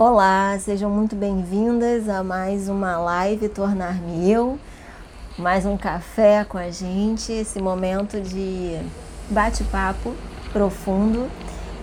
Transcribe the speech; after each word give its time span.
Olá, 0.00 0.56
sejam 0.60 0.88
muito 0.88 1.16
bem-vindas 1.16 2.08
a 2.08 2.22
mais 2.22 2.68
uma 2.68 2.96
live 2.98 3.48
Tornar-me 3.48 4.30
Eu, 4.30 4.56
mais 5.36 5.66
um 5.66 5.76
café 5.76 6.44
com 6.44 6.56
a 6.56 6.70
gente, 6.70 7.32
esse 7.32 7.60
momento 7.60 8.20
de 8.20 8.78
bate-papo 9.28 10.14
profundo 10.52 11.28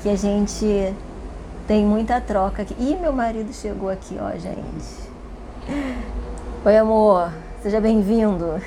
que 0.01 0.07
a 0.07 0.15
gente 0.15 0.95
tem 1.67 1.85
muita 1.85 2.21
troca 2.21 2.61
aqui. 2.61 2.73
Ih, 2.79 2.95
meu 2.95 3.11
marido 3.11 3.51
chegou 3.51 3.89
aqui, 3.89 4.17
ó, 4.17 4.31
gente. 4.37 5.11
Oi, 6.63 6.77
amor, 6.77 7.33
seja 7.61 7.81
bem-vindo. 7.81 8.61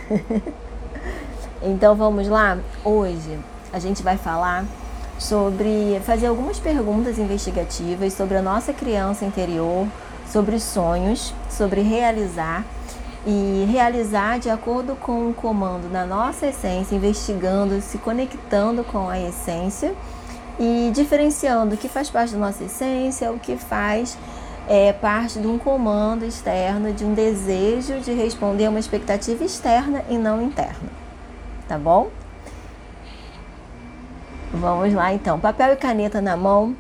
então 1.63 1.95
vamos 1.97 2.29
lá? 2.29 2.59
Hoje 2.85 3.39
a 3.73 3.79
gente 3.79 4.03
vai 4.03 4.19
falar 4.19 4.67
sobre 5.19 6.01
fazer 6.05 6.27
algumas 6.27 6.59
perguntas 6.59 7.19
investigativas 7.19 8.13
sobre 8.13 8.37
a 8.37 8.43
nossa 8.43 8.73
criança 8.73 9.25
interior, 9.25 9.87
sobre 10.31 10.61
sonhos, 10.61 11.35
sobre 11.51 11.81
realizar 11.81 12.65
e 13.27 13.67
realizar 13.71 14.39
de 14.39 14.49
acordo 14.49 14.95
com 14.95 15.29
o 15.29 15.35
comando 15.35 15.91
da 15.91 16.07
nossa 16.07 16.47
essência, 16.47 16.95
investigando, 16.95 17.81
se 17.81 17.99
conectando 17.99 18.85
com 18.85 19.09
a 19.09 19.19
essência 19.21 19.93
e 20.59 20.91
diferenciando 20.95 21.75
o 21.75 21.79
que 21.79 21.89
faz 21.89 22.09
parte 22.09 22.33
da 22.33 22.39
nossa 22.39 22.65
essência, 22.65 23.31
o 23.33 23.39
que 23.39 23.57
faz 23.57 24.17
é, 24.69 24.93
parte 24.93 25.39
de 25.41 25.47
um 25.47 25.59
comando 25.59 26.25
externo, 26.25 26.93
de 26.93 27.05
um 27.05 27.15
desejo 27.15 28.01
de 28.01 28.13
responder 28.13 28.67
a 28.67 28.71
uma 28.71 28.79
expectativa 28.79 29.43
externa 29.45 30.05
e 30.09 30.17
não 30.17 30.43
interna. 30.43 30.91
Tá 31.67 31.77
bom? 31.79 32.09
Vamos 34.53 34.95
lá 34.95 35.13
então, 35.13 35.39
papel 35.39 35.75
e 35.75 35.77
caneta 35.77 36.23
na 36.23 36.35
mão. 36.35 36.75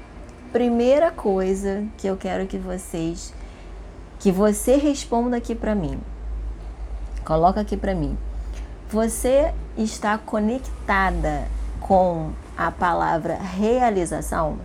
Primeira 0.52 1.10
coisa 1.10 1.84
que 1.98 2.06
eu 2.06 2.16
quero 2.16 2.46
que 2.46 2.56
vocês 2.56 3.34
que 4.18 4.32
você 4.32 4.76
responda 4.76 5.36
aqui 5.36 5.54
para 5.54 5.74
mim. 5.74 6.00
Coloca 7.24 7.60
aqui 7.60 7.76
para 7.76 7.94
mim. 7.94 8.16
Você 8.90 9.52
está 9.76 10.16
conectada 10.16 11.46
com 11.78 12.32
a 12.56 12.70
palavra 12.70 13.34
realização? 13.36 14.58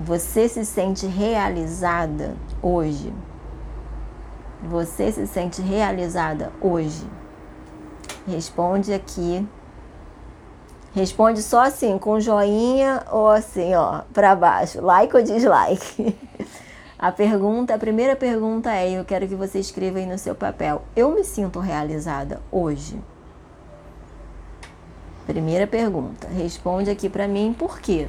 Você 0.00 0.48
se 0.48 0.64
sente 0.64 1.06
realizada 1.06 2.36
hoje? 2.60 3.14
Você 4.64 5.12
se 5.12 5.28
sente 5.28 5.62
realizada 5.62 6.52
hoje? 6.60 7.06
Responde 8.26 8.92
aqui 8.92 9.46
Responde 10.94 11.42
só 11.42 11.62
assim, 11.64 11.98
com 11.98 12.18
joinha 12.18 13.04
ou 13.10 13.28
assim, 13.28 13.74
ó, 13.74 14.02
para 14.12 14.34
baixo, 14.34 14.80
like 14.80 15.14
ou 15.14 15.22
dislike. 15.22 16.16
A 16.98 17.12
pergunta, 17.12 17.72
a 17.72 17.78
primeira 17.78 18.16
pergunta 18.16 18.72
é, 18.72 18.90
eu 18.90 19.04
quero 19.04 19.28
que 19.28 19.36
você 19.36 19.60
escreva 19.60 19.98
aí 19.98 20.06
no 20.06 20.18
seu 20.18 20.34
papel. 20.34 20.82
Eu 20.96 21.12
me 21.12 21.22
sinto 21.22 21.60
realizada 21.60 22.42
hoje? 22.50 23.00
Primeira 25.24 25.64
pergunta. 25.64 26.26
Responde 26.26 26.90
aqui 26.90 27.08
para 27.08 27.28
mim 27.28 27.54
por 27.56 27.78
quê? 27.78 28.08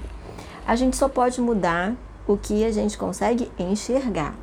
A 0.65 0.75
gente 0.75 0.97
só 0.97 1.07
pode 1.07 1.39
mudar 1.39 1.93
o 2.25 2.35
que 2.35 2.65
a 2.65 2.71
gente 2.71 2.97
consegue 2.97 3.51
enxergar. 3.59 4.33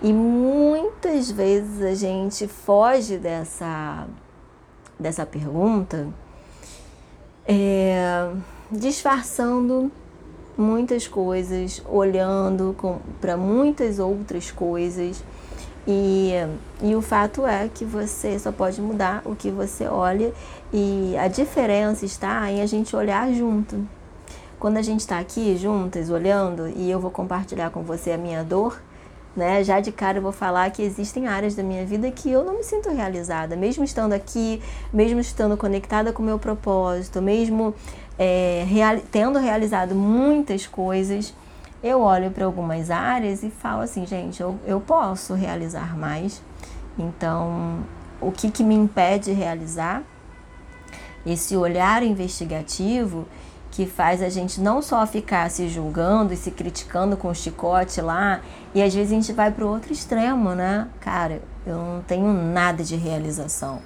E 0.00 0.10
muitas 0.10 1.30
vezes 1.30 1.82
a 1.82 1.94
gente 1.94 2.48
foge 2.48 3.18
dessa 3.18 4.06
dessa 4.98 5.26
pergunta 5.26 6.08
é, 7.50 8.30
disfarçando 8.70 9.90
muitas 10.56 11.08
coisas, 11.08 11.82
olhando 11.88 12.76
para 13.20 13.36
muitas 13.36 13.98
outras 13.98 14.50
coisas. 14.50 15.22
E, 15.86 16.32
e 16.82 16.94
o 16.94 17.02
fato 17.02 17.46
é 17.46 17.68
que 17.72 17.84
você 17.84 18.38
só 18.38 18.52
pode 18.52 18.80
mudar 18.80 19.22
o 19.24 19.34
que 19.34 19.50
você 19.50 19.86
olha, 19.86 20.32
e 20.72 21.16
a 21.16 21.26
diferença 21.26 22.04
está 22.04 22.50
em 22.50 22.60
a 22.60 22.66
gente 22.66 22.94
olhar 22.94 23.32
junto. 23.32 23.84
Quando 24.58 24.76
a 24.76 24.82
gente 24.82 25.00
está 25.00 25.18
aqui 25.18 25.56
juntas, 25.56 26.10
olhando, 26.10 26.68
e 26.68 26.90
eu 26.90 27.00
vou 27.00 27.10
compartilhar 27.10 27.70
com 27.70 27.82
você 27.82 28.12
a 28.12 28.18
minha 28.18 28.44
dor, 28.44 28.80
né? 29.36 29.62
Já 29.62 29.80
de 29.80 29.92
cara 29.92 30.18
eu 30.18 30.22
vou 30.22 30.32
falar 30.32 30.70
que 30.70 30.82
existem 30.82 31.26
áreas 31.26 31.54
da 31.54 31.62
minha 31.62 31.84
vida 31.86 32.10
que 32.10 32.30
eu 32.30 32.44
não 32.44 32.58
me 32.58 32.64
sinto 32.64 32.90
realizada, 32.90 33.56
mesmo 33.56 33.84
estando 33.84 34.12
aqui, 34.12 34.60
mesmo 34.92 35.20
estando 35.20 35.56
conectada 35.56 36.12
com 36.12 36.22
o 36.22 36.26
meu 36.26 36.38
propósito, 36.38 37.22
mesmo 37.22 37.74
é, 38.18 38.66
tendo 39.10 39.38
realizado 39.38 39.94
muitas 39.94 40.66
coisas, 40.66 41.32
eu 41.82 42.00
olho 42.00 42.30
para 42.30 42.44
algumas 42.44 42.90
áreas 42.90 43.42
e 43.42 43.50
falo 43.50 43.82
assim, 43.82 44.04
gente, 44.04 44.40
eu, 44.40 44.58
eu 44.66 44.80
posso 44.80 45.32
realizar 45.34 45.96
mais. 45.96 46.42
Então, 46.98 47.78
o 48.20 48.30
que, 48.30 48.50
que 48.50 48.62
me 48.62 48.74
impede 48.74 49.26
de 49.26 49.32
realizar? 49.32 50.02
Esse 51.24 51.56
olhar 51.56 52.02
investigativo 52.02 53.26
que 53.70 53.86
faz 53.86 54.22
a 54.22 54.28
gente 54.28 54.60
não 54.60 54.82
só 54.82 55.06
ficar 55.06 55.50
se 55.50 55.68
julgando 55.68 56.32
e 56.32 56.36
se 56.36 56.50
criticando 56.50 57.16
com 57.16 57.28
o 57.28 57.34
chicote 57.34 58.00
lá, 58.00 58.40
e 58.74 58.82
às 58.82 58.92
vezes 58.92 59.12
a 59.12 59.14
gente 59.14 59.32
vai 59.32 59.50
para 59.50 59.64
o 59.64 59.68
outro 59.68 59.92
extremo, 59.92 60.54
né? 60.54 60.88
Cara, 61.00 61.40
eu 61.66 61.76
não 61.76 62.02
tenho 62.02 62.32
nada 62.32 62.82
de 62.82 62.96
realização. 62.96 63.80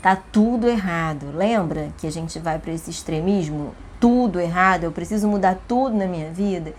Tá 0.00 0.16
tudo 0.16 0.68
errado. 0.68 1.26
Lembra 1.34 1.88
que 1.98 2.06
a 2.06 2.12
gente 2.12 2.38
vai 2.38 2.58
para 2.58 2.72
esse 2.72 2.90
extremismo? 2.90 3.74
Tudo 3.98 4.38
errado, 4.38 4.84
eu 4.84 4.92
preciso 4.92 5.26
mudar 5.26 5.58
tudo 5.66 5.96
na 5.96 6.06
minha 6.06 6.30
vida. 6.30 6.72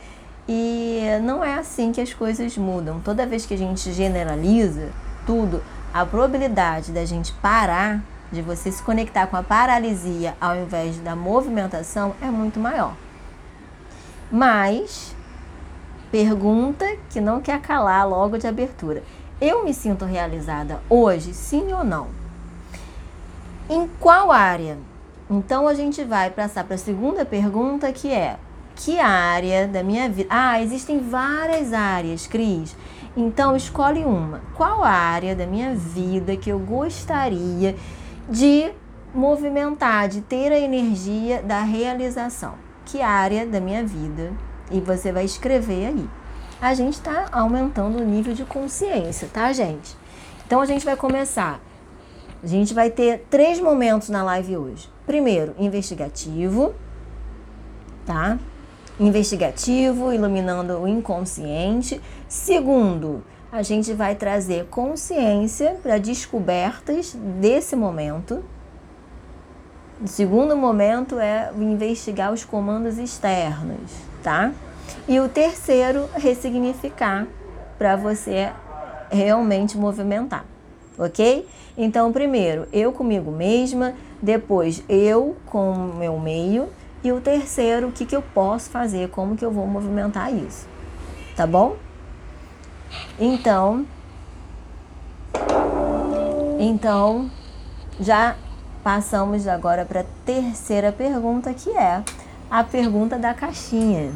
E 0.48 1.02
não 1.22 1.44
é 1.44 1.56
assim 1.56 1.92
que 1.92 2.00
as 2.00 2.14
coisas 2.14 2.58
mudam. 2.58 3.02
Toda 3.02 3.26
vez 3.26 3.46
que 3.46 3.54
a 3.54 3.58
gente 3.58 3.92
generaliza 3.92 4.90
tudo, 5.26 5.62
a 5.94 6.06
probabilidade 6.06 6.92
da 6.92 7.04
gente 7.04 7.34
parar 7.34 8.02
de 8.32 8.42
você 8.42 8.72
se 8.72 8.82
conectar 8.84 9.28
com 9.28 9.36
a 9.36 9.44
paralisia 9.44 10.36
ao 10.40 10.56
invés 10.56 10.98
da 10.98 11.16
movimentação 11.16 12.16
é 12.22 12.26
muito 12.26 12.60
maior. 12.60 12.94
Mas, 14.32 15.16
pergunta 16.12 16.86
que 17.10 17.20
não 17.20 17.42
quer 17.42 17.60
calar 17.62 18.08
logo 18.08 18.38
de 18.38 18.48
abertura. 18.48 19.04
Eu 19.42 19.64
me 19.64 19.74
sinto 19.74 20.06
realizada 20.06 20.82
hoje, 20.90 21.34
sim 21.34 21.74
ou 21.74 21.84
não? 21.84 22.08
Em 23.70 23.88
qual 24.00 24.32
área? 24.32 24.78
Então 25.30 25.68
a 25.68 25.74
gente 25.74 26.04
vai 26.04 26.30
passar 26.30 26.64
para 26.64 26.76
a 26.76 26.78
segunda 26.78 27.24
pergunta 27.24 27.92
que 27.94 28.12
é: 28.12 28.38
que 28.76 29.00
área 29.00 29.68
da 29.68 29.84
minha 29.84 30.10
vida? 30.10 30.28
Ah, 30.30 30.62
existem 30.62 31.00
várias 31.00 31.74
áreas, 31.74 32.28
Cris. 32.28 32.76
Então 33.16 33.56
escolhe 33.56 34.04
uma. 34.06 34.42
Qual 34.56 34.84
área 34.84 35.36
da 35.36 35.46
minha 35.46 35.76
vida 35.76 36.36
que 36.36 36.50
eu 36.50 36.60
gostaria 36.60 37.76
de 38.30 38.72
movimentar, 39.14 40.08
de 40.08 40.22
ter 40.22 40.52
a 40.52 40.60
energia 40.60 41.42
da 41.42 41.62
realização. 41.62 42.54
Que 42.86 43.02
área 43.02 43.46
da 43.46 43.60
minha 43.60 43.84
vida? 43.84 44.32
E 44.72 44.80
você 44.80 45.12
vai 45.12 45.26
escrever 45.26 45.88
aí. 45.88 46.10
A 46.62 46.74
gente 46.74 46.94
está 46.94 47.28
aumentando 47.32 48.00
o 48.00 48.06
nível 48.06 48.34
de 48.34 48.46
consciência, 48.46 49.28
tá, 49.32 49.52
gente? 49.52 49.96
Então 50.46 50.62
a 50.62 50.66
gente 50.66 50.86
vai 50.86 50.96
começar. 50.96 51.60
A 52.44 52.48
gente 52.48 52.74
vai 52.74 52.90
ter 52.90 53.26
três 53.30 53.60
momentos 53.60 54.10
na 54.10 54.24
live 54.24 54.58
hoje. 54.58 54.90
Primeiro, 55.06 55.56
investigativo, 55.58 56.74
tá? 58.06 58.38
Investigativo, 59.00 60.14
iluminando 60.14 60.78
o 60.80 60.88
inconsciente. 60.88 62.02
Segundo, 62.28 63.24
a 63.52 63.64
gente 63.64 63.94
vai 63.94 64.16
trazer 64.16 64.66
consciência 64.66 65.76
para 65.82 65.98
descobertas 65.98 67.14
desse 67.16 67.76
momento. 67.76 68.44
O 70.02 70.08
segundo 70.08 70.56
momento 70.56 71.20
é 71.20 71.52
investigar 71.58 72.32
os 72.32 72.46
comandos 72.46 72.98
externos, 72.98 73.92
tá? 74.24 74.52
E 75.08 75.20
o 75.20 75.28
terceiro, 75.28 76.08
ressignificar 76.16 77.28
para 77.78 77.96
você 77.96 78.52
realmente 79.12 79.78
movimentar, 79.78 80.46
ok? 80.98 81.48
Então, 81.78 82.12
primeiro, 82.12 82.68
eu 82.72 82.92
comigo 82.92 83.32
mesma, 83.32 83.94
depois 84.22 84.84
eu 84.88 85.36
com 85.48 85.72
o 85.72 85.96
meu 85.96 86.20
meio, 86.20 86.70
e 87.04 87.12
o 87.12 87.20
terceiro, 87.20 87.88
o 87.88 87.92
que, 87.92 88.06
que 88.06 88.16
eu 88.16 88.22
posso 88.22 88.70
fazer, 88.70 89.10
como 89.10 89.36
que 89.36 89.44
eu 89.44 89.52
vou 89.52 89.66
movimentar 89.66 90.34
isso, 90.34 90.68
tá 91.36 91.48
bom? 91.48 91.78
Então, 93.20 93.86
então 96.60 97.30
já 98.00 98.36
passamos 98.84 99.48
agora 99.48 99.86
para 99.86 100.02
a 100.02 100.06
terceira 100.26 100.92
pergunta, 100.92 101.54
que 101.54 101.70
é 101.70 102.04
a 102.50 102.64
pergunta 102.64 103.18
da 103.18 103.34
caixinha. 103.34 104.12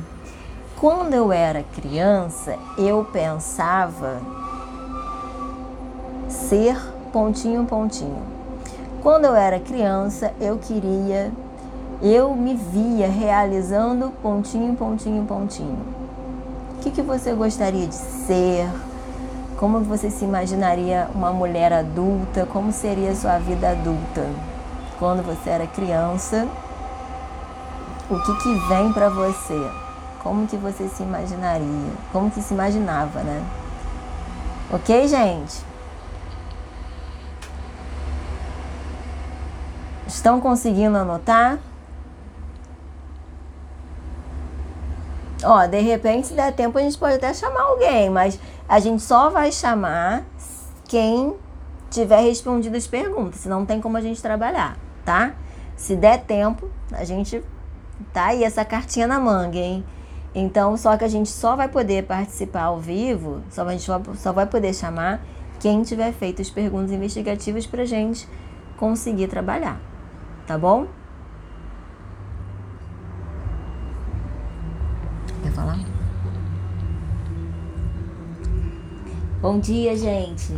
Quando 0.79 1.13
eu 1.13 1.31
era 1.31 1.63
criança, 1.63 2.57
eu 2.77 3.05
pensava 3.05 4.21
ser 6.27 6.77
pontinho 7.11 7.65
pontinho. 7.65 8.23
Quando 9.01 9.25
eu 9.25 9.35
era 9.35 9.59
criança, 9.59 10.33
eu 10.41 10.57
queria, 10.57 11.31
eu 12.01 12.33
me 12.35 12.55
via 12.55 13.07
realizando 13.07 14.11
pontinho 14.21 14.75
pontinho 14.75 15.25
pontinho. 15.25 16.02
Que, 16.83 16.91
que 16.91 17.01
você 17.01 17.33
gostaria 17.33 17.88
de 17.88 17.95
ser? 17.95 18.69
Como 19.57 19.80
você 19.80 20.09
se 20.09 20.25
imaginaria 20.25 21.07
uma 21.15 21.31
mulher 21.31 21.71
adulta? 21.71 22.45
Como 22.45 22.74
seria 22.74 23.12
a 23.12 23.15
sua 23.15 23.38
vida 23.39 23.69
adulta? 23.69 24.27
Quando 25.00 25.24
você 25.24 25.50
era 25.50 25.65
criança, 25.65 26.45
o 28.09 28.19
que, 28.19 28.35
que 28.44 28.53
vem 28.68 28.91
para 28.91 29.07
você? 29.09 29.71
Como 30.21 30.45
que 30.45 30.57
você 30.57 30.89
se 30.89 31.03
imaginaria? 31.03 31.94
Como 32.12 32.30
que 32.30 32.41
se 32.41 32.53
imaginava, 32.53 33.21
né? 33.21 33.41
Ok, 34.71 35.07
gente? 35.07 35.63
Estão 40.06 40.41
conseguindo 40.41 40.97
anotar? 40.97 41.59
Ó, 45.44 45.66
de 45.68 45.80
repente, 45.80 46.28
se 46.28 46.34
der 46.34 46.54
tempo, 46.54 46.78
a 46.78 46.81
gente 46.81 46.98
pode 46.98 47.16
até 47.16 47.34
chamar 47.34 47.62
alguém, 47.62 48.10
mas 48.10 48.40
a 48.68 48.80
gente 48.80 49.01
só 49.01 49.30
vai 49.30 49.51
chamar 49.51 50.25
quem 50.86 51.36
tiver 51.90 52.22
respondido 52.22 52.75
as 52.75 52.88
perguntas, 52.88 53.42
senão 53.42 53.60
não 53.60 53.66
tem 53.66 53.80
como 53.80 53.98
a 53.98 54.01
gente 54.01 54.22
trabalhar, 54.22 54.78
tá? 55.06 55.34
Se 55.75 55.95
der 55.95 56.24
tempo, 56.24 56.69
a 56.92 57.04
gente 57.04 57.44
tá 58.12 58.28
aí 58.28 58.44
essa 58.44 58.66
cartinha 58.66 59.06
na 59.06 59.19
manga, 59.19 59.57
hein? 59.57 59.84
Então, 60.34 60.75
só 60.75 60.98
que 60.98 61.04
a 61.04 61.07
gente 61.07 61.30
só 61.30 61.56
vai 61.56 61.68
poder 61.68 62.06
participar 62.06 62.63
ao 62.63 62.80
vivo, 62.80 63.42
só 63.51 63.68
a 63.68 63.72
gente 63.72 63.86
só 64.18 64.34
vai 64.34 64.45
poder 64.48 64.74
chamar 64.74 65.22
quem 65.60 65.84
tiver 65.84 66.12
feito 66.12 66.42
as 66.42 66.50
perguntas 66.50 66.92
investigativas 66.92 67.68
pra 67.68 67.86
gente 67.86 68.28
conseguir 68.78 69.28
trabalhar 69.28 69.80
tá 70.45 70.57
bom? 70.57 70.88
Falar? 75.53 75.79
Bom 79.41 79.59
dia, 79.59 79.95
gente. 79.95 80.53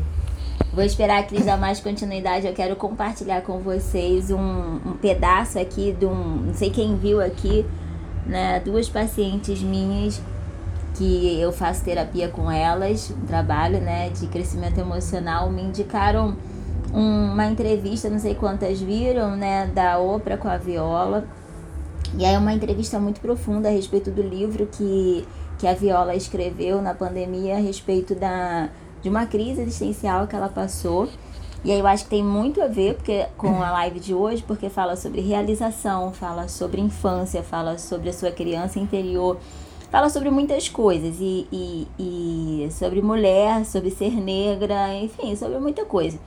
Vou 0.73 0.83
esperar 0.83 1.19
a 1.19 1.23
Cris 1.23 1.45
dar 1.45 1.57
mais 1.57 1.79
continuidade. 1.79 2.47
Eu 2.47 2.53
quero 2.53 2.75
compartilhar 2.75 3.41
com 3.41 3.59
vocês 3.59 4.29
um, 4.31 4.75
um 4.85 4.97
pedaço 5.01 5.59
aqui 5.59 5.91
de 5.91 6.05
um. 6.05 6.37
Não 6.47 6.53
sei 6.53 6.69
quem 6.69 6.95
viu 6.97 7.21
aqui, 7.21 7.65
né? 8.25 8.59
Duas 8.59 8.89
pacientes 8.89 9.61
minhas 9.61 10.21
que 10.95 11.39
eu 11.39 11.51
faço 11.51 11.83
terapia 11.83 12.29
com 12.29 12.49
elas, 12.49 13.11
um 13.11 13.25
trabalho, 13.25 13.81
né, 13.81 14.09
de 14.09 14.27
crescimento 14.27 14.79
emocional, 14.79 15.51
me 15.51 15.61
indicaram 15.61 16.35
uma 16.93 17.45
entrevista, 17.47 18.09
não 18.09 18.19
sei 18.19 18.33
quantas 18.33 18.79
viram, 18.79 19.35
né, 19.35 19.67
da 19.67 19.99
Oprah 19.99 20.37
com 20.37 20.47
a 20.47 20.57
Viola. 20.57 21.25
E 22.17 22.23
aí 22.23 22.33
é 22.33 22.37
uma 22.37 22.53
entrevista 22.53 22.97
muito 22.97 23.19
profunda 23.19 23.67
a 23.67 23.71
respeito 23.71 24.09
do 24.09 24.21
livro 24.21 24.67
que, 24.67 25.27
que 25.59 25.67
a 25.67 25.73
Viola 25.73 26.15
escreveu 26.15 26.81
na 26.81 26.93
pandemia 26.93 27.55
a 27.55 27.59
respeito 27.59 28.15
da, 28.15 28.69
de 29.01 29.09
uma 29.09 29.25
crise 29.25 29.61
existencial 29.61 30.25
que 30.25 30.35
ela 30.35 30.47
passou. 30.47 31.09
E 31.63 31.71
aí 31.71 31.79
eu 31.79 31.85
acho 31.87 32.05
que 32.05 32.11
tem 32.11 32.23
muito 32.23 32.61
a 32.61 32.67
ver 32.67 32.95
porque, 32.95 33.25
com 33.37 33.61
a 33.61 33.69
live 33.71 33.99
de 33.99 34.13
hoje, 34.13 34.41
porque 34.43 34.69
fala 34.69 34.95
sobre 34.95 35.19
realização, 35.19 36.13
fala 36.13 36.47
sobre 36.47 36.79
infância, 36.79 37.43
fala 37.43 37.77
sobre 37.77 38.09
a 38.09 38.13
sua 38.13 38.31
criança 38.31 38.79
interior, 38.79 39.37
fala 39.91 40.09
sobre 40.09 40.29
muitas 40.29 40.69
coisas. 40.69 41.17
E, 41.19 41.47
e, 41.51 41.87
e 41.99 42.71
sobre 42.71 43.01
mulher, 43.01 43.65
sobre 43.65 43.91
ser 43.91 44.11
negra, 44.11 44.93
enfim, 44.93 45.35
sobre 45.35 45.59
muita 45.59 45.83
coisa. 45.83 46.17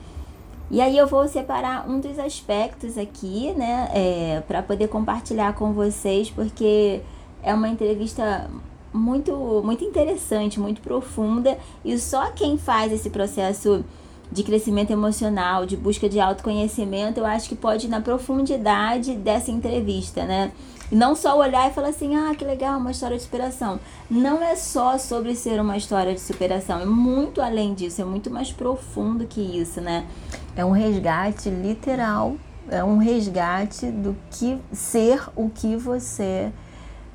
E 0.71 0.81
aí 0.81 0.97
eu 0.97 1.07
vou 1.07 1.27
separar 1.27 1.89
um 1.89 1.99
dos 1.99 2.19
aspectos 2.19 2.97
aqui, 2.97 3.51
né, 3.57 3.89
é, 3.93 4.43
para 4.47 4.61
poder 4.61 4.87
compartilhar 4.87 5.53
com 5.53 5.73
vocês, 5.73 6.29
porque 6.29 7.01
é 7.41 7.53
uma 7.53 7.67
entrevista 7.67 8.49
muito, 8.93 9.61
muito 9.63 9.83
interessante, 9.83 10.59
muito 10.59 10.79
profunda, 10.81 11.57
e 11.83 11.97
só 11.97 12.31
quem 12.31 12.57
faz 12.57 12.91
esse 12.91 13.09
processo 13.09 13.83
de 14.31 14.43
crescimento 14.43 14.91
emocional, 14.91 15.65
de 15.65 15.75
busca 15.75 16.07
de 16.07 16.19
autoconhecimento, 16.19 17.19
eu 17.19 17.25
acho 17.25 17.49
que 17.49 17.55
pode 17.55 17.87
ir 17.87 17.89
na 17.89 17.99
profundidade 17.99 19.15
dessa 19.15 19.49
entrevista, 19.49 20.23
né? 20.23 20.51
E 20.91 20.95
não 20.95 21.15
só 21.15 21.37
olhar 21.37 21.69
e 21.69 21.73
falar 21.73 21.89
assim, 21.89 22.15
ah, 22.15 22.33
que 22.35 22.43
legal, 22.43 22.79
uma 22.79 22.91
história 22.91 23.15
de 23.15 23.23
superação. 23.23 23.79
Não 24.09 24.41
é 24.41 24.55
só 24.55 24.97
sobre 24.97 25.35
ser 25.35 25.61
uma 25.61 25.77
história 25.77 26.13
de 26.13 26.19
superação, 26.19 26.81
é 26.81 26.85
muito 26.85 27.41
além 27.41 27.73
disso, 27.73 28.01
é 28.01 28.05
muito 28.05 28.29
mais 28.31 28.51
profundo 28.51 29.25
que 29.27 29.39
isso, 29.39 29.79
né? 29.79 30.05
É 30.55 30.65
um 30.65 30.71
resgate 30.71 31.49
literal, 31.49 32.35
é 32.69 32.83
um 32.83 32.97
resgate 32.97 33.87
do 33.91 34.15
que 34.31 34.59
ser 34.71 35.21
o 35.35 35.49
que 35.49 35.75
você 35.75 36.51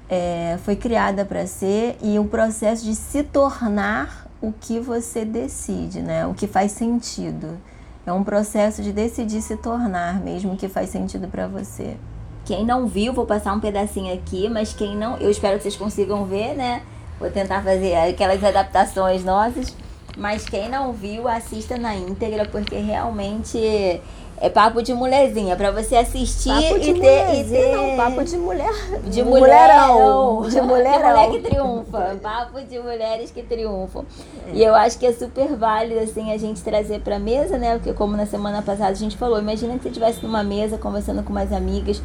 é, 0.08 0.58
foi 0.62 0.76
criada 0.76 1.24
para 1.24 1.46
ser 1.46 1.96
e 2.00 2.18
o 2.18 2.24
processo 2.26 2.84
de 2.84 2.94
se 2.94 3.22
tornar 3.22 4.28
o 4.40 4.52
que 4.52 4.78
você 4.78 5.24
decide, 5.24 6.00
né? 6.00 6.26
O 6.26 6.34
que 6.34 6.46
faz 6.46 6.72
sentido. 6.72 7.58
É 8.06 8.12
um 8.12 8.22
processo 8.22 8.82
de 8.82 8.92
decidir 8.92 9.40
se 9.40 9.56
tornar 9.56 10.20
mesmo 10.20 10.52
o 10.52 10.56
que 10.56 10.68
faz 10.68 10.90
sentido 10.90 11.26
para 11.26 11.48
você. 11.48 11.96
Quem 12.44 12.64
não 12.64 12.87
viu, 12.87 13.12
vou 13.12 13.25
passar 13.25 13.52
um 13.55 13.61
pedacinho 13.61 14.12
aqui, 14.12 14.49
mas 14.49 14.73
quem 14.73 14.96
não, 14.96 15.17
eu 15.17 15.31
espero 15.31 15.56
que 15.56 15.62
vocês 15.62 15.76
consigam 15.76 16.25
ver, 16.26 16.55
né? 16.55 16.82
Vou 17.19 17.31
tentar 17.31 17.62
fazer 17.62 17.94
aquelas 17.96 18.43
adaptações 18.43 19.25
nossas. 19.25 19.75
Mas 20.17 20.44
quem 20.44 20.69
não 20.69 20.93
viu, 20.93 21.26
assista 21.26 21.76
na 21.76 21.94
íntegra, 21.94 22.46
porque 22.46 22.76
realmente 22.76 24.00
é 24.41 24.50
papo 24.50 24.82
de 24.82 24.93
mulherzinha, 24.93 25.56
pra 25.56 25.70
você 25.70 25.96
assistir 25.96 26.50
papo 26.50 26.79
de 26.79 26.91
e 26.91 27.00
ter, 27.00 27.41
e 27.41 27.44
ter. 27.44 27.76
Não, 27.76 27.96
papo 27.96 28.25
de 28.25 28.37
mulher. 28.37 28.73
De 29.05 29.23
mulherão. 29.23 30.43
De 30.49 30.61
mulherão. 30.62 30.99
De 30.99 31.05
mulher 31.05 31.31
que 31.31 31.41
triunfa. 31.41 32.19
Papo 32.23 32.61
de 32.61 32.79
mulheres 32.79 33.31
que 33.31 33.43
triunfam. 33.43 34.05
É. 34.49 34.50
E 34.52 34.62
eu 34.62 34.75
acho 34.75 34.99
que 34.99 35.06
é 35.06 35.12
super 35.12 35.56
válido, 35.56 36.00
assim, 36.00 36.32
a 36.32 36.38
gente 36.38 36.62
trazer 36.62 37.00
pra 37.00 37.19
mesa, 37.19 37.58
né? 37.58 37.76
Porque 37.76 37.93
como 37.93 38.17
na 38.17 38.26
semana 38.26 38.61
passada 38.61 38.91
a 38.91 38.94
gente 38.94 39.17
falou, 39.17 39.38
imagina 39.38 39.75
que 39.75 39.82
você 39.82 39.88
estivesse 39.88 40.23
numa 40.23 40.43
mesa 40.43 40.79
conversando 40.79 41.23
com 41.23 41.32
mais 41.32 41.52
amigas, 41.52 42.02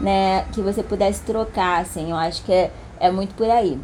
né? 0.00 0.44
Que 0.52 0.60
você 0.60 0.82
pudesse 0.82 1.22
trocar, 1.22 1.82
assim. 1.82 2.10
Eu 2.10 2.16
acho 2.16 2.42
que 2.44 2.52
é, 2.52 2.70
é 2.98 3.10
muito 3.10 3.34
por 3.34 3.48
aí. 3.50 3.78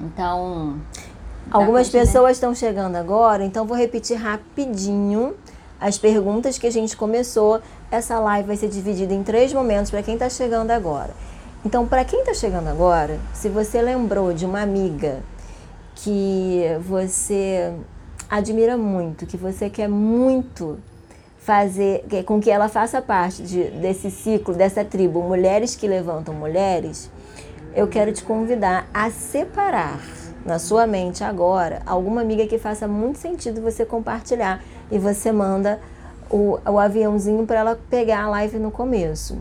Então. 0.00 0.80
Algumas 1.50 1.88
pessoas 1.88 2.32
estão 2.32 2.54
chegando 2.54 2.96
agora, 2.96 3.42
então 3.42 3.64
vou 3.64 3.74
repetir 3.74 4.18
rapidinho 4.18 5.34
as 5.80 5.96
perguntas 5.96 6.58
que 6.58 6.66
a 6.66 6.70
gente 6.70 6.94
começou. 6.94 7.62
Essa 7.90 8.18
live 8.18 8.48
vai 8.48 8.56
ser 8.56 8.68
dividida 8.68 9.14
em 9.14 9.22
três 9.22 9.52
momentos 9.52 9.90
para 9.90 10.02
quem 10.02 10.14
está 10.14 10.28
chegando 10.28 10.70
agora. 10.70 11.14
Então, 11.64 11.86
para 11.86 12.04
quem 12.04 12.20
está 12.20 12.34
chegando 12.34 12.68
agora, 12.68 13.18
se 13.32 13.48
você 13.48 13.80
lembrou 13.80 14.32
de 14.32 14.44
uma 14.44 14.60
amiga 14.60 15.20
que 15.94 16.64
você 16.80 17.72
admira 18.28 18.76
muito, 18.76 19.26
que 19.26 19.36
você 19.36 19.70
quer 19.70 19.88
muito 19.88 20.78
fazer, 21.48 22.04
com 22.26 22.38
que 22.38 22.50
ela 22.50 22.68
faça 22.68 23.00
parte 23.00 23.42
de, 23.42 23.70
desse 23.70 24.10
ciclo, 24.10 24.54
dessa 24.54 24.84
tribo, 24.84 25.22
mulheres 25.22 25.74
que 25.74 25.88
levantam 25.88 26.34
mulheres, 26.34 27.10
eu 27.74 27.88
quero 27.88 28.12
te 28.12 28.22
convidar 28.22 28.86
a 28.92 29.10
separar 29.10 29.98
na 30.44 30.58
sua 30.58 30.86
mente 30.86 31.24
agora 31.24 31.80
alguma 31.86 32.20
amiga 32.20 32.46
que 32.46 32.58
faça 32.58 32.86
muito 32.86 33.18
sentido 33.18 33.62
você 33.62 33.82
compartilhar 33.86 34.62
e 34.90 34.98
você 34.98 35.32
manda 35.32 35.80
o, 36.28 36.58
o 36.66 36.78
aviãozinho 36.78 37.46
para 37.46 37.60
ela 37.60 37.80
pegar 37.88 38.24
a 38.24 38.28
live 38.28 38.58
no 38.58 38.70
começo. 38.70 39.38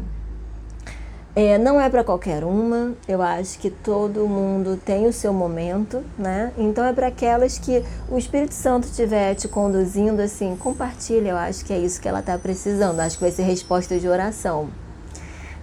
É, 1.39 1.56
não 1.56 1.79
é 1.79 1.88
para 1.88 2.03
qualquer 2.03 2.44
uma, 2.44 2.94
eu 3.08 3.22
acho 3.22 3.60
que 3.60 3.70
todo 3.70 4.27
mundo 4.27 4.75
tem 4.84 5.06
o 5.06 5.13
seu 5.13 5.32
momento, 5.32 6.03
né? 6.17 6.51
Então 6.58 6.84
é 6.84 6.91
para 6.91 7.06
aquelas 7.06 7.60
que 7.60 7.84
o 8.10 8.17
Espírito 8.17 8.56
Santo 8.56 8.86
estiver 8.86 9.36
te 9.36 9.48
conduzindo 9.48 10.20
assim, 10.20 10.56
compartilha, 10.56 11.29
eu 11.29 11.38
acho 11.38 11.63
que 11.63 11.72
é 11.72 11.77
isso 11.77 12.01
que 12.01 12.08
ela 12.08 12.22
está 12.22 12.39
precisando. 12.39 13.00
Acho 13.01 13.17
que 13.17 13.24
vai 13.24 13.29
ser 13.29 13.44
resposta 13.44 14.00
de 14.00 14.08
oração. 14.08 14.70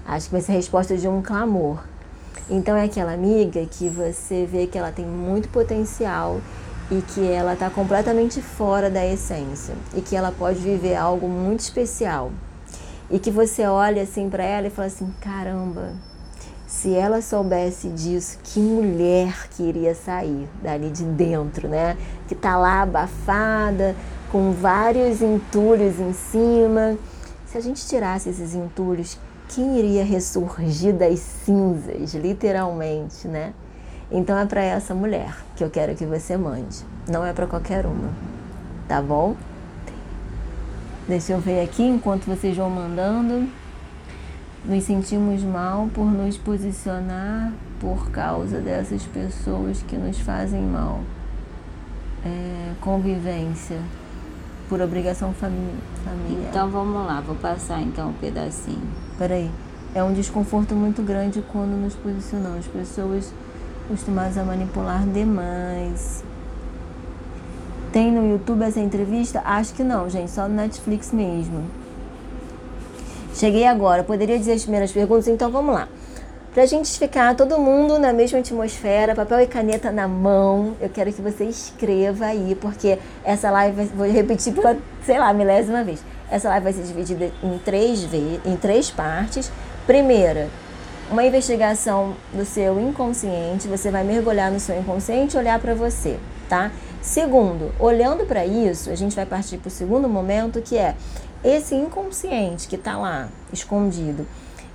Acho 0.07 0.27
que 0.27 0.33
vai 0.33 0.43
ser 0.43 0.53
resposta 0.53 0.97
de 0.97 1.09
um 1.09 1.21
clamor. 1.21 1.83
Então 2.49 2.77
é 2.77 2.85
aquela 2.85 3.13
amiga 3.13 3.67
que 3.69 3.89
você 3.89 4.47
vê 4.47 4.69
que 4.69 4.79
ela 4.79 4.93
tem 4.93 5.05
muito 5.05 5.49
potencial 5.49 6.41
e 6.89 7.03
que 7.03 7.29
ela 7.29 7.55
está 7.55 7.69
completamente 7.69 8.41
fora 8.41 8.89
da 8.89 9.05
essência 9.05 9.75
e 9.93 10.01
que 10.01 10.15
ela 10.15 10.31
pode 10.31 10.61
viver 10.61 10.95
algo 10.95 11.29
muito 11.29 11.63
especial 11.63 12.31
e 13.15 13.19
que 13.19 13.31
você 13.31 13.65
olha 13.65 14.03
assim 14.03 14.29
para 14.29 14.43
ela 14.45 14.67
e 14.67 14.71
fala 14.71 14.89
assim 14.89 15.09
caramba 15.21 15.93
se 16.67 16.93
ela 16.93 17.23
soubesse 17.23 17.89
disso 17.89 18.39
que 18.43 18.59
mulher 18.59 19.49
que 19.51 19.63
iria 19.63 19.95
sair 19.95 20.49
dali 20.63 20.91
de 20.91 21.05
dentro 21.05 21.69
né 21.69 21.97
que 22.27 22.35
tá 22.35 22.57
lá 22.57 22.83
abafada 22.83 23.95
com 24.33 24.53
vários 24.53 25.23
entulhos 25.23 26.01
em 26.01 26.13
cima 26.13 26.99
se 27.47 27.57
a 27.57 27.61
gente 27.61 27.87
tirasse 27.87 28.29
esses 28.29 28.55
entulhos 28.55 29.17
quem 29.49 29.79
iria 29.79 30.05
ressurgir 30.05 30.93
das 30.93 31.21
cinzas 31.21 32.13
literalmente 32.15 33.29
né 33.29 33.55
então 34.11 34.37
é 34.39 34.45
para 34.45 34.63
essa 34.63 34.95
mulher 34.95 35.35
que 35.57 35.65
eu 35.65 35.71
quero 35.71 35.95
que 35.95 36.05
você 36.05 36.37
mande. 36.37 36.85
Não 37.09 37.25
é 37.25 37.33
para 37.33 37.47
qualquer 37.47 37.87
uma. 37.87 38.11
Tá 38.87 39.01
bom? 39.01 39.35
Deixa 41.07 41.35
eu 41.35 41.39
ver 41.39 41.63
aqui 41.63 41.83
enquanto 41.83 42.25
vocês 42.25 42.57
vão 42.57 42.71
mandando. 42.71 43.47
nos 44.65 44.85
sentimos 44.85 45.43
mal 45.43 45.89
por 45.93 46.07
nos 46.07 46.39
posicionar 46.39 47.53
por 47.79 48.11
causa 48.11 48.61
dessas 48.61 49.05
pessoas 49.05 49.83
que 49.83 49.97
nos 49.97 50.19
fazem 50.21 50.63
mal. 50.63 51.01
É, 52.25 52.73
convivência 52.81 53.79
por 54.67 54.81
obrigação 54.81 55.35
fami 55.35 55.75
familiar. 56.03 56.49
Então 56.49 56.71
vamos 56.71 57.07
lá, 57.07 57.21
vou 57.21 57.37
passar 57.37 57.83
então 57.83 58.09
um 58.09 58.15
pedacinho. 58.15 58.89
Peraí. 59.19 59.51
É 59.95 60.03
um 60.03 60.13
desconforto 60.13 60.75
muito 60.75 61.03
grande 61.03 61.45
quando 61.53 61.81
nos 61.81 61.95
posicionamos. 61.95 62.67
Pessoas 62.67 63.33
acostumadas 63.85 64.39
a 64.39 64.43
manipular 64.43 65.07
demais. 65.07 66.25
Tem 67.95 68.11
no 68.11 68.29
YouTube 68.29 68.65
essa 68.65 68.81
entrevista? 68.81 69.41
Acho 69.45 69.73
que 69.73 69.85
não, 69.85 70.11
gente. 70.11 70.29
Só 70.29 70.49
no 70.49 70.55
Netflix 70.57 71.13
mesmo. 71.13 71.63
Cheguei 73.33 73.65
agora. 73.65 74.03
Poderia 74.03 74.37
dizer 74.37 74.55
as 74.55 74.63
primeiras 74.63 74.91
perguntas? 74.91 75.29
Então 75.29 75.49
vamos 75.49 75.73
lá. 75.73 75.87
Pra 76.53 76.67
gente 76.67 76.99
ficar 76.99 77.37
todo 77.37 77.57
mundo 77.57 77.97
na 77.97 78.13
mesma 78.13 78.41
atmosfera, 78.41 79.15
papel 79.15 79.43
e 79.43 79.47
caneta 79.47 79.93
na 79.93 80.09
mão, 80.09 80.75
eu 80.81 80.89
quero 80.89 81.13
que 81.13 81.23
você 81.23 81.45
escreva 81.45 82.27
aí, 82.27 82.57
porque 82.61 82.99
essa 83.25 83.49
live, 83.53 83.85
vou 83.95 84.11
repetir 84.11 84.53
pela, 84.53 84.77
sei 85.07 85.19
lá, 85.21 85.33
milésima 85.33 85.85
vez. 85.85 86.03
Essa 86.29 86.49
live 86.49 86.65
vai 86.65 86.73
ser 86.73 86.83
dividida 86.83 87.31
em 87.45 87.59
três, 87.59 88.09
em 88.45 88.57
três 88.57 88.91
partes. 88.91 89.53
Primeira, 89.87 90.49
uma 91.13 91.25
investigação 91.25 92.15
do 92.33 92.45
seu 92.45 92.81
inconsciente, 92.81 93.69
você 93.69 93.89
vai 93.89 94.03
mergulhar 94.03 94.51
no 94.51 94.59
seu 94.59 94.77
inconsciente 94.77 95.37
e 95.37 95.39
olhar 95.39 95.61
para 95.61 95.77
você, 95.77 96.19
tá? 96.49 96.73
Segundo, 97.05 97.71
olhando 97.79 98.25
para 98.25 98.47
isso, 98.47 98.89
a 98.89 98.95
gente 98.95 99.15
vai 99.15 99.27
partir 99.27 99.59
para 99.59 99.69
o 99.69 99.71
segundo 99.71 100.09
momento, 100.09 100.63
que 100.63 100.79
é 100.79 100.97
esse 101.45 101.75
inconsciente 101.75 102.67
que 102.67 102.77
está 102.77 102.97
lá, 102.97 103.29
escondido 103.53 104.27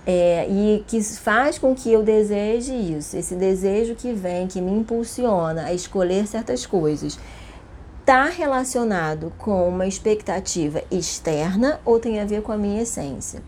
é, 0.06 0.48
e 0.48 0.84
que 0.88 1.02
faz 1.02 1.58
com 1.58 1.74
que 1.74 1.92
eu 1.92 2.04
deseje 2.04 2.72
isso, 2.76 3.18
esse 3.18 3.34
desejo 3.34 3.96
que 3.96 4.14
vem, 4.14 4.46
que 4.46 4.62
me 4.62 4.72
impulsiona 4.72 5.64
a 5.64 5.74
escolher 5.74 6.28
certas 6.28 6.68
coisas, 6.68 7.20
está 8.00 8.26
relacionado 8.26 9.34
com 9.40 9.68
uma 9.68 9.88
expectativa 9.88 10.84
externa 10.92 11.82
ou 11.84 12.00
tem 12.00 12.20
a 12.20 12.26
ver 12.26 12.44
com 12.44 12.52
a 12.52 12.58
minha 12.58 12.84
essência? 12.84 13.42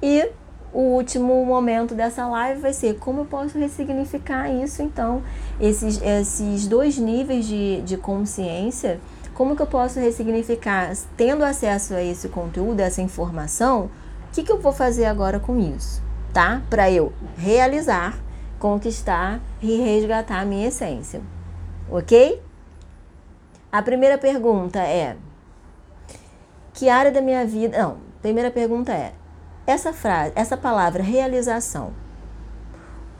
E 0.00 0.30
o 0.72 0.80
último 0.80 1.44
momento 1.44 1.94
dessa 1.94 2.26
live 2.26 2.60
vai 2.60 2.72
ser 2.72 2.98
como 2.98 3.22
eu 3.22 3.24
posso 3.24 3.58
ressignificar 3.58 4.50
isso, 4.50 4.82
então, 4.82 5.22
esses, 5.60 6.00
esses 6.00 6.66
dois 6.66 6.96
níveis 6.96 7.44
de, 7.46 7.82
de 7.82 7.96
consciência, 7.96 9.00
como 9.34 9.56
que 9.56 9.62
eu 9.62 9.66
posso 9.66 9.98
ressignificar, 9.98 10.92
tendo 11.16 11.44
acesso 11.44 11.94
a 11.94 12.02
esse 12.02 12.28
conteúdo, 12.28 12.80
essa 12.80 13.02
informação, 13.02 13.90
o 14.28 14.32
que, 14.32 14.42
que 14.42 14.52
eu 14.52 14.60
vou 14.60 14.72
fazer 14.72 15.06
agora 15.06 15.40
com 15.40 15.58
isso, 15.58 16.02
tá? 16.32 16.62
Para 16.70 16.90
eu 16.90 17.12
realizar, 17.36 18.18
conquistar 18.58 19.40
e 19.60 19.76
resgatar 19.76 20.40
a 20.40 20.44
minha 20.44 20.68
essência, 20.68 21.20
ok? 21.90 22.40
A 23.72 23.82
primeira 23.82 24.18
pergunta 24.18 24.80
é: 24.80 25.16
que 26.74 26.88
área 26.88 27.10
da 27.10 27.20
minha 27.20 27.46
vida? 27.46 27.78
Não, 27.78 27.98
primeira 28.20 28.50
pergunta 28.50 28.92
é: 28.92 29.12
essa 29.70 29.92
frase, 29.92 30.32
essa 30.34 30.56
palavra 30.56 31.02
realização. 31.02 31.92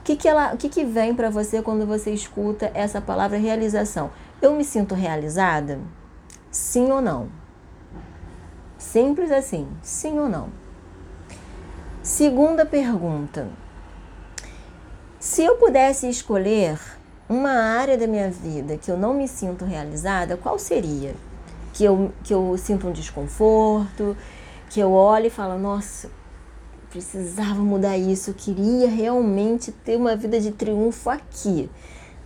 O 0.01 0.03
que, 0.03 0.17
que, 0.17 0.29
ela, 0.29 0.53
o 0.55 0.57
que, 0.57 0.69
que 0.69 0.85
vem 0.85 1.15
para 1.15 1.31
você 1.31 1.63
quando 1.63 1.87
você 1.87 2.11
escuta 2.11 2.71
essa 2.75 3.01
palavra 3.01 3.39
realização? 3.39 4.11
Eu 4.43 4.55
me 4.55 4.65
sinto 4.65 4.95
realizada? 4.95 5.79
Sim 6.51 6.91
ou 6.91 7.01
não? 7.01 7.29
Simples 8.79 9.31
assim, 9.31 9.69
sim 9.83 10.19
ou 10.19 10.29
não? 10.29 10.49
Segunda 12.03 12.65
pergunta. 12.65 13.49
Se 15.19 15.45
eu 15.45 15.57
pudesse 15.57 16.09
escolher 16.09 16.81
uma 17.29 17.53
área 17.53 17.97
da 17.97 18.07
minha 18.07 18.31
vida 18.31 18.79
que 18.79 18.91
eu 18.91 18.97
não 18.97 19.15
me 19.15 19.29
sinto 19.29 19.65
realizada, 19.65 20.37
qual 20.37 20.59
seria? 20.59 21.15
Que 21.75 21.85
eu, 21.85 22.11
que 22.25 22.35
eu 22.35 22.57
sinto 22.57 22.89
um 22.89 22.93
desconforto, 22.93 24.17
que 24.71 24.81
eu 24.81 24.93
olho 24.93 25.27
e 25.27 25.31
falo, 25.31 25.59
nossa, 25.59 26.11
precisava 26.91 27.61
mudar 27.61 27.97
isso, 27.97 28.31
eu 28.31 28.35
queria 28.35 28.89
realmente 28.89 29.71
ter 29.71 29.97
uma 29.97 30.17
vida 30.17 30.41
de 30.41 30.51
triunfo 30.51 31.09
aqui, 31.09 31.71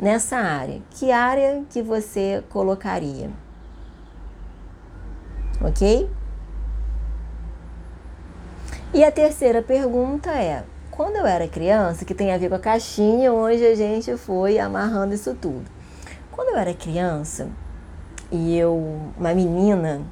nessa 0.00 0.36
área. 0.36 0.80
Que 0.90 1.12
área 1.12 1.62
que 1.70 1.82
você 1.82 2.42
colocaria? 2.48 3.30
Ok? 5.60 6.10
E 8.92 9.04
a 9.04 9.12
terceira 9.12 9.62
pergunta 9.62 10.30
é: 10.30 10.64
quando 10.90 11.16
eu 11.16 11.26
era 11.26 11.46
criança, 11.46 12.04
que 12.04 12.14
tem 12.14 12.32
a 12.32 12.38
ver 12.38 12.48
com 12.48 12.54
a 12.54 12.58
caixinha, 12.58 13.32
hoje 13.32 13.66
a 13.66 13.74
gente 13.74 14.16
foi 14.16 14.58
amarrando 14.58 15.14
isso 15.14 15.34
tudo. 15.34 15.64
Quando 16.32 16.48
eu 16.48 16.56
era 16.56 16.72
criança 16.72 17.48
e 18.30 18.56
eu, 18.56 18.76
uma 19.18 19.34
menina, 19.34 20.02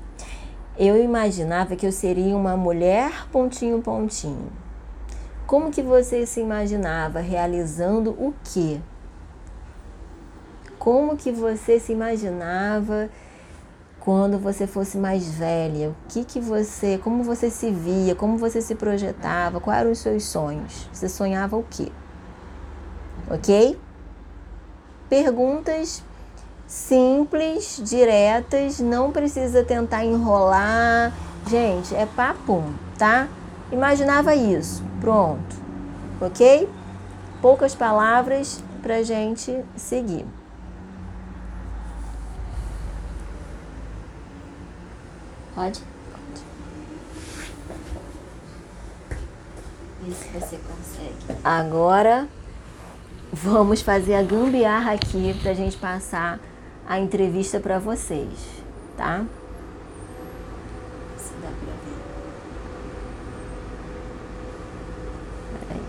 eu 0.85 1.03
imaginava 1.03 1.77
que 1.77 1.87
eu 1.87 1.93
seria 1.93 2.37
uma 2.37 2.57
mulher 2.57 3.29
pontinho 3.31 3.81
pontinho. 3.81 4.51
Como 5.47 5.71
que 5.71 5.83
você 5.83 6.27
se 6.27 6.41
imaginava 6.41 7.21
realizando 7.21 8.11
o 8.11 8.35
quê? 8.43 8.81
Como 10.79 11.17
que 11.17 11.31
você 11.31 11.79
se 11.79 11.93
imaginava 11.93 13.09
quando 14.01 14.37
você 14.37 14.67
fosse 14.67 14.99
mais 14.99 15.33
velha, 15.33 15.91
o 15.91 15.97
que 16.09 16.25
que 16.25 16.41
você, 16.41 16.99
como 16.99 17.23
você 17.23 17.49
se 17.49 17.71
via, 17.71 18.17
como 18.17 18.37
você 18.37 18.61
se 18.61 18.75
projetava, 18.75 19.61
quais 19.61 19.81
eram 19.81 19.93
os 19.93 19.99
seus 20.01 20.25
sonhos? 20.25 20.89
Você 20.93 21.09
sonhava 21.09 21.57
o 21.57 21.63
quê? 21.63 21.93
OK? 23.31 23.79
Perguntas 25.09 26.03
simples, 26.73 27.83
diretas, 27.85 28.81
não 28.81 29.13
precisa 29.13 29.63
tentar 29.63 30.07
enrolar. 30.07 31.13
Gente, 31.47 31.95
é 31.95 32.07
papo, 32.07 32.65
tá? 32.97 33.29
Imaginava 33.71 34.35
isso. 34.35 34.83
Pronto. 34.99 35.55
OK? 36.19 36.67
Poucas 37.43 37.75
palavras 37.75 38.65
pra 38.81 39.03
gente 39.03 39.63
seguir. 39.77 40.25
Pode? 45.55 45.79
Se 50.07 50.29
você 50.33 50.57
consegue. 50.57 51.39
Agora 51.45 52.27
vamos 53.31 53.83
fazer 53.83 54.15
a 54.15 54.23
gambiarra 54.23 54.93
aqui 54.93 55.39
pra 55.43 55.53
gente 55.53 55.77
passar 55.77 56.41
a 56.87 56.99
entrevista 56.99 57.61
para 57.61 57.79
vocês, 57.79 58.63
tá? 58.97 59.25
Se 61.17 61.33
dá 61.35 61.49
pra 61.49 61.73
ver. 61.85 62.03
Peraí. 65.61 65.83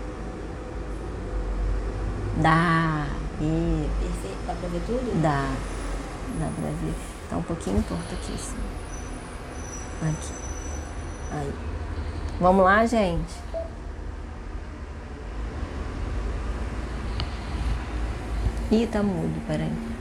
Dá. 2.42 3.06
E 3.40 3.88
Perfeito. 4.00 4.46
Dá 4.46 4.54
pra 4.54 4.68
ver 4.68 4.82
tudo? 4.86 5.22
dá. 5.22 5.54
Dá 6.38 6.46
pra 6.46 6.70
ver. 6.70 6.94
Tá 7.28 7.36
um 7.36 7.42
pouquinho 7.42 7.82
torto 7.88 8.14
aqui, 8.14 8.34
assim. 8.34 8.56
Aqui. 10.02 10.32
Aí. 11.32 11.52
Vamos 12.40 12.64
lá, 12.64 12.86
gente? 12.86 13.34
Ih, 18.70 18.86
tá 18.86 19.02
mudo, 19.02 19.40
peraí. 19.46 19.93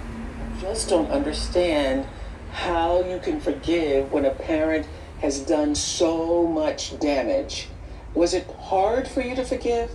Just 0.59 0.89
don't 0.89 1.09
understand 1.11 2.05
how 2.51 3.03
you 3.03 3.19
can 3.19 3.39
forgive 3.39 4.11
when 4.11 4.25
a 4.25 4.29
parent 4.31 4.87
has 5.21 5.39
done 5.39 5.73
so 5.75 6.45
much 6.45 6.99
damage. 6.99 7.67
Was 8.13 8.33
it 8.33 8.45
hard 8.59 9.07
for 9.07 9.21
you 9.21 9.35
to 9.35 9.43
forgive? 9.43 9.89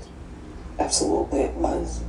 Absolutely, 0.79 1.41
it 1.43 1.55
was. 1.55 2.01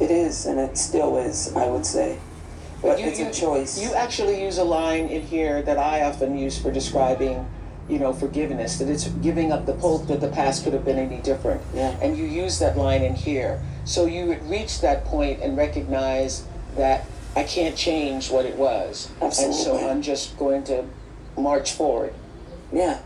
It 0.00 0.10
is, 0.10 0.46
and 0.46 0.58
it 0.58 0.76
still 0.78 1.16
is, 1.18 1.54
I 1.54 1.66
would 1.66 1.86
say. 1.86 2.16
But 2.80 2.98
You- 2.98 3.06
it's 3.06 3.20
you- 3.20 3.26
a 3.26 3.30
choice. 3.30 3.78
You 3.80 3.94
actually 3.94 4.42
use 4.42 4.58
a 4.58 4.64
line 4.64 5.06
in 5.06 5.22
here 5.22 5.62
that 5.62 5.78
I 5.78 6.02
often 6.02 6.36
use 6.36 6.58
for 6.58 6.72
describing, 6.72 7.46
you 7.88 7.98
know, 8.00 8.12
forgiveness, 8.12 8.78
that 8.78 8.88
it's 8.88 9.04
giving 9.04 9.52
up 9.52 9.66
the 9.66 9.74
hope 9.74 10.08
that 10.08 10.20
the 10.20 10.28
past 10.28 10.64
could 10.64 10.72
have 10.72 10.84
been 10.84 10.98
any 10.98 11.18
different. 11.18 11.60
Yeah. 11.74 11.94
And 12.02 12.16
you 12.16 12.24
use 12.24 12.58
that 12.58 12.76
line 12.76 13.02
in 13.02 13.14
here. 13.14 13.60
So 13.84 14.06
you 14.06 14.26
would 14.26 14.48
reach 14.48 14.80
that 14.80 15.04
point 15.04 15.40
and 15.42 15.56
recognize 15.56 16.44
that 16.76 17.04
I 17.34 17.44
can't 17.44 17.76
change 17.76 18.30
what 18.30 18.44
it 18.46 18.56
was. 18.56 19.10
And 19.20 19.32
so 19.32 19.88
I'm 19.88 20.02
just 20.02 20.36
going 20.38 20.64
to 20.64 20.84
march 21.36 21.72
forward. 21.72 22.14
yeah. 22.72 23.00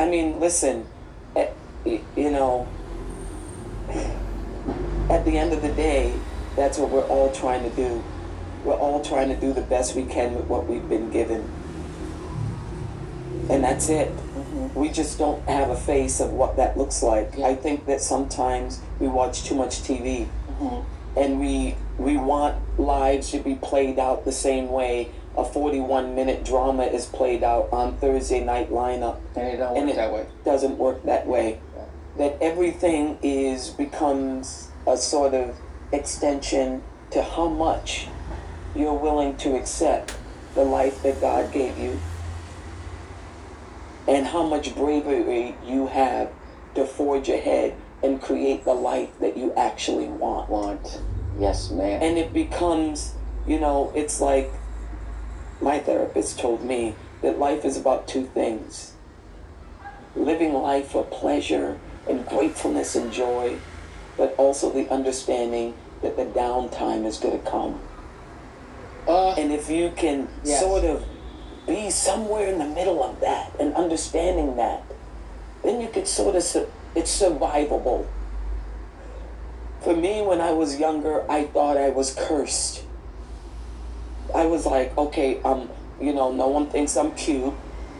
I 0.00 0.08
mean, 0.08 0.38
listen, 0.38 0.86
eh, 1.34 1.48
y- 1.84 2.00
you 2.16 2.30
know, 2.30 2.68
at 5.10 5.24
the 5.24 5.36
end 5.36 5.52
of 5.52 5.60
the 5.62 5.72
day, 5.72 6.12
that's 6.54 6.78
what 6.78 6.90
we're 6.90 7.06
all 7.06 7.32
trying 7.32 7.68
to 7.68 7.74
do. 7.74 8.04
We're 8.64 8.76
all 8.76 9.02
trying 9.02 9.28
to 9.28 9.34
do 9.36 9.52
the 9.52 9.62
best 9.62 9.96
we 9.96 10.04
can 10.04 10.34
with 10.36 10.44
what 10.46 10.66
we've 10.66 10.88
been 10.88 11.10
given. 11.10 11.50
And 13.50 13.64
that's 13.64 13.88
it. 13.88 14.12
Mm-hmm. 14.68 14.80
we 14.80 14.88
just 14.90 15.18
don't 15.18 15.46
have 15.48 15.70
a 15.70 15.76
face 15.76 16.20
of 16.20 16.32
what 16.32 16.56
that 16.56 16.76
looks 16.76 17.02
like. 17.02 17.34
Yeah. 17.36 17.46
I 17.48 17.54
think 17.54 17.86
that 17.86 18.00
sometimes 18.00 18.80
we 18.98 19.08
watch 19.08 19.44
too 19.44 19.54
much 19.54 19.82
TV 19.82 20.28
Mhm. 20.60 20.84
and 21.16 21.40
we 21.40 21.76
we 21.98 22.16
want 22.16 22.54
lives 22.78 23.30
to 23.32 23.38
be 23.40 23.56
played 23.56 23.98
out 23.98 24.24
the 24.24 24.30
same 24.32 24.70
way 24.70 25.08
a 25.36 25.44
41 25.44 26.14
minute 26.14 26.44
drama 26.44 26.84
is 26.84 27.06
played 27.06 27.42
out 27.42 27.68
on 27.72 27.94
Thursday 27.96 28.42
night 28.44 28.70
lineup 28.72 29.16
And 29.36 29.46
it 29.48 29.56
don't 29.56 29.74
work 29.74 29.88
it- 29.88 29.96
that 29.96 30.12
way. 30.12 30.26
doesn't 30.44 30.78
work 30.78 31.02
that 31.04 31.26
way. 31.26 31.58
That 32.18 32.36
everything 32.40 33.18
is 33.22 33.70
becomes 33.70 34.68
a 34.86 34.96
sort 34.96 35.34
of 35.34 35.56
extension 35.92 36.82
to 37.10 37.22
how 37.22 37.48
much 37.48 38.08
you're 38.74 38.92
willing 38.94 39.36
to 39.38 39.56
accept 39.56 40.14
the 40.54 40.64
life 40.64 41.02
that 41.02 41.20
God 41.20 41.52
gave 41.52 41.78
you 41.78 41.98
and 44.08 44.26
how 44.26 44.42
much 44.42 44.74
bravery 44.74 45.54
you 45.66 45.86
have 45.88 46.30
to 46.74 46.84
forge 46.86 47.28
ahead 47.28 47.74
and 48.02 48.20
create 48.22 48.64
the 48.64 48.74
life 48.74 49.10
that 49.20 49.36
you 49.36 49.52
actually 49.54 50.06
want. 50.08 50.48
Want. 50.48 51.00
Yes, 51.38 51.70
ma'am. 51.70 52.02
And 52.02 52.18
it 52.18 52.32
becomes, 52.32 53.14
you 53.46 53.60
know, 53.60 53.92
it's 53.94 54.20
like 54.20 54.50
my 55.60 55.78
therapist 55.78 56.38
told 56.38 56.64
me 56.64 56.94
that 57.22 57.38
life 57.38 57.64
is 57.64 57.76
about 57.76 58.08
two 58.08 58.24
things 58.24 58.92
living 60.16 60.52
life 60.52 60.88
for 60.88 61.04
pleasure 61.04 61.78
and 62.08 62.26
gratefulness 62.26 62.96
and 62.96 63.12
joy, 63.12 63.56
but 64.16 64.34
also 64.36 64.70
the 64.70 64.88
understanding 64.90 65.74
that 66.02 66.16
the 66.16 66.24
downtime 66.24 67.04
is 67.06 67.18
going 67.18 67.38
to 67.40 67.50
come. 67.50 67.78
Uh, 69.06 69.30
And 69.32 69.52
if 69.52 69.70
you 69.70 69.90
can 69.90 70.28
Yes. 70.44 70.60
sort 70.60 70.84
of 70.84 71.04
be 71.68 71.90
somewhere 71.90 72.48
in 72.48 72.58
the 72.58 72.66
middle 72.66 73.04
of 73.04 73.20
that 73.20 73.52
and 73.60 73.74
understanding 73.74 74.56
that, 74.56 74.82
then 75.62 75.80
you 75.80 75.88
could 75.88 76.08
sort 76.08 76.34
of, 76.34 76.42
su- 76.42 76.68
it's 76.94 77.20
survivable. 77.20 78.06
For 79.82 79.94
me, 79.94 80.22
when 80.22 80.40
I 80.40 80.52
was 80.52 80.80
younger, 80.80 81.30
I 81.30 81.44
thought 81.44 81.76
I 81.76 81.90
was 81.90 82.14
cursed. 82.14 82.82
I 84.34 84.46
was 84.46 84.66
like, 84.66 84.96
okay, 84.98 85.40
um, 85.42 85.68
you 86.00 86.12
know, 86.12 86.32
no 86.32 86.48
one 86.48 86.66
thinks 86.66 86.96
I'm 86.96 87.12
cute, 87.14 87.54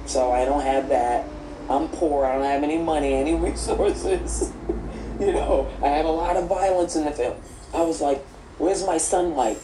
so 0.06 0.32
I 0.32 0.44
don't 0.44 0.62
have 0.62 0.88
that. 0.88 1.26
I'm 1.70 1.88
poor, 1.88 2.24
I 2.24 2.36
don't 2.36 2.44
have 2.44 2.62
any 2.62 2.78
money, 2.78 3.14
any 3.14 3.34
resources. 3.50 4.52
you 5.20 5.32
know, 5.32 5.70
I 5.82 5.88
have 5.88 6.06
a 6.06 6.10
lot 6.10 6.36
of 6.36 6.48
violence 6.48 6.96
in 6.96 7.04
the 7.04 7.12
film. 7.12 7.36
I 7.74 7.82
was 7.82 8.00
like, 8.00 8.24
where's 8.58 8.84
my 8.84 8.98
sunlight? 8.98 9.58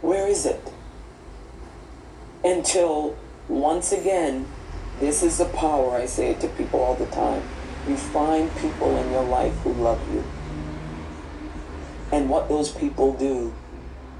Where 0.00 0.26
is 0.26 0.46
it? 0.46 0.60
Until 2.46 3.16
once 3.48 3.90
again, 3.90 4.46
this 5.00 5.24
is 5.24 5.38
the 5.38 5.46
power, 5.46 5.96
I 5.96 6.06
say 6.06 6.30
it 6.30 6.40
to 6.42 6.48
people 6.48 6.80
all 6.80 6.94
the 6.94 7.06
time. 7.06 7.42
You 7.88 7.96
find 7.96 8.54
people 8.58 8.96
in 8.96 9.10
your 9.10 9.24
life 9.24 9.52
who 9.64 9.72
love 9.72 10.00
you. 10.14 10.22
And 12.12 12.30
what 12.30 12.48
those 12.48 12.70
people 12.70 13.14
do, 13.14 13.52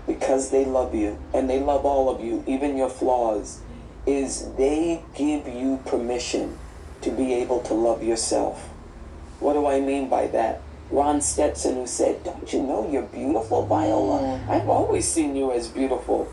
because 0.08 0.50
they 0.50 0.64
love 0.64 0.92
you, 0.92 1.18
and 1.32 1.48
they 1.48 1.60
love 1.60 1.86
all 1.86 2.10
of 2.10 2.20
you, 2.20 2.42
even 2.48 2.76
your 2.76 2.90
flaws, 2.90 3.60
is 4.06 4.52
they 4.54 5.04
give 5.14 5.46
you 5.46 5.80
permission 5.86 6.58
to 7.02 7.12
be 7.12 7.32
able 7.34 7.60
to 7.60 7.74
love 7.74 8.02
yourself. 8.02 8.70
What 9.38 9.52
do 9.52 9.68
I 9.68 9.78
mean 9.78 10.08
by 10.08 10.26
that? 10.28 10.62
Ron 10.90 11.20
Stetson, 11.20 11.76
who 11.76 11.86
said, 11.86 12.24
Don't 12.24 12.52
you 12.52 12.60
know 12.60 12.90
you're 12.90 13.02
beautiful, 13.02 13.66
Viola? 13.66 14.40
I've 14.48 14.68
always 14.68 15.06
seen 15.06 15.36
you 15.36 15.52
as 15.52 15.68
beautiful. 15.68 16.32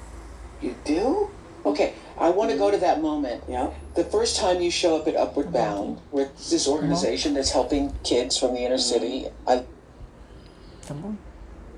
you 0.59 0.75
do? 0.85 1.29
Okay, 1.65 1.93
I 2.17 2.29
want 2.29 2.51
to 2.51 2.58
go 2.58 2.70
to 2.70 2.77
that 2.77 3.01
moment. 3.01 3.43
Yeah? 3.48 3.72
The 3.96 4.03
first 4.03 4.38
time 4.38 4.62
you 4.62 4.70
show 4.70 4.98
up 4.98 5.08
at 5.08 5.15
Upward 5.15 5.53
Bound, 5.53 6.00
with 6.12 6.50
this 6.50 6.67
organization 6.67 7.34
that's 7.34 7.51
helping 7.51 7.93
kids 8.03 8.38
from 8.38 8.53
the 8.53 8.65
inner 8.65 8.77
city, 8.77 9.27
I 9.48 9.63
Tá 10.86 10.93
bom? 10.93 11.15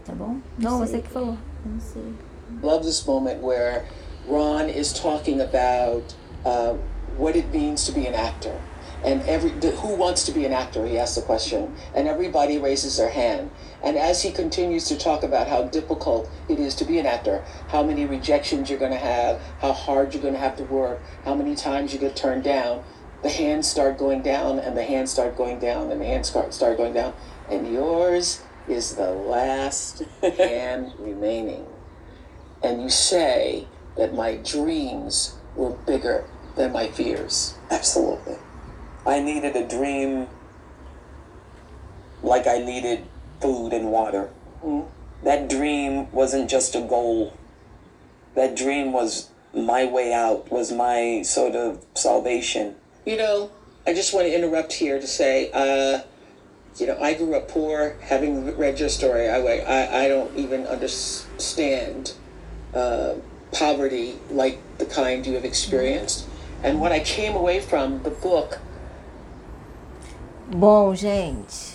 Tá 0.04 0.14
bom? 0.14 0.42
Não, 0.58 0.80
você 0.80 1.00
que 1.00 1.10
falou. 1.10 1.38
Não 1.64 1.80
sei. 1.80 2.16
love 2.62 2.84
this 2.84 3.06
moment 3.06 3.42
where 3.42 3.86
Ron 4.28 4.70
is 4.70 4.94
talking 4.94 5.42
about 5.42 6.16
uh, 6.46 6.74
what 7.18 7.36
it 7.36 7.52
means 7.54 7.86
to 7.86 7.92
be 7.92 8.08
an 8.08 8.14
actor. 8.14 8.60
And 9.04 9.22
every 9.24 9.52
the, 9.52 9.72
who 9.72 9.96
wants 9.96 10.26
to 10.26 10.32
be 10.32 10.46
an 10.46 10.54
actor? 10.54 10.86
He 10.88 10.98
asks 10.98 11.16
the 11.16 11.22
question, 11.22 11.76
and 11.94 12.08
everybody 12.08 12.58
raises 12.58 12.98
their 12.98 13.10
hand. 13.10 13.52
And 13.86 13.98
as 13.98 14.24
he 14.24 14.32
continues 14.32 14.86
to 14.90 14.98
talk 14.98 15.24
about 15.24 15.48
how 15.48 15.64
difficult 15.64 16.30
it 16.50 16.60
is 16.60 16.76
to 16.76 16.86
be 16.86 16.98
an 17.00 17.06
actor, 17.06 17.46
how 17.70 17.84
many 17.84 18.06
rejections 18.06 18.70
you're 18.70 18.80
going 18.80 18.92
to 18.92 18.98
have, 18.98 19.40
how 19.62 19.72
hard 19.72 20.14
you're 20.14 20.24
going 20.24 20.34
to 20.34 20.40
have 20.40 20.58
to 20.58 20.64
work, 20.64 21.00
how 21.24 21.36
many 21.36 21.56
times 21.56 21.94
you 21.94 22.00
get 22.00 22.16
turned 22.16 22.44
down, 22.44 22.84
the 23.22 23.30
hands 23.30 23.68
start 23.68 23.98
going 23.98 24.24
down, 24.24 24.60
and 24.60 24.76
the 24.76 24.84
hands 24.84 25.12
start 25.12 25.38
going 25.38 25.60
down, 25.60 25.92
and 25.92 26.02
the 26.02 26.06
hands 26.06 26.28
start 26.28 26.54
start 26.54 26.78
going 26.78 26.94
down, 26.94 27.14
and 27.50 27.72
yours 27.72 28.42
is 28.68 28.96
the 28.96 29.12
last 29.12 30.04
hand 30.22 30.92
remaining 31.00 31.66
and 32.66 32.82
you 32.82 32.90
say 32.90 33.68
that 33.96 34.14
my 34.14 34.38
dreams 34.38 35.36
were 35.56 35.70
bigger 35.70 36.26
than 36.56 36.72
my 36.72 36.88
fears. 36.88 37.56
Absolutely. 37.70 38.38
I 39.06 39.20
needed 39.20 39.56
a 39.56 39.68
dream 39.68 40.28
like 42.24 42.48
I 42.48 42.58
needed 42.58 43.06
food 43.46 43.74
and 43.74 43.92
water. 43.92 44.30
That 45.24 45.50
dream 45.50 46.12
wasn't 46.12 46.50
just 46.50 46.76
a 46.76 46.82
goal. 46.82 47.38
That 48.34 48.56
dream 48.56 48.92
was 48.92 49.30
my 49.54 49.86
way 49.86 50.12
out, 50.14 50.52
was 50.52 50.72
my 50.72 51.22
sort 51.24 51.56
of 51.56 51.86
salvation. 51.94 52.76
You 53.06 53.18
know, 53.18 53.52
I 53.86 53.94
just 53.94 54.14
want 54.14 54.26
to 54.26 54.36
interrupt 54.36 54.74
here 54.74 55.00
to 55.00 55.08
say, 55.08 55.52
uh, 55.54 56.02
you 56.78 56.88
know, 56.88 56.98
I 57.00 57.14
grew 57.14 57.36
up 57.36 57.48
poor. 57.48 57.98
Having 58.02 58.58
read 58.58 58.80
your 58.80 58.90
story, 58.90 59.30
I 59.30 59.38
I, 59.38 60.06
I 60.06 60.08
don't 60.08 60.36
even 60.36 60.66
understand 60.66 62.14
uh, 62.74 63.14
poverty 63.52 64.16
like 64.32 64.60
the 64.80 64.86
kind 64.86 65.26
you 65.26 65.34
have 65.36 65.46
experienced. 65.46 66.28
And 66.64 66.82
what 66.82 66.92
I 66.92 67.00
came 67.00 67.36
away 67.36 67.60
from 67.60 68.02
the 68.02 68.10
book 68.10 68.60
Bom, 70.48 70.96
gente. 70.96 71.75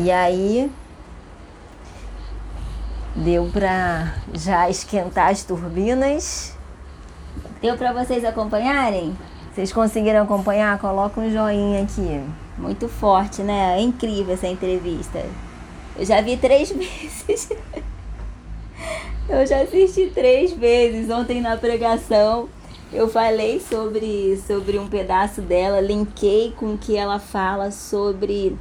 E 0.00 0.12
aí 0.12 0.70
deu 3.16 3.50
pra 3.52 4.14
já 4.32 4.70
esquentar 4.70 5.30
as 5.30 5.42
turbinas. 5.42 6.56
Deu 7.60 7.76
pra 7.76 7.92
vocês 7.92 8.24
acompanharem? 8.24 9.18
Vocês 9.52 9.72
conseguiram 9.72 10.22
acompanhar? 10.22 10.78
Coloca 10.78 11.20
um 11.20 11.28
joinha 11.28 11.82
aqui. 11.82 12.22
Muito 12.56 12.88
forte, 12.88 13.42
né? 13.42 13.76
É 13.76 13.80
incrível 13.80 14.34
essa 14.34 14.46
entrevista. 14.46 15.24
Eu 15.96 16.04
já 16.04 16.20
vi 16.20 16.36
três 16.36 16.70
vezes. 16.70 17.50
Eu 19.28 19.44
já 19.44 19.62
assisti 19.62 20.12
três 20.14 20.52
vezes. 20.52 21.10
Ontem 21.10 21.40
na 21.40 21.56
pregação 21.56 22.48
eu 22.92 23.08
falei 23.08 23.58
sobre, 23.58 24.40
sobre 24.46 24.78
um 24.78 24.88
pedaço 24.88 25.42
dela, 25.42 25.80
linkei 25.80 26.52
com 26.56 26.74
o 26.74 26.78
que 26.78 26.96
ela 26.96 27.18
fala 27.18 27.72
sobre 27.72 28.56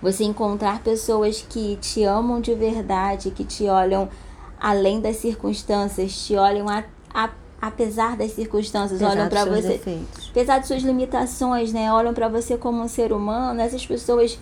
você 0.00 0.24
encontrar 0.24 0.82
pessoas 0.82 1.44
que 1.48 1.76
te 1.76 2.04
amam 2.04 2.40
de 2.40 2.54
verdade, 2.54 3.30
que 3.30 3.44
te 3.44 3.64
olham 3.64 4.08
além 4.58 5.00
das 5.00 5.16
circunstâncias, 5.16 6.26
te 6.26 6.36
olham 6.36 6.68
a, 6.68 6.84
a, 7.12 7.30
apesar 7.60 8.16
das 8.16 8.32
circunstâncias, 8.32 9.00
olham 9.00 9.26
Apesar 9.26 9.30
para 9.30 9.44
dos 9.44 9.52
seus 9.52 9.64
você 9.64 9.72
defeitos. 9.72 10.28
apesar 10.30 10.58
de 10.58 10.66
suas 10.66 10.82
limitações, 10.82 11.72
né, 11.72 11.92
olham 11.92 12.14
para 12.14 12.28
você 12.28 12.56
como 12.56 12.82
um 12.82 12.88
ser 12.88 13.12
humano, 13.12 13.60
essas 13.60 13.86
pessoas 13.86 14.38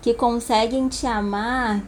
que 0.00 0.14
conseguem 0.14 0.88
te 0.88 1.06
amar, 1.06 1.82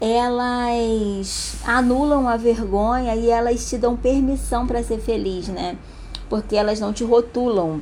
elas 0.00 1.56
anulam 1.64 2.28
a 2.28 2.36
vergonha 2.36 3.14
e 3.14 3.30
elas 3.30 3.68
te 3.68 3.78
dão 3.78 3.96
permissão 3.96 4.66
para 4.66 4.82
ser 4.82 4.98
feliz, 4.98 5.46
né? 5.48 5.76
Porque 6.28 6.56
elas 6.56 6.80
não 6.80 6.92
te 6.92 7.04
rotulam. 7.04 7.80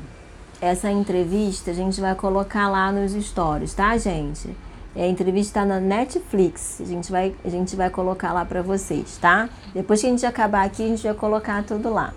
Essa 0.60 0.90
entrevista 0.90 1.70
a 1.70 1.74
gente 1.74 1.98
vai 1.98 2.14
colocar 2.14 2.68
lá 2.68 2.92
nos 2.92 3.12
stories, 3.12 3.72
tá, 3.72 3.96
gente? 3.96 4.54
É, 4.94 5.04
A 5.04 5.08
entrevista 5.08 5.60
tá 5.60 5.66
na 5.66 5.78
Netflix. 5.80 6.80
A 6.80 6.84
gente 6.84 7.10
vai, 7.10 7.34
a 7.44 7.48
gente 7.48 7.76
vai 7.76 7.90
colocar 7.90 8.32
lá 8.32 8.44
pra 8.44 8.62
vocês, 8.62 9.18
tá? 9.18 9.48
Depois 9.72 10.00
que 10.00 10.06
a 10.06 10.10
gente 10.10 10.26
acabar 10.26 10.64
aqui, 10.64 10.82
a 10.82 10.88
gente 10.88 11.02
vai 11.02 11.14
colocar 11.14 11.62
tudo 11.64 11.90
lá. 11.90 12.12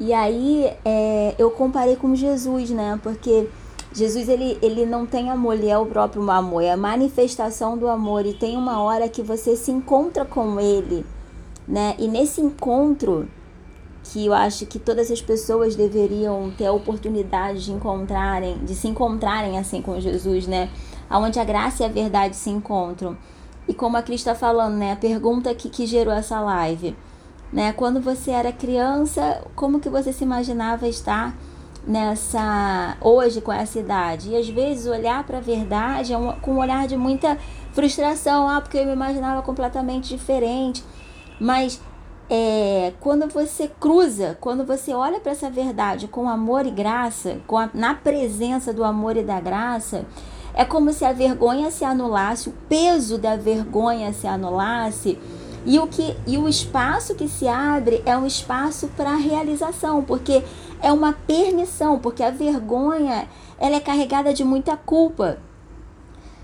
E 0.00 0.12
aí 0.12 0.72
é, 0.84 1.34
eu 1.38 1.50
comparei 1.50 1.96
com 1.96 2.14
Jesus, 2.14 2.70
né? 2.70 2.98
Porque 3.02 3.48
Jesus 3.92 4.28
ele, 4.28 4.58
ele 4.60 4.84
não 4.84 5.06
tem 5.06 5.30
amor, 5.30 5.54
ele 5.54 5.68
é 5.68 5.78
o 5.78 5.86
próprio 5.86 6.28
amor, 6.30 6.62
é 6.62 6.72
a 6.72 6.76
manifestação 6.76 7.78
do 7.78 7.88
amor. 7.88 8.26
E 8.26 8.32
tem 8.32 8.56
uma 8.56 8.82
hora 8.82 9.08
que 9.08 9.22
você 9.22 9.54
se 9.54 9.70
encontra 9.70 10.24
com 10.24 10.58
ele, 10.58 11.04
né? 11.68 11.94
E 11.98 12.08
nesse 12.08 12.40
encontro, 12.40 13.28
que 14.04 14.26
eu 14.26 14.34
acho 14.34 14.66
que 14.66 14.78
todas 14.78 15.10
as 15.10 15.20
pessoas 15.22 15.76
deveriam 15.76 16.52
ter 16.56 16.66
a 16.66 16.72
oportunidade 16.72 17.64
de 17.64 17.72
encontrarem, 17.72 18.58
de 18.58 18.74
se 18.74 18.86
encontrarem 18.88 19.58
assim 19.58 19.80
com 19.80 19.98
Jesus, 20.00 20.46
né? 20.46 20.70
Onde 21.18 21.38
a 21.38 21.44
graça 21.44 21.82
e 21.82 21.86
a 21.86 21.88
verdade 21.88 22.36
se 22.36 22.50
encontram. 22.50 23.16
E 23.66 23.72
como 23.72 23.96
a 23.96 24.02
Cris 24.02 24.20
está 24.20 24.34
falando, 24.34 24.74
né? 24.74 24.92
A 24.92 24.96
pergunta 24.96 25.54
que, 25.54 25.68
que 25.70 25.86
gerou 25.86 26.12
essa 26.12 26.40
live. 26.40 26.96
né? 27.52 27.72
Quando 27.72 28.00
você 28.00 28.32
era 28.32 28.52
criança, 28.52 29.42
como 29.54 29.80
que 29.80 29.88
você 29.88 30.12
se 30.12 30.24
imaginava 30.24 30.88
estar 30.88 31.34
nessa 31.86 32.96
hoje 33.00 33.40
com 33.40 33.52
essa 33.52 33.78
idade? 33.78 34.30
E 34.30 34.36
às 34.36 34.48
vezes 34.48 34.86
olhar 34.86 35.22
para 35.24 35.38
a 35.38 35.40
verdade 35.40 36.12
é 36.12 36.18
um, 36.18 36.32
com 36.40 36.54
um 36.54 36.58
olhar 36.58 36.86
de 36.88 36.96
muita 36.96 37.38
frustração, 37.72 38.48
ah, 38.48 38.60
porque 38.60 38.78
eu 38.78 38.86
me 38.86 38.92
imaginava 38.92 39.40
completamente 39.42 40.08
diferente. 40.08 40.82
Mas 41.40 41.80
é, 42.28 42.92
quando 43.00 43.28
você 43.28 43.70
cruza, 43.80 44.36
quando 44.40 44.64
você 44.64 44.92
olha 44.92 45.20
para 45.20 45.32
essa 45.32 45.48
verdade 45.50 46.08
com 46.08 46.28
amor 46.28 46.66
e 46.66 46.70
graça, 46.70 47.38
com 47.46 47.56
a, 47.56 47.70
na 47.72 47.94
presença 47.94 48.72
do 48.72 48.82
amor 48.82 49.16
e 49.16 49.22
da 49.22 49.40
graça, 49.40 50.04
é 50.54 50.64
como 50.64 50.92
se 50.92 51.04
a 51.04 51.12
vergonha 51.12 51.70
se 51.70 51.84
anulasse, 51.84 52.48
o 52.48 52.54
peso 52.68 53.18
da 53.18 53.36
vergonha 53.36 54.12
se 54.12 54.26
anulasse. 54.26 55.18
E 55.66 55.78
o, 55.78 55.86
que, 55.86 56.14
e 56.26 56.36
o 56.36 56.48
espaço 56.48 57.14
que 57.14 57.26
se 57.26 57.48
abre 57.48 58.02
é 58.04 58.16
um 58.16 58.26
espaço 58.26 58.88
para 58.96 59.16
realização, 59.16 60.02
porque 60.02 60.42
é 60.80 60.92
uma 60.92 61.12
permissão, 61.12 61.98
porque 61.98 62.22
a 62.22 62.30
vergonha 62.30 63.26
ela 63.58 63.76
é 63.76 63.80
carregada 63.80 64.32
de 64.34 64.44
muita 64.44 64.76
culpa. 64.76 65.38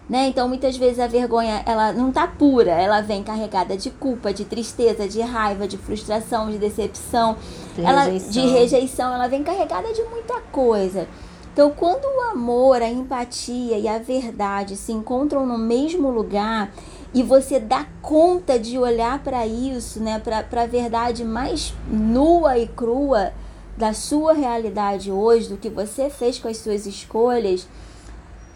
Né? 0.09 0.27
Então, 0.27 0.49
muitas 0.49 0.77
vezes 0.77 0.99
a 0.99 1.07
vergonha 1.07 1.63
ela 1.65 1.93
não 1.93 2.11
tá 2.11 2.27
pura, 2.27 2.73
ela 2.73 3.01
vem 3.01 3.23
carregada 3.23 3.77
de 3.77 3.91
culpa, 3.91 4.33
de 4.33 4.45
tristeza, 4.45 5.07
de 5.07 5.21
raiva, 5.21 5.69
de 5.69 5.77
frustração, 5.77 6.51
de 6.51 6.59
decepção, 6.59 7.37
de, 7.77 7.85
ela, 7.85 8.05
rejeição. 8.05 8.31
de 8.33 8.41
rejeição, 8.41 9.15
ela 9.15 9.29
vem 9.29 9.45
carregada 9.45 9.93
de 9.93 10.03
muita 10.05 10.41
coisa. 10.51 11.07
Então, 11.61 11.73
quando 11.73 12.07
o 12.07 12.31
amor, 12.31 12.81
a 12.81 12.89
empatia 12.89 13.79
e 13.79 13.87
a 13.87 13.99
verdade 13.99 14.79
se 14.79 14.93
encontram 14.93 15.45
no 15.45 15.59
mesmo 15.59 16.09
lugar 16.09 16.73
e 17.13 17.23
você 17.23 17.61
dá 17.61 17.87
conta 18.01 18.59
de 18.59 18.79
olhar 18.79 19.23
para 19.23 19.47
isso, 19.47 20.01
né, 20.01 20.19
para 20.19 20.63
a 20.63 20.67
verdade 20.67 21.23
mais 21.23 21.75
nua 21.87 22.57
e 22.57 22.67
crua 22.67 23.35
da 23.77 23.93
sua 23.93 24.33
realidade 24.33 25.13
hoje, 25.13 25.51
do 25.51 25.59
que 25.59 25.69
você 25.69 26.09
fez 26.09 26.39
com 26.39 26.49
as 26.49 26.57
suas 26.57 26.87
escolhas, 26.87 27.69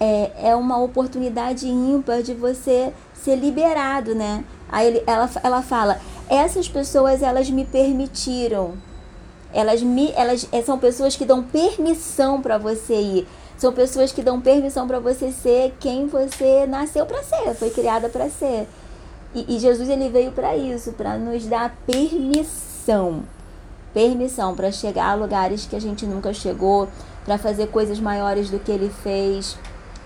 é, 0.01 0.49
é 0.49 0.57
uma 0.57 0.79
oportunidade 0.79 1.69
ímpar 1.69 2.23
de 2.23 2.33
você 2.33 2.91
ser 3.13 3.37
liberado, 3.37 4.15
né? 4.15 4.43
Aí 4.67 4.87
ele, 4.87 5.05
ela, 5.07 5.31
ela 5.43 5.61
fala, 5.61 6.01
essas 6.27 6.71
pessoas 6.71 7.23
elas 7.23 7.51
me 7.51 7.67
permitiram, 7.67 8.79
elas 9.55 9.83
me, 9.83 10.13
elas 10.17 10.49
é, 10.53 10.61
são 10.63 10.79
pessoas 10.79 11.17
que 11.17 11.25
dão 11.25 11.43
permissão 11.43 12.43
para 12.43 12.59
você 12.59 12.95
ir, 12.95 13.29
são 13.57 13.73
pessoas 13.73 14.13
que 14.13 14.23
dão 14.23 14.41
permissão 14.41 14.87
para 14.87 14.99
você 14.99 15.31
ser 15.31 15.75
quem 15.81 16.07
você 16.07 16.67
nasceu 16.67 17.07
para 17.07 17.23
ser, 17.23 17.55
foi 17.55 17.71
criada 17.71 18.09
para 18.09 18.29
ser. 18.29 18.69
E, 19.35 19.57
e 19.57 19.59
Jesus 19.59 19.89
ele 19.89 20.09
veio 20.09 20.33
para 20.33 20.57
isso, 20.57 20.93
para 20.93 21.17
nos 21.17 21.47
dar 21.47 21.75
permissão, 21.87 23.23
permissão 23.93 24.55
para 24.55 24.71
chegar 24.71 25.11
a 25.11 25.15
lugares 25.15 25.65
que 25.65 25.77
a 25.77 25.81
gente 25.81 26.05
nunca 26.05 26.35
chegou, 26.35 26.89
para 27.25 27.39
fazer 27.39 27.69
coisas 27.69 27.99
maiores 27.99 28.51
do 28.51 28.59
que 28.59 28.71
ele 28.71 28.91
fez 29.03 29.57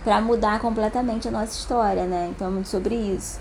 para 0.05 0.21
mudar 0.21 0.61
completamente 0.61 1.29
a 1.29 1.31
nossa 1.31 1.53
história, 1.53 2.07
né? 2.07 2.31
Então 2.31 2.49
é 2.49 2.51
muito 2.51 2.69
sobre 2.69 2.95
isso. 2.95 3.39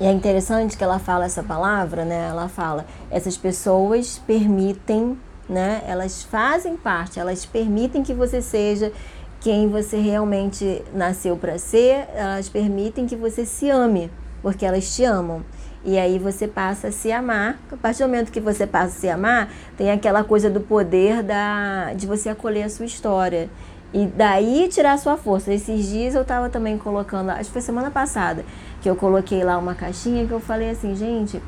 E 0.00 0.06
é 0.06 0.12
interessante 0.12 0.76
que 0.76 0.84
ela 0.84 0.98
fala 0.98 1.26
essa 1.26 1.42
palavra, 1.42 2.04
né? 2.04 2.28
Ela 2.28 2.48
fala, 2.48 2.86
essas 3.10 3.36
pessoas 3.36 4.18
permitem, 4.26 5.18
né? 5.48 5.82
Elas 5.86 6.22
fazem 6.22 6.76
parte, 6.76 7.18
elas 7.18 7.46
permitem 7.46 8.02
que 8.02 8.12
você 8.12 8.42
seja 8.42 8.92
quem 9.40 9.68
você 9.68 9.96
realmente 9.98 10.82
nasceu 10.92 11.36
para 11.36 11.58
ser, 11.58 12.08
elas 12.14 12.48
permitem 12.48 13.06
que 13.06 13.14
você 13.14 13.44
se 13.44 13.70
ame, 13.70 14.10
porque 14.42 14.66
elas 14.66 14.94
te 14.94 15.04
amam. 15.04 15.44
E 15.84 15.96
aí 15.96 16.18
você 16.18 16.48
passa 16.48 16.88
a 16.88 16.92
se 16.92 17.10
amar. 17.12 17.58
A 17.70 17.76
partir 17.76 18.02
do 18.02 18.08
momento 18.08 18.32
que 18.32 18.40
você 18.40 18.66
passa 18.66 18.86
a 18.86 19.00
se 19.00 19.08
amar, 19.08 19.48
tem 19.76 19.90
aquela 19.90 20.24
coisa 20.24 20.50
do 20.50 20.60
poder 20.60 21.22
da, 21.22 21.92
de 21.94 22.06
você 22.06 22.28
acolher 22.28 22.64
a 22.64 22.68
sua 22.68 22.84
história. 22.84 23.48
E 23.94 24.06
daí 24.06 24.68
tirar 24.68 24.98
sua 24.98 25.16
força. 25.16 25.52
Esses 25.52 25.88
dias 25.88 26.14
eu 26.14 26.24
tava 26.24 26.50
também 26.50 26.76
colocando, 26.76 27.30
acho 27.30 27.44
que 27.44 27.52
foi 27.52 27.62
semana 27.62 27.90
passada, 27.90 28.44
que 28.82 28.90
eu 28.90 28.96
coloquei 28.96 29.42
lá 29.44 29.56
uma 29.56 29.74
caixinha 29.74 30.26
que 30.26 30.32
eu 30.32 30.40
falei 30.40 30.70
assim, 30.70 30.94
gente, 30.94 31.40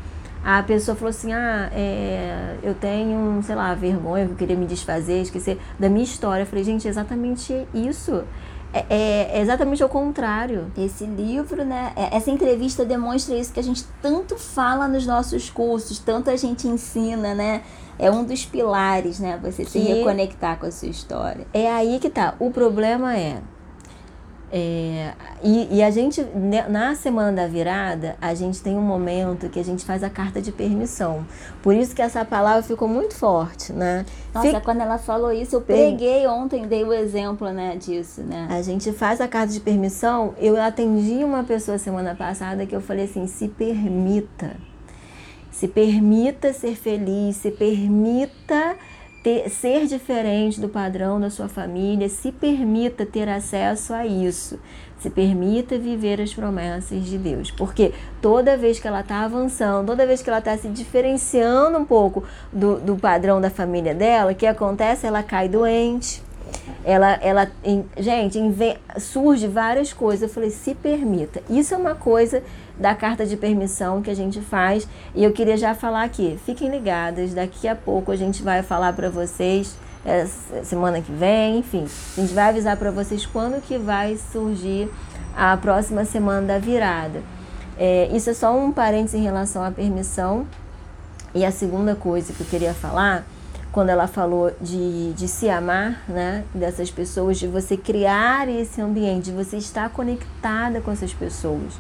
a 0.45 0.63
pessoa 0.63 0.97
falou 0.97 1.11
assim, 1.11 1.33
ah, 1.33 1.71
é, 1.73 2.57
eu 2.63 2.75
tenho, 2.75 3.43
sei 3.43 3.55
lá, 3.55 3.75
vergonha, 3.75 4.25
eu 4.25 4.35
queria 4.35 4.57
me 4.57 4.67
desfazer, 4.67 5.23
esquecer 5.23 5.59
da 5.79 5.89
minha 5.89 6.05
história. 6.05 6.43
Eu 6.43 6.47
falei, 6.47 6.65
gente, 6.65 6.87
é 6.87 6.91
exatamente 6.91 7.67
isso. 7.75 8.25
É, 8.73 8.85
é, 8.89 9.39
é, 9.39 9.41
exatamente 9.41 9.83
o 9.83 9.89
contrário. 9.89 10.71
Esse 10.79 11.05
livro, 11.05 11.65
né? 11.65 11.93
É, 11.97 12.17
essa 12.17 12.31
entrevista 12.31 12.85
demonstra 12.85 13.37
isso 13.37 13.53
que 13.53 13.61
a 13.61 13.63
gente 13.63 13.85
tanto 14.01 14.37
fala 14.37 14.89
nos 14.89 15.07
nossos 15.07 15.51
cursos, 15.51 15.99
tanto 15.99 16.31
a 16.31 16.37
gente 16.37 16.67
ensina, 16.67 17.35
né? 17.35 17.63
é 18.01 18.11
um 18.11 18.25
dos 18.25 18.47
pilares, 18.47 19.21
né? 19.21 19.39
Você 19.43 19.65
que 19.65 19.71
se 19.71 19.79
reconectar 19.79 20.59
com 20.59 20.67
a 20.67 20.71
sua 20.71 20.89
história. 20.89 21.47
É 21.53 21.71
aí 21.71 21.99
que 22.01 22.09
tá. 22.09 22.35
O 22.39 22.51
problema 22.51 23.17
é. 23.17 23.43
É 24.53 25.13
e, 25.43 25.79
e, 25.79 25.83
a 25.83 25.91
gente, 25.91 26.23
né, 26.23 26.67
na 26.69 26.95
semana 26.95 27.33
da 27.33 27.47
virada, 27.47 28.17
a 28.21 28.35
gente 28.35 28.61
tem 28.61 28.77
um 28.77 28.83
momento 28.83 29.49
que 29.49 29.59
a 29.59 29.65
gente 29.65 29.85
faz 29.85 30.03
a 30.03 30.11
carta 30.11 30.41
de 30.43 30.53
permissão. 30.53 31.27
Por 31.63 31.75
isso 31.75 31.95
que 31.95 32.03
essa 32.03 32.25
palavra 32.25 32.63
ficou 32.63 32.87
muito 32.87 33.15
forte, 33.15 33.73
né? 33.73 34.05
Nossa, 34.35 34.49
Fic... 34.49 34.61
quando 34.63 34.83
ela 34.83 34.99
falou 34.99 35.33
isso, 35.33 35.57
eu 35.57 35.63
peguei 35.63 36.27
ontem, 36.27 36.67
dei 36.67 36.85
o 36.85 36.93
exemplo, 36.93 37.51
né, 37.51 37.77
disso, 37.77 38.23
né? 38.23 38.49
A 38.51 38.61
gente 38.61 38.93
faz 38.93 39.21
a 39.21 39.27
carta 39.27 39.53
de 39.53 39.61
permissão. 39.61 40.35
Eu 40.39 40.61
atendi 40.61 41.25
uma 41.25 41.43
pessoa 41.43 41.79
semana 41.79 42.15
passada 42.15 42.67
que 42.67 42.77
eu 42.77 42.81
falei 42.83 43.07
assim: 43.07 43.27
se 43.27 43.49
permita 43.49 44.57
se 45.61 45.69
permita 45.69 46.55
ser 46.55 46.75
feliz, 46.75 47.37
se 47.37 47.51
permita 47.51 48.77
ter, 49.23 49.49
ser 49.51 49.87
diferente 49.87 50.61
do 50.61 50.69
padrão 50.69 51.21
da 51.21 51.31
sua 51.31 51.49
família, 51.49 52.09
se 52.09 52.33
permita 52.33 53.05
ter 53.05 53.29
acesso 53.29 53.93
a 53.93 54.07
isso, 54.07 54.59
se 54.99 55.11
permita 55.11 55.79
viver 55.79 56.21
as 56.21 56.35
promessas 56.35 57.05
de 57.05 57.19
Deus, 57.19 57.51
porque 57.51 57.93
toda 58.21 58.57
vez 58.57 58.79
que 58.79 58.87
ela 58.87 59.01
está 59.01 59.25
avançando, 59.25 59.87
toda 59.87 60.07
vez 60.07 60.23
que 60.23 60.29
ela 60.29 60.39
está 60.39 60.57
se 60.57 60.69
diferenciando 60.69 61.79
um 61.79 61.85
pouco 61.85 62.25
do, 62.53 62.79
do 62.81 62.97
padrão 62.97 63.41
da 63.41 63.51
família 63.51 63.95
dela, 63.95 64.33
o 64.33 64.35
que 64.35 64.47
acontece? 64.47 65.07
Ela 65.07 65.23
cai 65.23 65.49
doente. 65.49 66.23
Ela, 66.85 67.13
ela, 67.23 67.51
gente, 67.97 68.39
surge 68.99 69.47
várias 69.47 69.93
coisas. 69.93 70.23
Eu 70.23 70.29
falei, 70.29 70.51
se 70.51 70.75
permita. 70.75 71.41
Isso 71.49 71.75
é 71.75 71.77
uma 71.77 71.95
coisa 71.95 72.43
da 72.81 72.95
carta 72.95 73.27
de 73.27 73.37
permissão 73.37 74.01
que 74.01 74.11
a 74.11 74.17
gente 74.17 74.41
faz. 74.41 74.89
E 75.15 75.23
eu 75.23 75.33
queria 75.33 75.57
já 75.57 75.75
falar 75.75 76.03
aqui, 76.03 76.41
fiquem 76.47 76.71
ligadas, 76.71 77.35
daqui 77.35 77.69
a 77.69 77.77
pouco 77.77 78.11
a 78.11 78.17
gente 78.17 78.43
vai 78.43 78.63
falar 78.63 78.95
para 78.95 79.11
vocês, 79.11 79.77
é, 80.05 80.25
semana 80.65 81.03
que 81.03 81.13
vem, 81.13 81.59
enfim, 81.59 81.87
a 82.17 82.21
gente 82.23 82.33
vai 82.33 82.49
avisar 82.49 82.77
para 82.79 82.91
vocês 82.91 83.27
quando 83.27 83.61
que 83.61 83.77
vai 83.77 84.17
surgir 84.33 84.91
a 85.37 85.55
próxima 85.59 86.07
semana 86.07 86.47
da 86.47 86.59
virada. 86.59 87.23
É, 87.79 88.09
isso 88.15 88.31
é 88.31 88.35
só 88.35 88.57
um 88.57 88.73
parênteses 88.73 89.21
em 89.21 89.23
relação 89.23 89.63
à 89.63 89.71
permissão. 89.71 90.47
E 91.35 91.45
a 91.45 91.53
segunda 91.53 91.95
coisa 91.95 92.33
que 92.33 92.41
eu 92.41 92.47
queria 92.47 92.75
falar, 92.75 93.25
quando 93.71 93.91
ela 93.91 94.09
falou 94.09 94.51
de, 94.61 95.13
de 95.13 95.29
se 95.29 95.49
amar, 95.49 96.03
né, 96.09 96.45
dessas 96.53 96.91
pessoas, 96.91 97.39
de 97.39 97.47
você 97.47 97.77
criar 97.77 98.49
esse 98.49 98.81
ambiente, 98.81 99.27
de 99.27 99.33
você 99.33 99.59
estar 99.59 99.89
conectada 99.91 100.81
com 100.81 100.91
essas 100.91 101.15
pessoas 101.15 101.75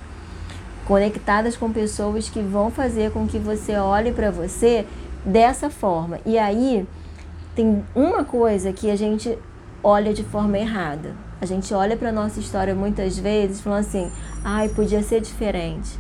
conectadas 0.90 1.56
com 1.56 1.70
pessoas 1.70 2.28
que 2.28 2.42
vão 2.42 2.68
fazer 2.68 3.12
com 3.12 3.24
que 3.24 3.38
você 3.38 3.76
olhe 3.76 4.10
para 4.10 4.28
você 4.28 4.84
dessa 5.24 5.70
forma. 5.70 6.18
E 6.26 6.36
aí 6.36 6.84
tem 7.54 7.84
uma 7.94 8.24
coisa 8.24 8.72
que 8.72 8.90
a 8.90 8.96
gente 8.96 9.38
olha 9.84 10.12
de 10.12 10.24
forma 10.24 10.58
errada. 10.58 11.14
A 11.40 11.46
gente 11.46 11.72
olha 11.72 11.96
para 11.96 12.10
nossa 12.10 12.40
história 12.40 12.74
muitas 12.74 13.16
vezes 13.16 13.60
falando 13.60 13.86
assim: 13.86 14.10
"Ai, 14.44 14.68
podia 14.68 15.00
ser 15.00 15.20
diferente. 15.20 15.96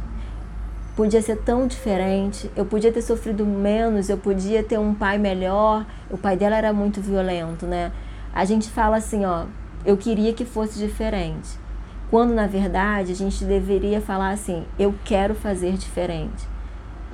Podia 0.96 1.22
ser 1.22 1.36
tão 1.36 1.68
diferente. 1.68 2.50
Eu 2.56 2.66
podia 2.66 2.90
ter 2.90 3.02
sofrido 3.02 3.46
menos, 3.46 4.08
eu 4.08 4.18
podia 4.18 4.60
ter 4.60 4.76
um 4.76 4.92
pai 4.92 5.18
melhor. 5.18 5.86
O 6.10 6.18
pai 6.18 6.36
dela 6.36 6.56
era 6.56 6.72
muito 6.72 7.00
violento, 7.00 7.64
né? 7.64 7.92
A 8.34 8.44
gente 8.44 8.68
fala 8.68 8.96
assim, 8.96 9.24
ó, 9.24 9.44
eu 9.86 9.96
queria 9.96 10.32
que 10.32 10.44
fosse 10.44 10.80
diferente. 10.80 11.59
Quando 12.10 12.34
na 12.34 12.46
verdade 12.46 13.12
a 13.12 13.14
gente 13.14 13.44
deveria 13.44 14.00
falar 14.00 14.30
assim: 14.30 14.66
eu 14.78 14.94
quero 15.04 15.34
fazer 15.34 15.74
diferente, 15.74 16.46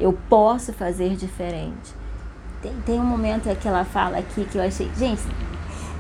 eu 0.01 0.13
posso 0.29 0.73
fazer 0.73 1.15
diferente. 1.17 1.95
Tem, 2.63 2.73
tem 2.87 3.01
um 3.01 3.05
momento 3.05 3.55
que 3.57 3.69
ela 3.69 3.85
fala 3.85 4.19
aqui 4.19 4.45
que 4.47 4.57
eu 4.57 4.63
achei. 4.63 4.91
Gente, 4.97 5.23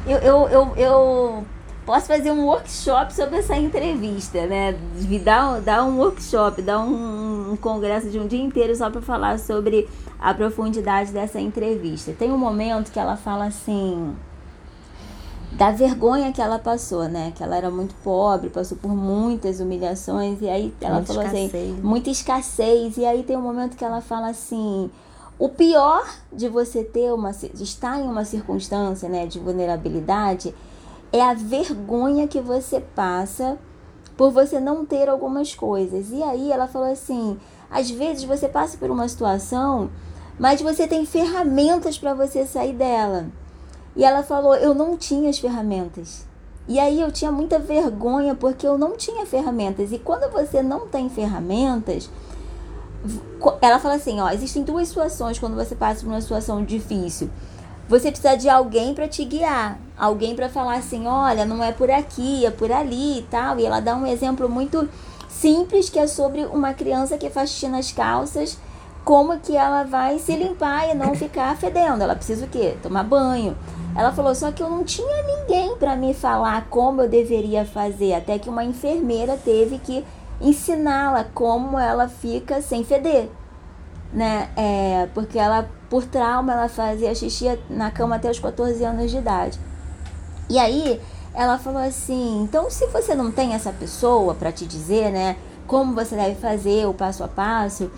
eu, 0.06 0.18
eu, 0.18 0.48
eu, 0.48 0.76
eu 0.76 1.46
posso 1.84 2.06
fazer 2.06 2.30
um 2.30 2.46
workshop 2.46 3.12
sobre 3.12 3.38
essa 3.38 3.56
entrevista, 3.56 4.46
né? 4.46 4.74
Dar, 5.22 5.60
dar 5.60 5.84
um 5.84 5.98
workshop, 5.98 6.62
dar 6.62 6.80
um, 6.80 7.52
um 7.52 7.56
congresso 7.56 8.08
de 8.08 8.18
um 8.18 8.26
dia 8.26 8.42
inteiro 8.42 8.74
só 8.74 8.88
para 8.88 9.02
falar 9.02 9.38
sobre 9.38 9.88
a 10.18 10.32
profundidade 10.32 11.12
dessa 11.12 11.38
entrevista. 11.38 12.12
Tem 12.18 12.32
um 12.32 12.38
momento 12.38 12.90
que 12.90 12.98
ela 12.98 13.16
fala 13.16 13.44
assim 13.46 14.16
da 15.56 15.70
vergonha 15.70 16.32
que 16.32 16.40
ela 16.40 16.58
passou, 16.58 17.08
né? 17.08 17.32
Que 17.34 17.42
ela 17.42 17.56
era 17.56 17.70
muito 17.70 17.94
pobre, 18.04 18.50
passou 18.50 18.76
por 18.76 18.94
muitas 18.94 19.58
humilhações 19.58 20.40
e 20.42 20.48
aí 20.48 20.74
ela 20.80 20.96
muita 20.96 21.14
falou 21.14 21.26
assim, 21.26 21.46
escassez. 21.46 21.72
assim, 21.72 21.80
muita 21.82 22.10
escassez. 22.10 22.96
E 22.98 23.06
aí 23.06 23.22
tem 23.22 23.36
um 23.36 23.42
momento 23.42 23.76
que 23.76 23.84
ela 23.84 24.02
fala 24.02 24.28
assim: 24.28 24.90
O 25.38 25.48
pior 25.48 26.06
de 26.30 26.48
você 26.48 26.84
ter 26.84 27.10
uma 27.12 27.32
de 27.32 27.64
estar 27.64 27.98
em 27.98 28.06
uma 28.06 28.24
circunstância, 28.24 29.08
né, 29.08 29.26
de 29.26 29.38
vulnerabilidade 29.38 30.54
é 31.10 31.22
a 31.22 31.32
vergonha 31.32 32.28
que 32.28 32.40
você 32.40 32.80
passa 32.80 33.58
por 34.14 34.30
você 34.30 34.60
não 34.60 34.84
ter 34.84 35.08
algumas 35.08 35.54
coisas. 35.54 36.10
E 36.10 36.22
aí 36.22 36.52
ela 36.52 36.66
falou 36.66 36.92
assim: 36.92 37.38
às 37.70 37.90
vezes 37.90 38.24
você 38.24 38.46
passa 38.46 38.76
por 38.76 38.90
uma 38.90 39.08
situação, 39.08 39.90
mas 40.38 40.60
você 40.60 40.86
tem 40.86 41.06
ferramentas 41.06 41.96
para 41.96 42.12
você 42.12 42.44
sair 42.44 42.74
dela. 42.74 43.26
E 43.96 44.04
ela 44.04 44.22
falou: 44.22 44.54
eu 44.54 44.74
não 44.74 44.96
tinha 44.96 45.30
as 45.30 45.38
ferramentas. 45.38 46.26
E 46.68 46.80
aí 46.80 47.00
eu 47.00 47.12
tinha 47.12 47.30
muita 47.30 47.58
vergonha 47.58 48.34
porque 48.34 48.66
eu 48.66 48.76
não 48.76 48.96
tinha 48.96 49.24
ferramentas. 49.24 49.92
E 49.92 49.98
quando 49.98 50.30
você 50.32 50.62
não 50.62 50.88
tem 50.88 51.08
ferramentas, 51.08 52.10
ela 53.62 53.78
fala 53.78 53.94
assim, 53.94 54.20
ó, 54.20 54.30
existem 54.30 54.64
duas 54.64 54.88
situações 54.88 55.38
quando 55.38 55.54
você 55.54 55.76
passa 55.76 56.00
por 56.00 56.08
uma 56.08 56.20
situação 56.20 56.64
difícil. 56.64 57.30
Você 57.88 58.10
precisa 58.10 58.36
de 58.36 58.48
alguém 58.48 58.94
para 58.94 59.06
te 59.06 59.24
guiar, 59.24 59.78
alguém 59.96 60.34
para 60.34 60.48
falar 60.48 60.74
assim, 60.74 61.06
olha, 61.06 61.44
não 61.44 61.62
é 61.62 61.70
por 61.70 61.88
aqui, 61.88 62.44
é 62.44 62.50
por 62.50 62.72
ali 62.72 63.20
e 63.20 63.22
tal. 63.22 63.60
E 63.60 63.64
ela 63.64 63.78
dá 63.78 63.94
um 63.94 64.04
exemplo 64.04 64.48
muito 64.48 64.88
simples 65.28 65.88
que 65.88 66.00
é 66.00 66.08
sobre 66.08 66.44
uma 66.46 66.74
criança 66.74 67.16
que 67.16 67.30
faz 67.30 67.50
xixi 67.50 67.68
nas 67.68 67.92
calças, 67.92 68.58
como 69.04 69.38
que 69.38 69.56
ela 69.56 69.84
vai 69.84 70.18
se 70.18 70.34
limpar 70.34 70.90
e 70.90 70.94
não 70.94 71.14
ficar 71.14 71.56
fedendo. 71.56 72.02
Ela 72.02 72.16
precisa 72.16 72.44
o 72.44 72.48
quê? 72.48 72.76
Tomar 72.82 73.04
banho. 73.04 73.56
Ela 73.96 74.12
falou 74.12 74.34
só 74.34 74.52
que 74.52 74.62
eu 74.62 74.68
não 74.68 74.84
tinha 74.84 75.22
ninguém 75.22 75.74
para 75.76 75.96
me 75.96 76.12
falar 76.12 76.66
como 76.68 77.00
eu 77.00 77.08
deveria 77.08 77.64
fazer, 77.64 78.12
até 78.12 78.38
que 78.38 78.50
uma 78.50 78.62
enfermeira 78.62 79.38
teve 79.42 79.78
que 79.78 80.04
ensiná-la 80.40 81.24
como 81.32 81.78
ela 81.78 82.06
fica 82.06 82.60
sem 82.60 82.84
feder, 82.84 83.30
né? 84.12 84.50
É, 84.54 85.08
porque 85.14 85.38
ela 85.38 85.68
por 85.88 86.04
trauma 86.04 86.52
ela 86.52 86.68
fazia 86.68 87.14
xixi 87.14 87.58
na 87.70 87.90
cama 87.90 88.16
até 88.16 88.30
os 88.30 88.38
14 88.38 88.84
anos 88.84 89.10
de 89.10 89.16
idade. 89.16 89.58
E 90.50 90.58
aí 90.58 91.00
ela 91.32 91.58
falou 91.58 91.80
assim: 91.80 92.42
então, 92.42 92.70
se 92.70 92.86
você 92.88 93.14
não 93.14 93.30
tem 93.32 93.54
essa 93.54 93.72
pessoa 93.72 94.34
para 94.34 94.52
te 94.52 94.66
dizer, 94.66 95.10
né, 95.10 95.36
como 95.66 95.94
você 95.94 96.14
deve 96.14 96.34
fazer 96.34 96.86
o 96.86 96.92
passo 96.92 97.24
a 97.24 97.28
passo, 97.28 97.90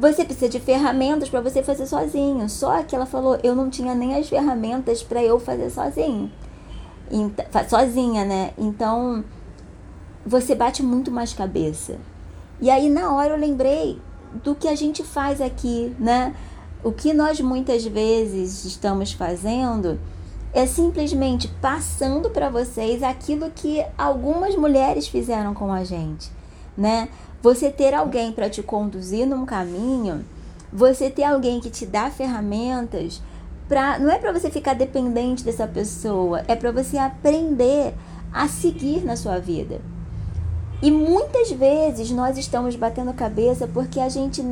você 0.00 0.24
precisa 0.24 0.48
de 0.48 0.58
ferramentas 0.58 1.28
para 1.28 1.42
você 1.42 1.62
fazer 1.62 1.86
sozinho. 1.86 2.48
Só 2.48 2.82
que 2.82 2.96
ela 2.96 3.04
falou: 3.04 3.38
eu 3.42 3.54
não 3.54 3.68
tinha 3.68 3.94
nem 3.94 4.14
as 4.14 4.28
ferramentas 4.28 5.02
para 5.02 5.22
eu 5.22 5.38
fazer 5.38 5.68
sozinho. 5.68 6.32
Então, 7.10 7.44
sozinha, 7.68 8.24
né? 8.24 8.52
Então, 8.56 9.22
você 10.24 10.54
bate 10.54 10.82
muito 10.82 11.10
mais 11.10 11.34
cabeça. 11.34 11.98
E 12.62 12.70
aí, 12.70 12.88
na 12.88 13.14
hora, 13.14 13.34
eu 13.34 13.38
lembrei 13.38 14.00
do 14.42 14.54
que 14.54 14.68
a 14.68 14.74
gente 14.74 15.04
faz 15.04 15.38
aqui, 15.40 15.94
né? 15.98 16.34
O 16.82 16.92
que 16.92 17.12
nós 17.12 17.38
muitas 17.40 17.84
vezes 17.84 18.64
estamos 18.64 19.12
fazendo 19.12 20.00
é 20.52 20.64
simplesmente 20.64 21.46
passando 21.60 22.30
para 22.30 22.48
vocês 22.48 23.02
aquilo 23.02 23.50
que 23.50 23.84
algumas 23.98 24.56
mulheres 24.56 25.06
fizeram 25.06 25.52
com 25.52 25.70
a 25.70 25.84
gente, 25.84 26.30
né? 26.76 27.08
Você 27.42 27.70
ter 27.70 27.94
alguém 27.94 28.32
para 28.32 28.50
te 28.50 28.62
conduzir 28.62 29.26
num 29.26 29.46
caminho, 29.46 30.24
você 30.72 31.10
ter 31.10 31.24
alguém 31.24 31.60
que 31.60 31.70
te 31.70 31.86
dá 31.86 32.10
ferramentas 32.10 33.22
para 33.68 33.98
não 33.98 34.10
é 34.10 34.18
para 34.18 34.32
você 34.32 34.50
ficar 34.50 34.74
dependente 34.74 35.44
dessa 35.44 35.66
pessoa, 35.66 36.42
é 36.48 36.56
para 36.56 36.72
você 36.72 36.98
aprender 36.98 37.94
a 38.32 38.48
seguir 38.48 39.04
na 39.04 39.16
sua 39.16 39.38
vida. 39.38 39.80
E 40.82 40.90
muitas 40.90 41.50
vezes 41.50 42.10
nós 42.10 42.38
estamos 42.38 42.74
batendo 42.76 43.12
cabeça 43.12 43.66
porque 43.66 44.00
a 44.00 44.08
gente 44.08 44.44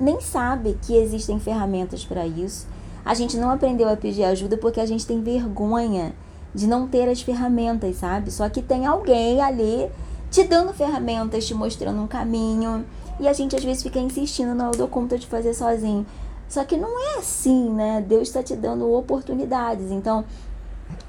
nem 0.00 0.20
sabe 0.20 0.78
que 0.82 0.96
existem 0.96 1.38
ferramentas 1.38 2.04
para 2.04 2.26
isso 2.26 2.66
a 3.06 3.14
gente 3.14 3.36
não 3.36 3.52
aprendeu 3.52 3.88
a 3.88 3.96
pedir 3.96 4.24
ajuda 4.24 4.58
porque 4.58 4.80
a 4.80 4.84
gente 4.84 5.06
tem 5.06 5.22
vergonha 5.22 6.12
de 6.52 6.66
não 6.66 6.88
ter 6.88 7.08
as 7.08 7.22
ferramentas, 7.22 7.94
sabe? 7.94 8.32
Só 8.32 8.48
que 8.48 8.60
tem 8.60 8.84
alguém 8.84 9.40
ali 9.40 9.88
te 10.36 10.44
dando 10.44 10.74
ferramentas, 10.74 11.46
te 11.46 11.54
mostrando 11.54 11.98
um 12.02 12.06
caminho. 12.06 12.84
E 13.18 13.26
a 13.26 13.32
gente 13.32 13.56
às 13.56 13.64
vezes 13.64 13.82
fica 13.82 13.98
insistindo, 13.98 14.54
não, 14.54 14.66
eu 14.66 14.76
dou 14.76 14.86
conta 14.86 15.16
de 15.16 15.26
fazer 15.26 15.54
sozinho. 15.54 16.06
Só 16.46 16.62
que 16.62 16.76
não 16.76 17.14
é 17.14 17.18
assim, 17.18 17.70
né? 17.70 18.04
Deus 18.06 18.28
está 18.28 18.42
te 18.42 18.54
dando 18.54 18.92
oportunidades. 18.92 19.90
Então, 19.90 20.26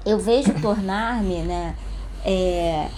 eu 0.06 0.18
vejo 0.18 0.54
tornar-me, 0.62 1.42
né? 1.42 1.76
É, 2.24 2.88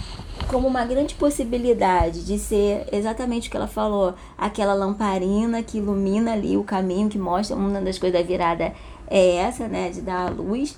como 0.47 0.69
uma 0.69 0.85
grande 0.85 1.15
possibilidade 1.15 2.25
de 2.25 2.39
ser 2.39 2.87
exatamente 2.93 3.49
o 3.49 3.51
que 3.51 3.57
ela 3.57 3.67
falou, 3.67 4.13
aquela 4.37 4.73
lamparina 4.73 5.61
que 5.61 5.79
ilumina 5.79 6.31
ali 6.31 6.55
o 6.55 6.63
caminho, 6.63 7.09
que 7.09 7.19
mostra 7.19 7.57
uma 7.57 7.81
das 7.81 7.99
coisas 7.99 8.19
da 8.19 8.25
virada 8.25 8.73
é 9.07 9.35
essa, 9.35 9.67
né, 9.67 9.89
de 9.89 10.01
dar 10.01 10.27
a 10.27 10.29
luz, 10.29 10.77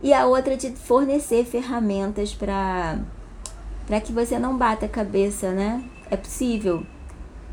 e 0.00 0.14
a 0.14 0.26
outra 0.26 0.56
de 0.56 0.70
fornecer 0.70 1.44
ferramentas 1.44 2.32
para 2.32 3.00
para 3.86 4.00
que 4.00 4.12
você 4.12 4.38
não 4.38 4.56
bata 4.56 4.86
a 4.86 4.88
cabeça, 4.88 5.52
né? 5.52 5.82
É 6.10 6.16
possível, 6.16 6.84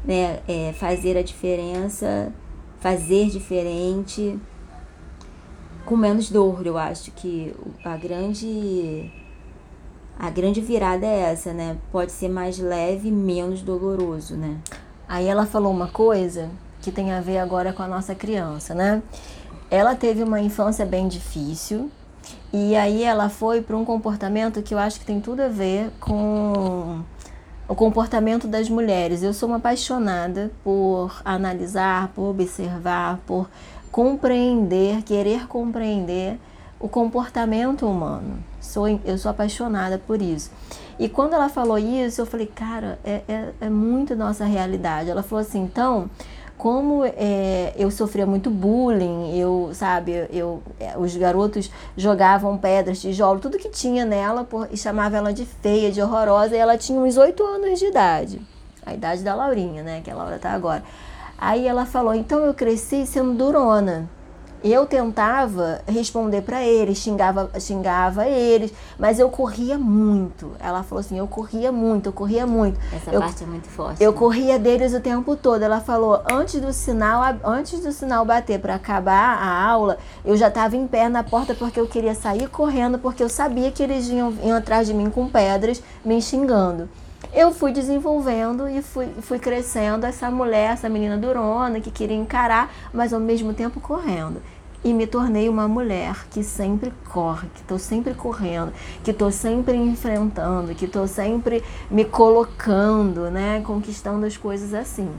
né, 0.03 0.39
é, 0.47 0.73
fazer 0.73 1.17
a 1.17 1.23
diferença, 1.23 2.31
fazer 2.79 3.29
diferente 3.29 4.39
com 5.85 5.97
menos 5.97 6.29
dor, 6.29 6.65
eu 6.65 6.77
acho 6.77 7.11
que 7.11 7.53
a 7.83 7.97
grande 7.97 9.11
a 10.17 10.29
grande 10.29 10.61
virada 10.61 11.05
é 11.05 11.31
essa, 11.31 11.51
né? 11.53 11.77
Pode 11.91 12.11
ser 12.11 12.29
mais 12.29 12.57
leve, 12.57 13.11
menos 13.11 13.61
doloroso, 13.61 14.35
né? 14.35 14.59
Aí 15.07 15.27
ela 15.27 15.45
falou 15.45 15.71
uma 15.71 15.87
coisa 15.87 16.49
que 16.81 16.91
tem 16.91 17.11
a 17.11 17.19
ver 17.19 17.39
agora 17.39 17.73
com 17.73 17.83
a 17.83 17.87
nossa 17.87 18.13
criança, 18.15 18.73
né? 18.73 19.01
ela 19.73 19.95
teve 19.95 20.21
uma 20.21 20.39
infância 20.39 20.85
bem 20.85 21.07
difícil 21.07 21.89
e 22.53 22.75
aí 22.75 23.03
ela 23.03 23.29
foi 23.29 23.61
para 23.61 23.75
um 23.75 23.83
comportamento 23.83 24.61
que 24.61 24.75
eu 24.75 24.77
acho 24.77 24.99
que 24.99 25.05
tem 25.07 25.19
tudo 25.19 25.41
a 25.41 25.47
ver 25.47 25.89
com 25.99 27.01
o 27.67 27.73
comportamento 27.73 28.47
das 28.47 28.69
mulheres. 28.69 29.23
Eu 29.23 29.33
sou 29.33 29.49
uma 29.49 29.57
apaixonada 29.57 30.51
por 30.63 31.19
analisar, 31.25 32.09
por 32.09 32.29
observar, 32.29 33.19
por 33.25 33.49
compreender, 33.91 35.01
querer 35.01 35.47
compreender 35.47 36.39
o 36.79 36.87
comportamento 36.87 37.87
humano. 37.87 38.37
Sou, 38.61 38.87
eu 39.03 39.17
sou 39.17 39.31
apaixonada 39.31 39.97
por 39.97 40.21
isso. 40.21 40.51
E 40.99 41.09
quando 41.09 41.33
ela 41.33 41.49
falou 41.49 41.79
isso, 41.79 42.21
eu 42.21 42.25
falei, 42.27 42.45
cara, 42.45 42.99
é, 43.03 43.21
é, 43.27 43.49
é 43.61 43.69
muito 43.69 44.15
nossa 44.15 44.45
realidade. 44.45 45.09
Ela 45.09 45.23
falou 45.23 45.41
assim, 45.41 45.63
então, 45.63 46.07
como 46.57 47.03
é, 47.03 47.73
eu 47.75 47.91
sofria 47.91 48.25
muito 48.25 48.49
bullying, 48.49 49.37
eu, 49.37 49.71
sabe, 49.73 50.27
eu, 50.31 50.61
é, 50.79 50.97
os 50.97 51.15
garotos 51.15 51.69
jogavam 51.97 52.57
pedras, 52.57 53.01
tijolo, 53.01 53.39
tudo 53.39 53.57
que 53.57 53.69
tinha 53.69 54.05
nela 54.05 54.43
por, 54.43 54.67
e 54.71 54.77
chamava 54.77 55.17
ela 55.17 55.33
de 55.33 55.45
feia, 55.45 55.91
de 55.91 56.01
horrorosa, 56.01 56.55
e 56.55 56.59
ela 56.59 56.77
tinha 56.77 56.99
uns 56.99 57.17
oito 57.17 57.43
anos 57.43 57.79
de 57.79 57.85
idade, 57.85 58.41
a 58.85 58.93
idade 58.93 59.23
da 59.23 59.35
Laurinha, 59.35 59.83
né, 59.83 60.01
que 60.01 60.11
a 60.11 60.15
Laura 60.15 60.39
tá 60.39 60.51
agora. 60.51 60.83
Aí 61.37 61.67
ela 61.67 61.85
falou, 61.85 62.13
então 62.13 62.39
eu 62.39 62.53
cresci 62.53 63.05
sendo 63.05 63.33
durona, 63.33 64.07
eu 64.63 64.85
tentava 64.85 65.81
responder 65.85 66.41
para 66.41 66.63
eles, 66.63 66.97
xingava, 66.97 67.51
xingava 67.59 68.27
eles, 68.27 68.73
mas 68.97 69.19
eu 69.19 69.29
corria 69.29 69.77
muito. 69.77 70.51
Ela 70.59 70.83
falou 70.83 71.01
assim: 71.01 71.17
eu 71.17 71.27
corria 71.27 71.71
muito, 71.71 72.07
eu 72.07 72.13
corria 72.13 72.47
muito. 72.47 72.79
Essa 72.93 73.11
eu, 73.11 73.19
parte 73.19 73.43
é 73.43 73.47
muito 73.47 73.67
forte. 73.67 74.01
Eu 74.01 74.11
né? 74.11 74.17
corria 74.17 74.57
deles 74.57 74.93
o 74.93 75.01
tempo 75.01 75.35
todo. 75.35 75.61
Ela 75.61 75.81
falou: 75.81 76.21
antes 76.31 76.61
do 76.61 76.71
sinal, 76.71 77.21
antes 77.43 77.81
do 77.81 77.91
sinal 77.91 78.23
bater 78.23 78.59
para 78.59 78.75
acabar 78.75 79.37
a 79.37 79.63
aula, 79.65 79.97
eu 80.23 80.37
já 80.37 80.47
estava 80.47 80.77
em 80.77 80.87
pé 80.87 81.09
na 81.09 81.23
porta 81.23 81.53
porque 81.53 81.79
eu 81.79 81.87
queria 81.87 82.15
sair 82.15 82.47
correndo, 82.47 82.97
porque 82.97 83.21
eu 83.21 83.29
sabia 83.29 83.71
que 83.71 83.83
eles 83.83 84.07
iam, 84.07 84.33
iam 84.43 84.57
atrás 84.57 84.87
de 84.87 84.93
mim 84.93 85.09
com 85.09 85.27
pedras, 85.27 85.83
me 86.05 86.21
xingando 86.21 86.87
eu 87.33 87.51
fui 87.51 87.71
desenvolvendo 87.71 88.67
e 88.69 88.81
fui, 88.81 89.07
fui 89.21 89.39
crescendo 89.39 90.05
essa 90.05 90.29
mulher, 90.29 90.73
essa 90.73 90.87
menina 90.87 91.17
durona 91.17 91.79
que 91.79 91.89
queria 91.89 92.15
encarar, 92.15 92.71
mas 92.93 93.11
ao 93.11 93.19
mesmo 93.19 93.53
tempo 93.53 93.79
correndo 93.79 94.39
e 94.83 94.93
me 94.93 95.07
tornei 95.07 95.47
uma 95.47 95.67
mulher 95.67 96.25
que 96.29 96.43
sempre 96.43 96.91
corre, 97.09 97.47
que 97.53 97.61
estou 97.61 97.79
sempre 97.79 98.13
correndo, 98.13 98.73
que 99.03 99.11
estou 99.11 99.31
sempre 99.31 99.75
enfrentando, 99.75 100.75
que 100.75 100.85
estou 100.85 101.07
sempre 101.07 101.63
me 101.89 102.03
colocando, 102.03 103.31
né, 103.31 103.61
conquistando 103.65 104.25
as 104.25 104.35
coisas 104.35 104.73
assim. 104.73 105.09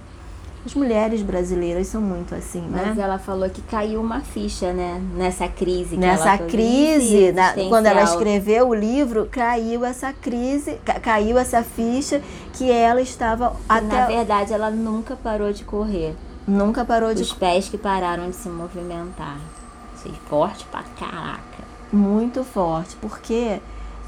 As 0.66 0.74
mulheres 0.74 1.20
brasileiras 1.20 1.88
são 1.88 2.00
muito 2.00 2.34
assim, 2.34 2.62
né? 2.62 2.84
Mas 2.86 2.98
ela 2.98 3.18
falou 3.18 3.48
que 3.50 3.60
caiu 3.60 4.00
uma 4.00 4.20
ficha, 4.20 4.72
né? 4.72 4.98
Nessa 5.14 5.46
crise. 5.46 5.94
Nessa 5.94 6.38
crise, 6.38 7.32
da, 7.32 7.52
quando 7.68 7.84
ela 7.84 8.02
escreveu 8.02 8.70
o 8.70 8.74
livro, 8.74 9.28
caiu 9.30 9.84
essa 9.84 10.10
crise, 10.14 10.78
caiu 11.02 11.36
essa 11.36 11.62
ficha 11.62 12.22
que 12.54 12.70
ela 12.70 13.02
estava 13.02 13.54
até. 13.68 13.86
Na 13.86 14.06
verdade, 14.06 14.54
ela 14.54 14.70
nunca 14.70 15.14
parou 15.16 15.52
de 15.52 15.64
correr. 15.64 16.16
Nunca 16.48 16.82
parou 16.82 17.12
de. 17.12 17.20
Os 17.20 17.32
pés 17.34 17.68
que 17.68 17.76
pararam 17.76 18.30
de 18.30 18.36
se 18.36 18.48
movimentar. 18.48 19.38
Forte 20.28 20.64
pra 20.66 20.82
caraca. 20.98 21.64
Muito 21.92 22.42
forte, 22.44 22.96
porque 23.00 23.60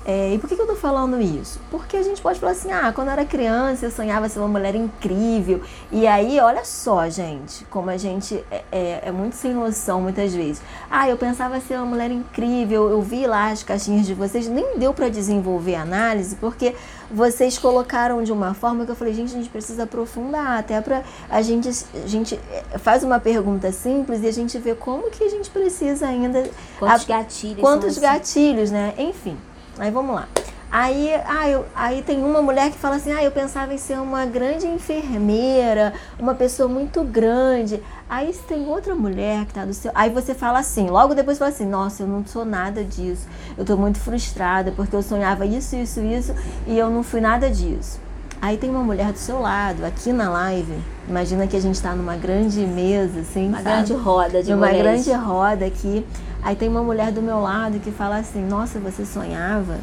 É, 0.08 0.32
e 0.32 0.38
por 0.38 0.48
que, 0.48 0.54
que 0.54 0.62
eu 0.62 0.68
tô 0.68 0.76
falando 0.76 1.20
isso? 1.20 1.58
Porque 1.68 1.96
a 1.96 2.02
gente 2.02 2.22
pode 2.22 2.38
falar 2.38 2.52
assim, 2.52 2.70
ah, 2.70 2.92
quando 2.94 3.08
eu 3.08 3.12
era 3.14 3.24
criança 3.24 3.86
eu 3.86 3.90
sonhava 3.90 4.28
ser 4.28 4.38
uma 4.38 4.46
mulher 4.46 4.76
incrível. 4.76 5.60
E 5.90 6.06
aí, 6.06 6.38
olha 6.38 6.64
só, 6.64 7.08
gente, 7.08 7.64
como 7.64 7.90
a 7.90 7.96
gente 7.96 8.36
é, 8.48 8.62
é, 8.70 9.02
é, 9.06 9.10
muito 9.10 9.34
sem 9.34 9.52
noção 9.52 10.00
muitas 10.00 10.32
vezes. 10.32 10.62
Ah, 10.88 11.08
eu 11.08 11.16
pensava 11.16 11.58
ser 11.58 11.74
uma 11.74 11.86
mulher 11.86 12.12
incrível, 12.12 12.88
eu 12.88 13.02
vi 13.02 13.26
lá 13.26 13.50
as 13.50 13.64
caixinhas 13.64 14.06
de 14.06 14.14
vocês, 14.14 14.46
nem 14.46 14.78
deu 14.78 14.94
para 14.94 15.08
desenvolver 15.08 15.74
análise, 15.74 16.36
porque 16.36 16.76
vocês 17.10 17.58
colocaram 17.58 18.22
de 18.22 18.30
uma 18.30 18.54
forma 18.54 18.84
que 18.84 18.92
eu 18.92 18.96
falei, 18.96 19.12
gente, 19.12 19.32
a 19.32 19.38
gente 19.38 19.50
precisa 19.50 19.82
aprofundar, 19.82 20.60
até 20.60 20.80
para 20.80 21.02
a 21.28 21.42
gente, 21.42 21.68
a 21.68 22.06
gente 22.06 22.38
é, 22.52 22.78
faz 22.78 23.02
uma 23.02 23.18
pergunta 23.18 23.72
simples 23.72 24.22
e 24.22 24.28
a 24.28 24.32
gente 24.32 24.56
vê 24.58 24.72
como 24.76 25.10
que 25.10 25.24
a 25.24 25.28
gente 25.28 25.50
precisa 25.50 26.06
ainda. 26.06 26.48
Quantos 26.78 27.02
a, 27.02 27.08
gatilhos? 27.08 27.60
Quantos 27.60 27.98
gatilhos, 27.98 28.70
né? 28.70 28.94
Enfim. 28.98 29.36
Aí 29.78 29.90
vamos 29.90 30.14
lá. 30.14 30.28
Aí, 30.70 31.10
ah, 31.26 31.48
eu, 31.48 31.64
aí 31.74 32.02
tem 32.02 32.22
uma 32.22 32.42
mulher 32.42 32.70
que 32.70 32.76
fala 32.76 32.96
assim: 32.96 33.12
ah, 33.12 33.22
eu 33.22 33.30
pensava 33.30 33.72
em 33.72 33.78
ser 33.78 33.98
uma 33.98 34.26
grande 34.26 34.66
enfermeira, 34.66 35.94
uma 36.18 36.34
pessoa 36.34 36.68
muito 36.68 37.02
grande. 37.04 37.80
Aí 38.10 38.32
tem 38.48 38.66
outra 38.66 38.94
mulher 38.94 39.44
que 39.44 39.52
está 39.52 39.64
do 39.64 39.72
seu. 39.72 39.90
Aí 39.94 40.10
você 40.10 40.34
fala 40.34 40.58
assim, 40.58 40.88
logo 40.88 41.14
depois 41.14 41.38
fala 41.38 41.50
assim: 41.50 41.66
nossa, 41.66 42.02
eu 42.02 42.06
não 42.06 42.26
sou 42.26 42.44
nada 42.44 42.82
disso. 42.82 43.26
Eu 43.56 43.62
estou 43.62 43.76
muito 43.76 43.98
frustrada 43.98 44.72
porque 44.72 44.94
eu 44.94 45.02
sonhava 45.02 45.46
isso, 45.46 45.76
isso, 45.76 46.00
isso 46.00 46.34
e 46.66 46.76
eu 46.76 46.90
não 46.90 47.02
fui 47.02 47.20
nada 47.20 47.48
disso. 47.48 48.00
Aí 48.42 48.56
tem 48.58 48.68
uma 48.68 48.82
mulher 48.82 49.12
do 49.12 49.18
seu 49.18 49.40
lado, 49.40 49.84
aqui 49.84 50.12
na 50.12 50.28
live. 50.28 50.74
Imagina 51.08 51.46
que 51.46 51.56
a 51.56 51.60
gente 51.60 51.76
está 51.76 51.94
numa 51.94 52.16
grande 52.16 52.60
mesa, 52.60 53.20
assim. 53.20 53.48
Uma 53.48 53.62
sabe? 53.62 53.70
grande 53.70 53.94
roda 53.94 54.42
de 54.42 54.52
Uma 54.52 54.66
mulheres. 54.66 55.06
grande 55.06 55.24
roda 55.24 55.64
aqui. 55.64 56.04
Aí 56.46 56.54
tem 56.54 56.68
uma 56.68 56.80
mulher 56.80 57.10
do 57.10 57.20
meu 57.20 57.40
lado 57.40 57.80
que 57.80 57.90
fala 57.90 58.18
assim: 58.18 58.40
Nossa, 58.40 58.78
você 58.78 59.04
sonhava? 59.04 59.80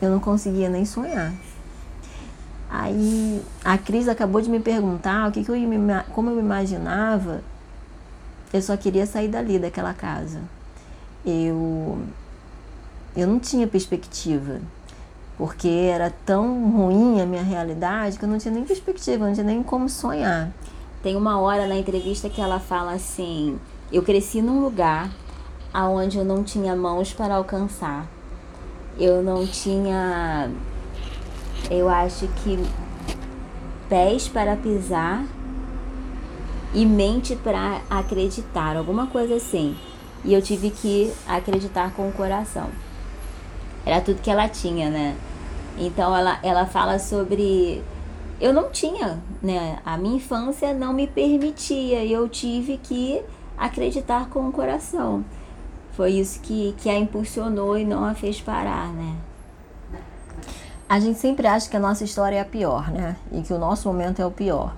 Eu 0.00 0.08
não 0.08 0.20
conseguia 0.20 0.68
nem 0.68 0.84
sonhar. 0.84 1.32
Aí 2.70 3.42
a 3.64 3.76
Cris 3.76 4.06
acabou 4.06 4.40
de 4.40 4.48
me 4.48 4.60
perguntar 4.60 5.28
o 5.28 5.32
que, 5.32 5.42
que 5.42 5.50
eu 5.50 5.56
ia, 5.56 6.06
como 6.14 6.30
eu 6.30 6.36
me 6.36 6.40
imaginava. 6.40 7.42
Eu 8.52 8.62
só 8.62 8.76
queria 8.76 9.04
sair 9.06 9.26
dali 9.26 9.58
daquela 9.58 9.92
casa. 9.92 10.38
Eu 11.26 11.98
eu 13.16 13.26
não 13.26 13.40
tinha 13.40 13.66
perspectiva, 13.66 14.60
porque 15.36 15.66
era 15.66 16.14
tão 16.24 16.70
ruim 16.70 17.20
a 17.20 17.26
minha 17.26 17.42
realidade 17.42 18.20
que 18.20 18.24
eu 18.24 18.28
não 18.28 18.38
tinha 18.38 18.54
nem 18.54 18.62
perspectiva, 18.62 19.26
não 19.26 19.34
tinha 19.34 19.44
nem 19.44 19.64
como 19.64 19.88
sonhar. 19.88 20.52
Tem 21.02 21.16
uma 21.16 21.40
hora 21.40 21.66
na 21.66 21.74
entrevista 21.74 22.30
que 22.30 22.40
ela 22.40 22.60
fala 22.60 22.92
assim: 22.92 23.58
"Eu 23.90 24.04
cresci 24.04 24.40
num 24.40 24.60
lugar 24.60 25.10
aonde 25.72 26.18
eu 26.18 26.24
não 26.24 26.42
tinha 26.42 26.74
mãos 26.74 27.12
para 27.12 27.34
alcançar. 27.34 28.06
Eu 28.98 29.22
não 29.22 29.46
tinha, 29.46 30.50
eu 31.70 31.88
acho 31.88 32.26
que 32.28 32.58
pés 33.88 34.28
para 34.28 34.56
pisar 34.56 35.24
e 36.74 36.84
mente 36.84 37.34
para 37.36 37.80
acreditar, 37.88 38.76
alguma 38.76 39.06
coisa 39.06 39.36
assim. 39.36 39.76
E 40.24 40.34
eu 40.34 40.42
tive 40.42 40.70
que 40.70 41.12
acreditar 41.26 41.92
com 41.94 42.08
o 42.08 42.12
coração. 42.12 42.68
Era 43.86 44.00
tudo 44.00 44.20
que 44.20 44.30
ela 44.30 44.48
tinha, 44.48 44.90
né? 44.90 45.16
Então 45.78 46.14
ela, 46.14 46.38
ela 46.42 46.66
fala 46.66 46.98
sobre 46.98 47.82
eu 48.38 48.52
não 48.52 48.70
tinha, 48.70 49.18
né? 49.42 49.78
A 49.84 49.96
minha 49.96 50.16
infância 50.16 50.74
não 50.74 50.92
me 50.92 51.06
permitia 51.06 52.04
e 52.04 52.12
eu 52.12 52.28
tive 52.28 52.76
que 52.76 53.22
acreditar 53.56 54.28
com 54.28 54.48
o 54.48 54.52
coração 54.52 55.24
foi 56.00 56.12
isso 56.12 56.40
que, 56.40 56.74
que 56.78 56.88
a 56.88 56.98
impulsionou 56.98 57.76
e 57.76 57.84
não 57.84 58.06
a 58.06 58.14
fez 58.14 58.40
parar, 58.40 58.88
né? 58.88 59.16
A 60.88 60.98
gente 60.98 61.18
sempre 61.18 61.46
acha 61.46 61.68
que 61.68 61.76
a 61.76 61.78
nossa 61.78 62.04
história 62.04 62.36
é 62.36 62.40
a 62.40 62.44
pior, 62.46 62.90
né? 62.90 63.16
E 63.30 63.42
que 63.42 63.52
o 63.52 63.58
nosso 63.58 63.86
momento 63.86 64.22
é 64.22 64.24
o 64.24 64.30
pior. 64.30 64.74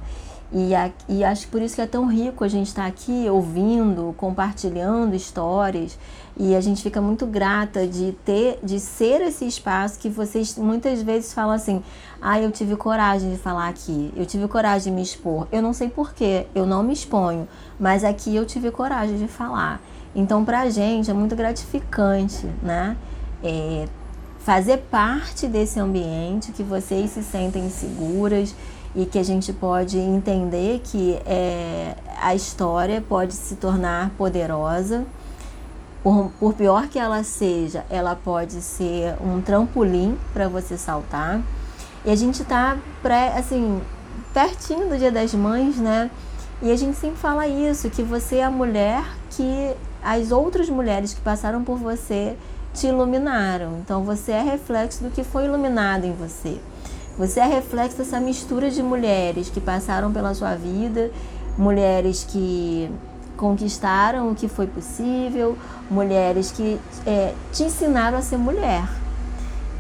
E, 0.53 0.75
a, 0.75 0.91
e 1.09 1.23
acho 1.23 1.43
que 1.43 1.53
por 1.53 1.63
isso 1.63 1.77
que 1.77 1.81
é 1.81 1.87
tão 1.87 2.07
rico 2.07 2.43
a 2.43 2.49
gente 2.49 2.67
estar 2.67 2.83
tá 2.83 2.89
aqui 2.89 3.29
ouvindo, 3.31 4.13
compartilhando 4.19 5.15
histórias. 5.15 5.97
E 6.37 6.57
a 6.57 6.61
gente 6.61 6.83
fica 6.83 7.01
muito 7.01 7.25
grata 7.25 7.87
de 7.87 8.17
ter, 8.25 8.59
de 8.61 8.81
ser 8.81 9.21
esse 9.21 9.47
espaço 9.47 10.01
que 10.01 10.09
vocês 10.09 10.59
muitas 10.59 11.03
vezes 11.03 11.33
falam 11.33 11.55
assim: 11.55 11.85
ah, 12.21 12.41
eu 12.41 12.51
tive 12.51 12.75
coragem 12.75 13.31
de 13.31 13.39
falar 13.39 13.69
aqui, 13.69 14.13
eu 14.17 14.27
tive 14.27 14.49
coragem 14.49 14.93
de 14.93 14.97
me 14.97 15.03
expor. 15.03 15.47
Eu 15.53 15.63
não 15.63 15.73
sei 15.73 15.89
porquê, 15.89 16.49
eu 16.53 16.67
não 16.67 16.83
me 16.83 16.93
exponho, 16.93 17.47
mas 17.79 18.03
aqui 18.03 18.35
eu 18.35 18.45
tive 18.45 18.73
coragem 18.73 19.17
de 19.17 19.29
falar. 19.29 19.81
Então, 20.15 20.45
para 20.45 20.61
a 20.61 20.71
gente 20.71 21.11
é 21.11 21.15
muito 21.15 21.35
gratificante, 21.35 22.47
né? 22.63 22.97
É, 23.43 23.87
fazer 24.41 24.79
parte 24.91 25.47
desse 25.47 25.79
ambiente 25.81 26.53
que 26.53 26.63
vocês 26.63 27.11
se 27.11 27.23
sentem 27.23 27.71
seguras 27.71 28.55
e 28.95 29.07
que 29.07 29.19
a 29.19 29.23
gente 29.23 29.53
pode 29.53 29.99
entender 29.99 30.81
que 30.85 31.19
é, 31.25 31.95
a 32.21 32.35
história 32.35 33.01
pode 33.01 33.33
se 33.35 33.57
tornar 33.57 34.11
poderosa. 34.19 35.05
Por, 36.03 36.33
por 36.41 36.55
pior 36.55 36.89
que 36.89 36.99
ela 36.99 37.23
seja, 37.23 37.85
ela 37.89 38.17
pode 38.17 38.61
ser 38.61 39.15
um 39.21 39.41
trampolim 39.41 40.19
para 40.33 40.49
você 40.49 40.77
saltar. 40.77 41.41
E 42.05 42.11
a 42.11 42.17
gente 42.17 42.43
está 42.43 42.77
assim, 43.39 43.81
pertinho 44.35 44.89
do 44.89 44.99
Dia 44.99 45.13
das 45.13 45.33
Mães, 45.33 45.77
né? 45.77 46.11
E 46.61 46.71
a 46.73 46.77
gente 46.77 46.97
sempre 46.97 47.19
fala 47.19 47.47
isso, 47.47 47.89
que 47.89 48.03
você 48.03 48.39
é 48.39 48.45
a 48.45 48.51
mulher 48.51 49.05
que 49.31 49.75
as 50.03 50.33
outras 50.33 50.69
mulheres 50.69 51.15
que 51.15 51.21
passaram 51.21 51.63
por 51.63 51.79
você 51.79 52.37
te 52.75 52.87
iluminaram. 52.87 53.79
Então 53.79 54.03
você 54.03 54.33
é 54.33 54.43
reflexo 54.43 55.05
do 55.05 55.11
que 55.11 55.23
foi 55.23 55.45
iluminado 55.45 56.05
em 56.05 56.13
você. 56.13 56.59
Você 57.19 57.41
é 57.41 57.47
reflexo 57.47 57.99
dessa 57.99 58.19
mistura 58.19 58.71
de 58.71 58.83
mulheres 58.83 59.51
que 59.51 59.61
passaram 59.61 60.13
pela 60.13 60.35
sua 60.35 60.55
vida, 60.55 61.11
mulheres 61.59 62.27
que 62.29 62.91
conquistaram 63.37 64.31
o 64.31 64.35
que 64.35 64.49
foi 64.49 64.67
possível, 64.67 65.57
mulheres 65.91 66.51
que 66.51 66.81
é, 67.07 67.35
te 67.53 67.65
ensinaram 67.65 68.19
a 68.19 68.23
ser 68.23 68.39
mulher. 68.39 68.89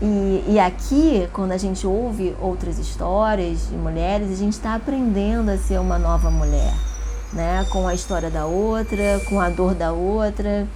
E, 0.01 0.45
e 0.49 0.59
aqui, 0.59 1.29
quando 1.33 1.53
a 1.53 1.57
gente 1.57 1.87
ouve 1.87 2.37
outras 2.41 2.79
histórias 2.79 3.69
de 3.69 3.77
mulheres, 3.77 4.31
a 4.31 4.37
gente 4.37 4.55
está 4.55 4.75
aprendendo 4.75 5.49
a 5.49 5.57
ser 5.57 5.81
uma 5.81 5.99
nova 5.99 6.31
mulher 6.31 6.92
né? 7.33 7.66
Com 7.71 7.87
a 7.87 7.95
história 7.95 8.31
da 8.31 8.47
outra, 8.47 9.21
com 9.29 9.40
a 9.40 9.49
dor 9.49 9.75
da 9.75 9.92
outra, 9.92 10.66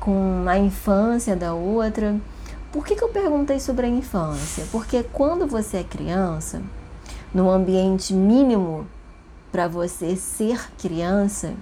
com 0.00 0.44
a 0.46 0.58
infância 0.58 1.36
da 1.36 1.54
outra. 1.54 2.16
Por 2.72 2.84
que, 2.86 2.94
que 2.94 3.02
eu 3.02 3.08
perguntei 3.08 3.60
sobre 3.60 3.86
a 3.86 3.88
infância? 3.88 4.66
Porque 4.70 5.02
quando 5.02 5.46
você 5.46 5.78
é 5.78 5.84
criança, 5.84 6.62
no 7.32 7.50
ambiente 7.50 8.12
mínimo 8.14 8.86
para 9.50 9.66
você 9.66 10.16
ser 10.16 10.70
criança, 10.78 11.54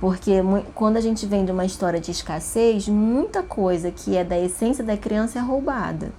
porque 0.00 0.42
quando 0.74 0.98
a 0.98 1.00
gente 1.00 1.24
vem 1.24 1.44
de 1.44 1.52
uma 1.52 1.64
história 1.64 2.00
de 2.00 2.10
escassez, 2.10 2.88
muita 2.88 3.42
coisa 3.42 3.90
que 3.90 4.16
é 4.16 4.22
da 4.22 4.38
essência 4.38 4.84
da 4.84 4.96
criança 4.96 5.38
é 5.38 5.42
roubada. 5.42 6.12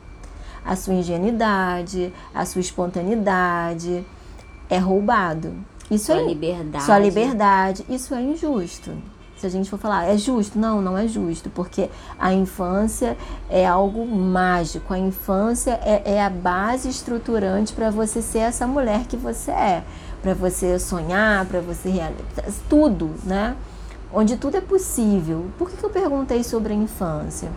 A 0.65 0.75
sua 0.75 0.95
ingenuidade, 0.95 2.11
a 2.33 2.43
sua 2.45 2.61
espontaneidade 2.61 4.05
é 4.69 4.77
roubado. 4.77 5.53
Isso 5.89 6.07
sua 6.07 6.17
é 6.17 6.25
liberdade. 6.25 6.83
Sua 6.83 6.99
liberdade. 6.99 7.85
Isso 7.89 8.13
é 8.13 8.21
injusto. 8.21 8.91
Se 9.37 9.45
a 9.45 9.49
gente 9.49 9.69
for 9.69 9.77
falar, 9.77 10.05
é 10.05 10.17
justo? 10.17 10.57
Não, 10.57 10.81
não 10.81 10.97
é 10.97 11.07
justo, 11.07 11.49
porque 11.51 11.89
a 12.17 12.33
infância 12.33 13.15
é 13.49 13.67
algo 13.67 14.05
mágico. 14.05 14.93
A 14.93 14.97
infância 14.97 15.79
é, 15.83 16.15
é 16.15 16.23
a 16.23 16.29
base 16.29 16.89
estruturante 16.89 17.71
para 17.71 17.91
você 17.91 18.21
ser 18.21 18.39
essa 18.39 18.65
mulher 18.65 19.05
que 19.05 19.15
você 19.15 19.51
é, 19.51 19.83
para 20.23 20.33
você 20.33 20.79
sonhar, 20.79 21.45
para 21.45 21.61
você 21.61 21.89
realizar 21.89 22.45
tudo, 22.67 23.11
né? 23.23 23.55
Onde 24.11 24.37
tudo 24.37 24.57
é 24.57 24.61
possível. 24.61 25.45
Por 25.57 25.69
que, 25.69 25.77
que 25.77 25.83
eu 25.83 25.89
perguntei 25.91 26.43
sobre 26.43 26.73
a 26.73 26.75
infância? 26.75 27.49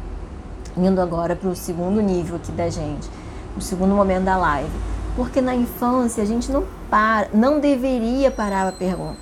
Indo 0.77 1.01
agora 1.01 1.35
para 1.35 1.49
o 1.49 1.57
segundo 1.57 2.03
nível 2.03 2.37
aqui 2.37 2.53
da 2.53 2.69
gente, 2.69 3.09
o 3.57 3.61
segundo 3.61 3.95
momento 3.95 4.25
da 4.25 4.37
live 4.37 5.00
porque 5.21 5.43
na 5.43 5.55
infância 5.55 6.23
a 6.23 6.27
gente 6.27 6.51
não 6.51 6.65
para, 6.89 7.29
não 7.35 7.61
deveria 7.61 8.31
parar 8.31 8.73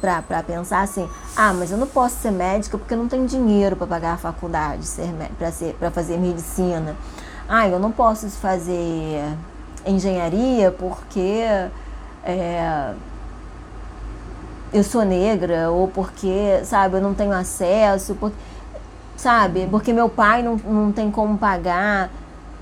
para 0.00 0.42
pensar 0.44 0.82
assim: 0.82 1.08
ah, 1.37 1.52
mas 1.52 1.72
eu 1.72 1.76
não 1.76 1.88
posso 1.88 2.14
ser 2.18 2.30
médica 2.30 2.78
porque 2.78 2.94
eu 2.94 2.98
não 2.98 3.08
tenho 3.08 3.26
dinheiro 3.26 3.74
para 3.74 3.84
pagar 3.84 4.12
a 4.12 4.16
faculdade, 4.16 4.87
para 5.76 5.90
fazer 5.90 6.16
medicina. 6.16 6.94
Ah, 7.49 7.66
eu 7.68 7.80
não 7.80 7.90
posso 7.90 8.28
fazer 8.28 9.24
engenharia 9.84 10.70
porque 10.70 11.42
é, 12.24 12.94
eu 14.72 14.84
sou 14.84 15.05
negra 15.05 15.68
ou 15.72 15.88
porque, 15.88 16.61
sabe, 16.62 16.99
eu 16.99 17.01
não 17.01 17.12
tenho 17.12 17.32
acesso, 17.32 18.14
porque, 18.14 18.36
sabe, 19.16 19.66
porque 19.68 19.92
meu 19.92 20.09
pai 20.09 20.44
não, 20.44 20.55
não 20.59 20.92
tem 20.92 21.11
como 21.11 21.36
pagar. 21.36 22.09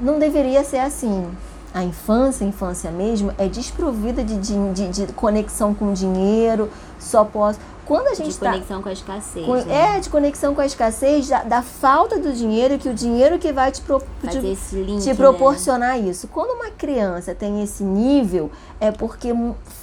Não 0.01 0.19
deveria 0.19 0.65
ser 0.65 0.79
assim. 0.79 1.31
A 1.77 1.85
infância, 1.85 2.43
a 2.43 2.49
infância 2.49 2.91
mesmo, 2.91 3.31
é 3.37 3.47
desprovida 3.49 4.25
de, 4.25 4.39
de, 4.39 4.73
de, 4.73 4.89
de 5.07 5.13
conexão 5.13 5.75
com 5.75 5.93
dinheiro, 5.93 6.71
só 6.99 7.23
posso. 7.23 7.59
Quando 7.85 8.07
a 8.07 8.15
gente 8.15 8.31
de 8.31 8.39
tá- 8.39 8.53
conexão 8.53 8.81
com 8.83 8.89
a 8.89 8.93
escassez. 8.93 9.45
com- 9.45 9.57
né? 9.57 9.97
é, 9.97 10.01
de 10.01 10.09
conexão 10.09 10.55
com 10.55 10.63
a 10.63 10.67
escassez, 10.67 11.29
da, 11.29 11.43
da 11.43 11.61
falta 11.63 12.19
do 12.19 12.33
dinheiro, 12.33 12.79
que 12.79 12.89
o 12.89 12.95
dinheiro 12.95 13.39
que 13.39 13.53
vai 13.53 13.71
te, 13.71 13.83
pro, 13.83 14.03
te, 14.27 14.39
link, 14.39 15.03
te 15.03 15.09
né? 15.11 15.15
proporcionar 15.15 16.01
isso. 16.01 16.29
Quando 16.29 16.53
uma 16.59 16.71
criança 16.71 17.35
tem 17.35 17.63
esse 17.63 17.85
nível, 17.85 18.51
é 18.81 18.91
porque 18.91 19.35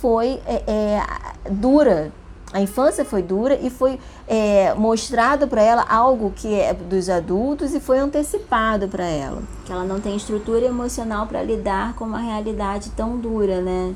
foi 0.02 0.42
é, 0.48 0.64
é, 0.66 1.02
dura. 1.52 2.12
A 2.54 2.62
infância 2.62 3.04
foi 3.04 3.24
dura 3.24 3.58
e 3.60 3.72
foi 3.72 4.00
é, 4.28 4.76
mostrado 4.76 5.48
para 5.48 5.64
ela 5.64 5.84
algo 5.90 6.32
que 6.36 6.54
é 6.54 6.72
dos 6.72 7.10
adultos 7.10 7.74
e 7.74 7.80
foi 7.80 7.98
antecipado 7.98 8.88
para 8.88 9.06
ela. 9.06 9.42
Que 9.66 9.72
ela 9.72 9.84
não 9.84 10.00
tem 10.00 10.16
estrutura 10.16 10.64
emocional 10.64 11.26
para 11.26 11.42
lidar 11.42 11.96
com 11.96 12.06
uma 12.06 12.20
realidade 12.20 12.92
tão 12.92 13.18
dura, 13.18 13.60
né? 13.60 13.96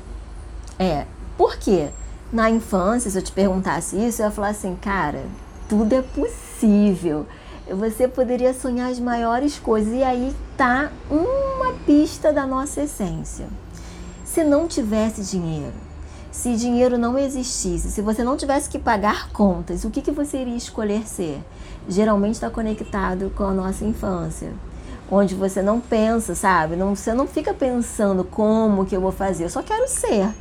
É. 0.76 1.06
Por 1.36 1.56
quê? 1.56 1.90
Na 2.32 2.50
infância, 2.50 3.08
se 3.08 3.16
eu 3.16 3.22
te 3.22 3.30
perguntasse 3.30 3.96
isso, 3.96 4.20
eu 4.20 4.26
ia 4.26 4.32
falar 4.32 4.48
assim, 4.48 4.74
cara, 4.74 5.22
tudo 5.68 5.92
é 5.94 6.02
possível. 6.02 7.26
Você 7.70 8.08
poderia 8.08 8.52
sonhar 8.52 8.90
as 8.90 8.98
maiores 8.98 9.56
coisas. 9.56 9.92
E 9.94 10.02
aí 10.02 10.34
tá 10.56 10.90
uma 11.08 11.74
pista 11.86 12.32
da 12.32 12.44
nossa 12.44 12.82
essência. 12.82 13.46
Se 14.24 14.42
não 14.42 14.66
tivesse 14.66 15.22
dinheiro, 15.22 15.87
se 16.38 16.54
dinheiro 16.54 16.96
não 16.96 17.18
existisse, 17.18 17.90
se 17.90 18.00
você 18.00 18.22
não 18.22 18.36
tivesse 18.36 18.70
que 18.70 18.78
pagar 18.78 19.28
contas, 19.30 19.82
o 19.82 19.90
que, 19.90 20.00
que 20.00 20.12
você 20.12 20.38
iria 20.38 20.54
escolher 20.54 21.04
ser? 21.04 21.42
Geralmente 21.88 22.34
está 22.34 22.48
conectado 22.48 23.32
com 23.34 23.42
a 23.42 23.52
nossa 23.52 23.84
infância. 23.84 24.52
Onde 25.10 25.34
você 25.34 25.60
não 25.60 25.80
pensa, 25.80 26.36
sabe? 26.36 26.76
Não, 26.76 26.94
você 26.94 27.12
não 27.12 27.26
fica 27.26 27.52
pensando 27.52 28.22
como 28.22 28.86
que 28.86 28.96
eu 28.96 29.00
vou 29.00 29.10
fazer. 29.10 29.46
Eu 29.46 29.50
só 29.50 29.64
quero 29.64 29.88
ser. 29.88 30.32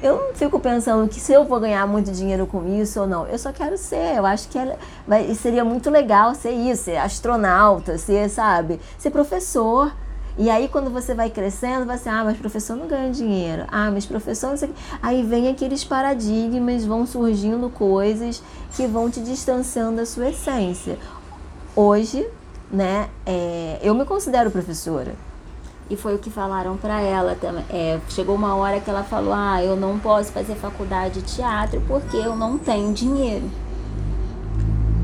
Eu 0.00 0.28
não 0.28 0.34
fico 0.34 0.60
pensando 0.60 1.08
que 1.08 1.18
se 1.18 1.32
eu 1.32 1.44
vou 1.44 1.58
ganhar 1.58 1.84
muito 1.84 2.12
dinheiro 2.12 2.46
com 2.46 2.64
isso 2.80 3.00
ou 3.00 3.06
não. 3.08 3.26
Eu 3.26 3.38
só 3.38 3.52
quero 3.52 3.76
ser. 3.76 4.16
Eu 4.16 4.24
acho 4.24 4.48
que 4.48 4.58
vai, 5.04 5.34
seria 5.34 5.64
muito 5.64 5.90
legal 5.90 6.32
ser 6.36 6.52
isso, 6.52 6.84
ser 6.84 6.96
astronauta, 6.96 7.98
ser, 7.98 8.28
sabe, 8.30 8.78
ser 8.96 9.10
professor. 9.10 9.92
E 10.36 10.50
aí 10.50 10.68
quando 10.68 10.90
você 10.90 11.14
vai 11.14 11.30
crescendo, 11.30 11.86
vai 11.86 11.96
ser, 11.96 12.08
ah, 12.08 12.24
mas 12.24 12.36
professor 12.36 12.76
não 12.76 12.88
ganha 12.88 13.10
dinheiro. 13.10 13.64
Ah, 13.68 13.90
mas 13.90 14.04
professor 14.04 14.50
não 14.50 14.56
sei 14.56 14.68
o 14.68 14.72
quê. 14.72 14.80
Aí 15.00 15.22
vem 15.22 15.48
aqueles 15.48 15.84
paradigmas, 15.84 16.84
vão 16.84 17.06
surgindo 17.06 17.70
coisas 17.70 18.42
que 18.74 18.86
vão 18.86 19.08
te 19.08 19.20
distanciando 19.20 19.98
da 19.98 20.06
sua 20.06 20.30
essência. 20.30 20.98
Hoje, 21.76 22.26
né, 22.70 23.08
é, 23.24 23.78
eu 23.82 23.94
me 23.94 24.04
considero 24.04 24.50
professora. 24.50 25.14
E 25.88 25.96
foi 25.96 26.14
o 26.14 26.18
que 26.18 26.30
falaram 26.30 26.76
pra 26.76 27.00
ela 27.00 27.36
também. 27.38 27.64
É, 27.68 28.00
chegou 28.08 28.34
uma 28.34 28.56
hora 28.56 28.80
que 28.80 28.88
ela 28.88 29.04
falou: 29.04 29.34
Ah, 29.34 29.62
eu 29.62 29.76
não 29.76 29.98
posso 29.98 30.32
fazer 30.32 30.54
faculdade 30.54 31.20
de 31.20 31.36
teatro 31.36 31.80
porque 31.86 32.16
eu 32.16 32.34
não 32.34 32.56
tenho 32.56 32.92
dinheiro. 32.92 33.50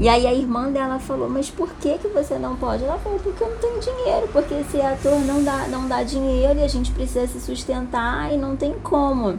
E 0.01 0.09
aí 0.09 0.27
a 0.27 0.33
irmã 0.33 0.73
dela 0.73 0.99
falou: 0.99 1.29
Mas 1.29 1.51
por 1.51 1.69
que, 1.75 1.99
que 1.99 2.09
você 2.09 2.39
não 2.39 2.57
pode? 2.57 2.83
Ela 2.83 2.99
falou: 2.99 3.19
Porque 3.19 3.45
eu 3.45 3.51
não 3.51 3.59
tenho 3.59 3.79
dinheiro. 3.79 4.29
Porque 4.33 4.65
ser 4.65 4.81
ator 4.81 5.21
não 5.27 5.45
dá, 5.45 5.69
não 5.69 5.87
dá 5.87 6.03
dinheiro 6.03 6.59
e 6.59 6.65
a 6.65 6.69
gente 6.69 6.91
precisa 6.91 7.27
se 7.27 7.39
sustentar 7.39 8.33
e 8.33 8.39
não 8.39 8.57
tem 8.57 8.73
como. 8.83 9.39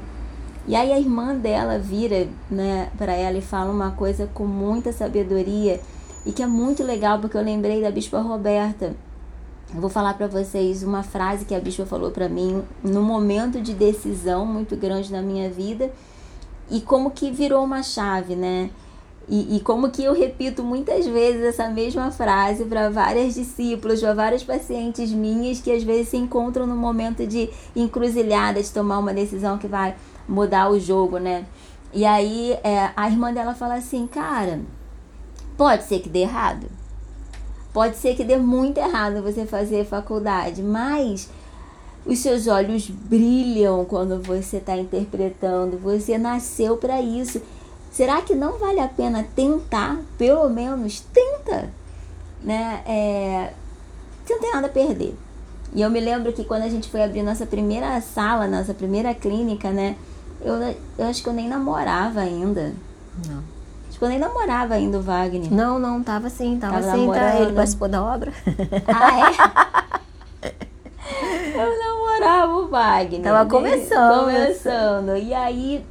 E 0.68 0.76
aí 0.76 0.94
a 0.94 1.00
irmã 1.00 1.34
dela 1.34 1.80
vira 1.80 2.28
né, 2.48 2.92
para 2.96 3.14
ela 3.14 3.40
e 3.40 3.42
fala 3.42 3.72
uma 3.72 3.90
coisa 3.92 4.30
com 4.36 4.46
muita 4.46 4.94
sabedoria 4.94 5.82
e 6.24 6.32
que 6.32 6.44
é 6.44 6.48
muito 6.48 6.84
legal 6.84 7.18
porque 7.18 7.36
eu 7.36 7.42
lembrei 7.42 7.82
da 7.82 7.90
Bispa 7.90 8.20
Roberta. 8.20 8.94
Eu 9.74 9.82
vou 9.82 9.90
falar 9.90 10.14
para 10.14 10.28
vocês 10.28 10.84
uma 10.84 11.02
frase 11.02 11.44
que 11.44 11.56
a 11.56 11.60
Bispa 11.60 11.88
falou 11.88 12.12
para 12.12 12.30
mim 12.30 12.62
num 12.84 13.02
momento 13.02 13.60
de 13.60 13.74
decisão 13.74 14.46
muito 14.46 14.76
grande 14.76 15.12
na 15.12 15.24
minha 15.24 15.50
vida 15.50 15.92
e 16.70 16.80
como 16.80 17.10
que 17.10 17.32
virou 17.32 17.64
uma 17.64 17.82
chave, 17.82 18.36
né? 18.36 18.70
E, 19.32 19.56
e 19.56 19.60
como 19.62 19.90
que 19.90 20.04
eu 20.04 20.14
repito 20.14 20.62
muitas 20.62 21.08
vezes 21.08 21.42
essa 21.42 21.70
mesma 21.70 22.12
frase 22.12 22.66
para 22.66 22.90
várias 22.90 23.34
discípulas, 23.34 24.02
para 24.02 24.14
várias 24.14 24.44
pacientes 24.44 25.10
minhas 25.14 25.62
que 25.62 25.72
às 25.72 25.84
vezes 25.84 26.10
se 26.10 26.18
encontram 26.18 26.68
no 26.68 26.76
momento 26.76 27.26
de 27.26 27.50
encruzilhada, 27.74 28.62
de 28.62 28.70
tomar 28.70 29.00
uma 29.00 29.14
decisão 29.14 29.58
que 29.58 29.68
vai 29.68 29.96
mudar 30.28 30.70
o 30.70 30.78
jogo, 30.78 31.18
né? 31.18 31.46
E 31.94 32.04
aí 32.04 32.60
é, 32.62 32.92
a 32.94 33.10
irmã 33.10 33.34
dela 33.34 33.56
fala 33.56 33.76
assim, 33.76 34.06
cara, 34.06 34.60
pode 35.56 35.86
ser 35.86 36.02
que 36.02 36.10
dê 36.10 36.24
errado. 36.24 36.68
Pode 37.72 37.96
ser 37.96 38.18
que 38.18 38.26
dê 38.26 38.36
muito 38.36 38.80
errado 38.80 39.24
você 39.24 39.46
fazer 39.46 39.86
faculdade, 39.86 40.62
mas 40.62 41.30
os 42.06 42.20
seus 42.20 42.48
olhos 42.48 42.90
brilham 42.90 43.86
quando 43.86 44.22
você 44.22 44.58
está 44.58 44.76
interpretando. 44.76 45.78
Você 45.78 46.18
nasceu 46.18 46.76
para 46.76 47.02
isso. 47.02 47.42
Será 47.92 48.22
que 48.22 48.34
não 48.34 48.58
vale 48.58 48.80
a 48.80 48.88
pena 48.88 49.26
tentar? 49.36 49.98
Pelo 50.18 50.50
menos 50.50 51.02
tenta, 51.14 51.70
né? 52.42 52.82
É, 52.86 53.54
você 54.26 54.34
não 54.34 54.42
tem 54.42 54.54
nada 54.54 54.68
a 54.68 54.70
perder. 54.70 55.16
E 55.74 55.82
eu 55.82 55.90
me 55.90 56.00
lembro 56.00 56.32
que 56.32 56.46
quando 56.46 56.64
a 56.64 56.70
gente 56.70 56.90
foi 56.90 57.04
abrir 57.04 57.22
nossa 57.22 57.46
primeira 57.46 58.00
sala, 58.02 58.48
nossa 58.48 58.74
primeira 58.74 59.14
clínica, 59.14 59.72
né? 59.72 59.96
Eu, 60.42 60.56
eu 60.98 61.06
acho 61.06 61.22
que 61.22 61.30
eu 61.30 61.34
nem 61.34 61.48
namorava 61.48 62.22
ainda. 62.22 62.74
Não. 63.28 63.44
Acho 63.90 64.00
que 64.00 64.06
eu 64.06 64.10
nem 64.10 64.20
namorava 64.20 64.74
ainda 64.74 64.98
o 64.98 65.02
Wagner. 65.02 65.54
Não, 65.54 65.78
não, 65.78 66.02
tava 66.02 66.30
sim, 66.30 66.58
tava, 66.60 66.82
Tava 66.82 66.98
sim, 66.98 67.12
tá? 67.12 67.40
Ele 67.40 67.54
participou 67.54 67.90
da 67.90 68.04
obra. 68.04 68.34
Ah, 68.88 69.20
é? 70.42 70.52
eu 71.62 71.78
namorava 71.78 72.54
o 72.54 72.68
Wagner. 72.70 73.22
Tava 73.22 73.50
começando. 73.50 74.20
Começando. 74.22 75.18
E 75.18 75.34
aí, 75.34 75.86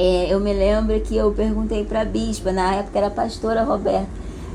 é, 0.00 0.32
eu 0.32 0.38
me 0.38 0.52
lembro 0.52 1.00
que 1.00 1.16
eu 1.16 1.32
perguntei 1.32 1.84
pra 1.84 2.04
bispa, 2.04 2.52
na 2.52 2.76
época 2.76 2.96
era 2.98 3.08
a 3.08 3.10
pastora 3.10 3.64
Roberta. 3.64 4.06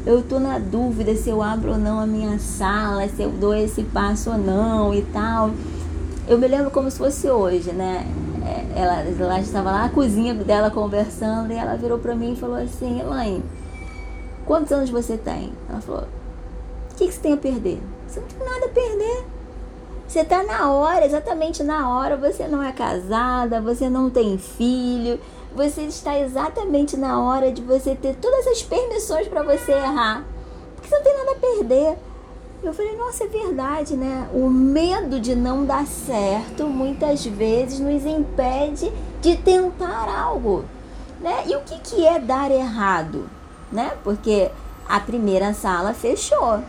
Eu 0.05 0.23
tô 0.23 0.39
na 0.39 0.57
dúvida 0.57 1.13
se 1.15 1.29
eu 1.29 1.41
abro 1.41 1.71
ou 1.71 1.77
não 1.77 1.99
a 1.99 2.07
minha 2.07 2.39
sala, 2.39 3.05
se 3.09 3.21
eu 3.21 3.29
dou 3.29 3.53
esse 3.53 3.83
passo 3.83 4.31
ou 4.31 4.37
não 4.37 4.93
e 4.93 5.01
tal. 5.01 5.51
Eu 6.29 6.37
me 6.37 6.47
lembro 6.47 6.71
como 6.71 6.89
se 6.89 6.97
fosse 6.97 7.29
hoje, 7.29 7.73
né? 7.73 8.07
É, 8.45 8.79
Ela, 8.81 9.01
ela 9.01 9.39
estava 9.41 9.69
lá 9.69 9.83
na 9.83 9.89
cozinha 9.89 10.33
dela 10.33 10.71
conversando 10.71 11.51
e 11.51 11.57
ela 11.57 11.75
virou 11.75 11.99
pra 11.99 12.15
mim 12.15 12.31
e 12.31 12.35
falou 12.37 12.55
assim: 12.55 13.01
Elaine, 13.01 13.43
quantos 14.45 14.71
anos 14.71 14.89
você 14.89 15.17
tem? 15.17 15.51
Ela 15.69 15.81
falou: 15.81 16.03
o 16.91 16.95
que, 16.95 17.07
que 17.07 17.13
você 17.13 17.19
tem 17.19 17.33
a 17.33 17.37
perder? 17.37 17.81
Você 18.07 18.21
não 18.21 18.27
tem 18.27 18.47
nada 18.47 18.65
a 18.65 18.69
perder. 18.69 19.25
Você 20.14 20.24
tá 20.24 20.43
na 20.43 20.70
hora, 20.70 21.03
exatamente 21.07 21.64
na 21.64 21.89
hora. 21.89 22.16
Você 22.16 22.47
não 22.47 22.61
é 22.61 22.72
casada, 22.72 23.59
você 23.59 23.89
não 23.89 24.11
tem 24.11 24.38
filho. 24.38 25.20
Você 25.55 25.82
está 25.82 26.20
exatamente 26.20 26.95
na 26.95 27.20
hora 27.20 27.51
de 27.51 27.64
você 27.64 27.95
ter 27.95 28.16
todas 28.18 28.45
as 28.45 28.61
permissões 28.61 29.28
para 29.28 29.41
você 29.41 29.72
errar. 29.72 30.24
Porque 30.76 30.88
você 30.88 30.97
não 30.97 31.03
tem 31.03 31.18
nada 31.18 31.32
a 31.32 31.36
perder. 31.36 31.97
Eu 32.61 32.72
falei, 32.76 32.95
nossa, 32.95 33.24
é 33.24 33.28
verdade, 33.28 33.95
né? 33.95 34.30
O 34.32 34.47
medo 34.51 35.20
de 35.20 35.34
não 35.34 35.66
dar 35.66 35.88
certo 35.88 36.66
muitas 36.66 37.26
vezes 37.26 37.80
nos 37.80 38.05
impede 38.05 38.93
de 39.20 39.36
tentar 39.38 40.07
algo. 40.16 40.64
Né? 41.22 41.45
E 41.47 41.55
o 41.55 41.61
que, 41.61 41.80
que 41.80 42.05
é 42.05 42.20
dar 42.20 42.51
errado? 42.51 43.28
Né? 43.72 43.93
Porque 44.03 44.51
a 44.88 44.99
primeira 44.99 45.55
sala 45.55 45.91
fechou 45.91 46.61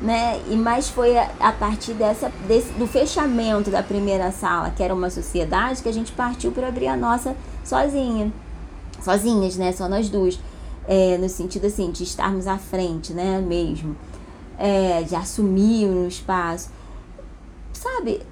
né? 0.00 0.42
E 0.48 0.56
mas 0.56 0.88
foi 0.88 1.16
a, 1.16 1.30
a 1.40 1.52
partir 1.52 1.94
dessa 1.94 2.30
desse, 2.46 2.72
do 2.72 2.86
fechamento 2.86 3.70
da 3.70 3.82
primeira 3.82 4.30
sala, 4.32 4.70
que 4.70 4.82
era 4.82 4.94
uma 4.94 5.10
sociedade, 5.10 5.82
que 5.82 5.88
a 5.88 5.92
gente 5.92 6.12
partiu 6.12 6.52
para 6.52 6.68
abrir 6.68 6.88
a 6.88 6.96
nossa 6.96 7.36
sozinha, 7.64 8.32
sozinhas, 9.02 9.56
né? 9.56 9.72
Só 9.72 9.88
nós 9.88 10.08
duas, 10.08 10.38
é, 10.86 11.16
no 11.18 11.28
sentido 11.28 11.66
assim 11.66 11.90
de 11.90 12.02
estarmos 12.02 12.46
à 12.46 12.58
frente, 12.58 13.12
né? 13.12 13.40
Mesmo, 13.40 13.96
é, 14.58 15.02
de 15.02 15.14
assumir 15.14 15.86
um 15.86 16.06
espaço, 16.08 16.70
sabe? 17.72 18.22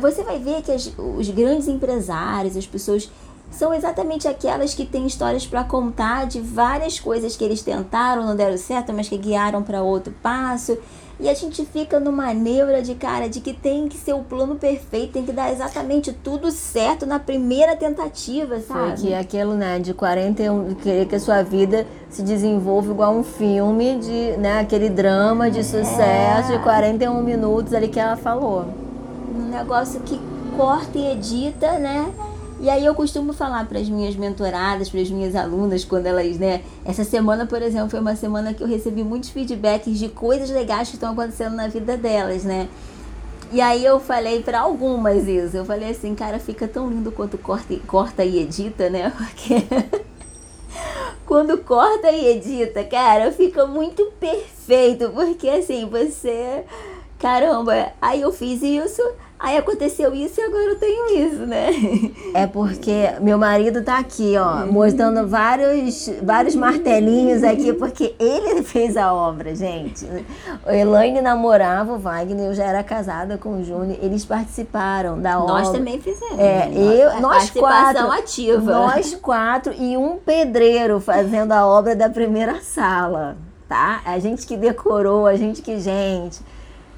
Você 0.00 0.22
vai 0.22 0.38
ver 0.38 0.62
que 0.62 0.72
as, 0.72 0.90
os 0.96 1.28
grandes 1.30 1.68
empresários, 1.68 2.56
as 2.56 2.66
pessoas 2.66 3.10
são 3.52 3.72
exatamente 3.72 4.26
aquelas 4.26 4.74
que 4.74 4.84
têm 4.84 5.06
histórias 5.06 5.46
para 5.46 5.62
contar 5.62 6.26
de 6.26 6.40
várias 6.40 6.98
coisas 6.98 7.36
que 7.36 7.44
eles 7.44 7.62
tentaram, 7.62 8.24
não 8.26 8.34
deram 8.34 8.56
certo, 8.56 8.92
mas 8.92 9.08
que 9.08 9.16
guiaram 9.16 9.62
para 9.62 9.82
outro 9.82 10.12
passo. 10.22 10.76
E 11.20 11.28
a 11.28 11.34
gente 11.34 11.64
fica 11.64 12.00
numa 12.00 12.34
neura 12.34 12.82
de 12.82 12.96
cara 12.96 13.28
de 13.28 13.40
que 13.40 13.52
tem 13.52 13.86
que 13.86 13.96
ser 13.96 14.12
o 14.12 14.24
plano 14.24 14.56
perfeito, 14.56 15.12
tem 15.12 15.24
que 15.24 15.30
dar 15.30 15.52
exatamente 15.52 16.12
tudo 16.12 16.50
certo 16.50 17.06
na 17.06 17.20
primeira 17.20 17.76
tentativa, 17.76 18.58
Foi 18.58 18.88
sabe? 18.88 19.00
que 19.02 19.14
aquilo, 19.14 19.54
né, 19.54 19.78
de 19.78 19.94
41, 19.94 20.74
querer 20.76 21.06
que 21.06 21.14
a 21.14 21.20
sua 21.20 21.42
vida 21.42 21.86
se 22.10 22.22
desenvolva 22.22 22.90
igual 22.90 23.14
um 23.14 23.22
filme, 23.22 23.98
de, 23.98 24.36
né, 24.38 24.58
aquele 24.60 24.88
drama 24.88 25.48
de 25.48 25.62
sucesso 25.62 26.50
de 26.50 26.58
41 26.60 27.22
minutos 27.22 27.72
ali 27.72 27.86
que 27.86 28.00
ela 28.00 28.16
falou. 28.16 28.64
um 29.32 29.48
negócio 29.48 30.00
que 30.00 30.18
corta 30.56 30.98
e 30.98 31.12
edita, 31.12 31.78
né? 31.78 32.10
E 32.62 32.70
aí 32.70 32.86
eu 32.86 32.94
costumo 32.94 33.32
falar 33.32 33.66
para 33.66 33.80
as 33.80 33.88
minhas 33.88 34.14
mentoradas, 34.14 34.88
para 34.88 35.00
as 35.00 35.10
minhas 35.10 35.34
alunas, 35.34 35.84
quando 35.84 36.06
elas, 36.06 36.38
né? 36.38 36.62
Essa 36.84 37.02
semana, 37.02 37.44
por 37.44 37.60
exemplo, 37.60 37.90
foi 37.90 37.98
uma 37.98 38.14
semana 38.14 38.54
que 38.54 38.62
eu 38.62 38.68
recebi 38.68 39.02
muitos 39.02 39.30
feedbacks 39.30 39.98
de 39.98 40.08
coisas 40.08 40.48
legais 40.48 40.88
que 40.88 40.94
estão 40.94 41.10
acontecendo 41.10 41.56
na 41.56 41.66
vida 41.66 41.96
delas, 41.96 42.44
né? 42.44 42.68
E 43.50 43.60
aí 43.60 43.84
eu 43.84 43.98
falei 43.98 44.44
para 44.44 44.60
algumas 44.60 45.26
isso. 45.26 45.56
Eu 45.56 45.64
falei 45.64 45.90
assim, 45.90 46.14
cara, 46.14 46.38
fica 46.38 46.68
tão 46.68 46.88
lindo 46.88 47.10
quanto 47.10 47.36
corta, 47.36 47.74
corta 47.84 48.24
e 48.24 48.38
edita, 48.38 48.88
né? 48.88 49.10
Porque 49.18 49.66
quando 51.26 51.58
corta 51.58 52.12
e 52.12 52.28
edita, 52.28 52.84
cara, 52.84 53.32
fica 53.32 53.66
muito 53.66 54.04
perfeito. 54.20 55.10
Porque 55.10 55.48
assim, 55.48 55.84
você. 55.86 56.62
Caramba, 57.18 57.92
aí 58.00 58.20
eu 58.20 58.30
fiz 58.30 58.62
isso, 58.62 59.02
Aí 59.42 59.56
aconteceu 59.56 60.14
isso 60.14 60.40
e 60.40 60.44
agora 60.44 60.66
eu 60.66 60.78
tenho 60.78 61.26
isso, 61.26 61.44
né? 61.46 61.70
É 62.32 62.46
porque 62.46 63.10
meu 63.20 63.36
marido 63.36 63.82
tá 63.82 63.98
aqui, 63.98 64.36
ó, 64.36 64.64
mostrando 64.66 65.26
vários, 65.26 66.08
vários 66.22 66.54
martelinhos 66.54 67.42
aqui, 67.42 67.72
porque 67.72 68.14
ele 68.20 68.62
fez 68.62 68.96
a 68.96 69.12
obra, 69.12 69.52
gente. 69.52 70.06
O 70.64 70.70
Elaine 70.70 71.20
namorava 71.20 71.92
o 71.92 71.98
Wagner, 71.98 72.46
eu 72.46 72.54
já 72.54 72.66
era 72.66 72.84
casada 72.84 73.36
com 73.36 73.60
o 73.60 73.64
Júnior, 73.64 73.98
eles 74.00 74.24
participaram 74.24 75.20
da 75.20 75.32
nós 75.32 75.42
obra. 75.42 75.54
Nós 75.54 75.70
também 75.72 76.00
fizemos. 76.00 76.38
É, 76.38 76.70
eu, 76.72 77.10
a 77.10 77.20
nós 77.20 77.50
quatro. 77.50 78.12
ativa. 78.12 78.60
Nós 78.60 79.14
quatro 79.16 79.74
e 79.76 79.96
um 79.96 80.18
pedreiro 80.18 81.00
fazendo 81.00 81.50
a 81.50 81.66
obra 81.66 81.96
da 81.96 82.08
primeira 82.08 82.60
sala, 82.60 83.36
tá? 83.68 84.02
A 84.04 84.20
gente 84.20 84.46
que 84.46 84.56
decorou, 84.56 85.26
a 85.26 85.34
gente 85.34 85.60
que, 85.62 85.80
gente 85.80 86.40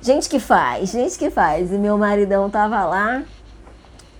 Gente 0.04 0.28
que 0.28 0.38
faz, 0.38 0.90
gente 0.90 1.18
que 1.18 1.30
faz. 1.30 1.72
E 1.72 1.78
meu 1.78 1.96
maridão 1.96 2.50
tava 2.50 2.84
lá, 2.84 3.22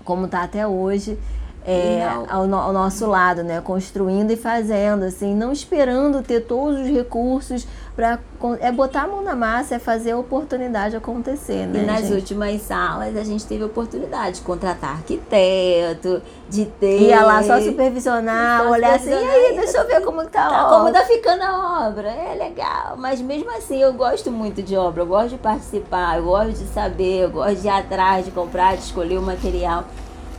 como 0.03 0.27
tá 0.27 0.41
até 0.41 0.65
hoje, 0.65 1.15
é, 1.63 2.03
ao, 2.27 2.51
ao, 2.55 2.73
nosso 2.73 3.05
lado, 3.05 3.43
né? 3.43 3.61
Construindo 3.61 4.31
e 4.31 4.35
fazendo, 4.35 5.03
assim, 5.03 5.35
não 5.35 5.51
esperando 5.51 6.23
ter 6.23 6.41
todos 6.41 6.79
os 6.81 6.87
recursos 6.87 7.67
para 7.95 8.19
é 8.59 8.71
botar 8.73 9.03
a 9.03 9.07
mão 9.07 9.23
na 9.23 9.35
massa, 9.35 9.75
é 9.75 9.79
fazer 9.79 10.11
a 10.11 10.17
oportunidade 10.17 10.97
acontecer, 10.97 11.65
né? 11.65 11.81
E 11.81 11.85
nas 11.85 12.01
gente? 12.01 12.13
últimas 12.13 12.61
salas 12.61 13.15
a 13.15 13.23
gente 13.23 13.45
teve 13.45 13.63
a 13.63 13.67
oportunidade 13.67 14.37
de 14.37 14.41
contratar 14.41 14.97
arquiteto, 14.97 16.21
de 16.49 16.65
ter. 16.65 17.03
Ia 17.03 17.23
lá 17.23 17.41
só 17.41 17.61
supervisionar, 17.61 18.63
só 18.63 18.69
olhar 18.69 18.95
assim, 18.95 19.11
e 19.11 19.13
aí, 19.13 19.55
deixa 19.55 19.77
eu 19.77 19.87
ver 19.87 20.01
como 20.01 20.25
tá, 20.25 20.49
tá. 20.49 20.69
Como 20.69 20.91
tá 20.91 21.05
ficando 21.05 21.41
a 21.43 21.87
obra. 21.87 22.09
É 22.09 22.35
legal. 22.35 22.97
Mas 22.97 23.21
mesmo 23.21 23.49
assim 23.55 23.77
eu 23.77 23.93
gosto 23.93 24.29
muito 24.29 24.61
de 24.61 24.75
obra, 24.75 25.03
eu 25.03 25.07
gosto 25.07 25.29
de 25.29 25.37
participar, 25.37 26.17
eu 26.17 26.25
gosto 26.25 26.51
de 26.51 26.67
saber, 26.67 27.23
eu 27.23 27.29
gosto 27.29 27.61
de 27.61 27.67
ir 27.67 27.71
atrás, 27.71 28.25
de 28.25 28.31
comprar, 28.31 28.75
de 28.75 28.83
escolher 28.83 29.17
o 29.17 29.21
material. 29.21 29.85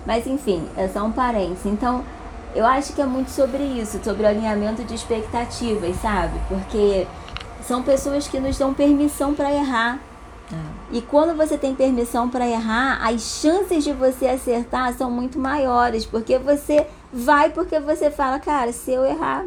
Mas 0.05 0.27
enfim, 0.27 0.69
é 0.77 0.89
só 0.89 1.03
um 1.03 1.11
parênteses. 1.11 1.65
Então, 1.65 2.05
eu 2.55 2.67
acho 2.67 2.93
que 2.93 3.01
é 3.01 3.07
muito 3.07 3.31
sobre 3.31 3.63
isso, 3.63 3.99
sobre 4.05 4.25
o 4.25 4.27
alinhamento 4.27 4.85
de 4.85 4.95
expectativas, 4.95 5.97
sabe? 5.97 6.39
Porque 6.49 7.07
são 7.67 7.83
pessoas 7.83 8.29
que 8.29 8.39
nos 8.39 8.57
dão 8.57 8.73
permissão 8.73 9.35
para 9.35 9.53
errar. 9.53 9.99
É. 10.53 10.97
E 10.97 11.03
quando 11.03 11.37
você 11.37 11.59
tem 11.59 11.75
permissão 11.75 12.29
para 12.29 12.47
errar, 12.47 13.05
as 13.05 13.21
chances 13.21 13.83
de 13.83 13.93
você 13.93 14.29
acertar 14.29 14.93
são 14.95 15.11
muito 15.11 15.39
maiores, 15.39 16.07
porque 16.07 16.39
você 16.39 16.87
vai 17.13 17.51
porque 17.51 17.81
você 17.81 18.11
fala, 18.11 18.39
cara, 18.39 18.73
se 18.73 18.93
eu 18.93 19.05
errar, 19.05 19.45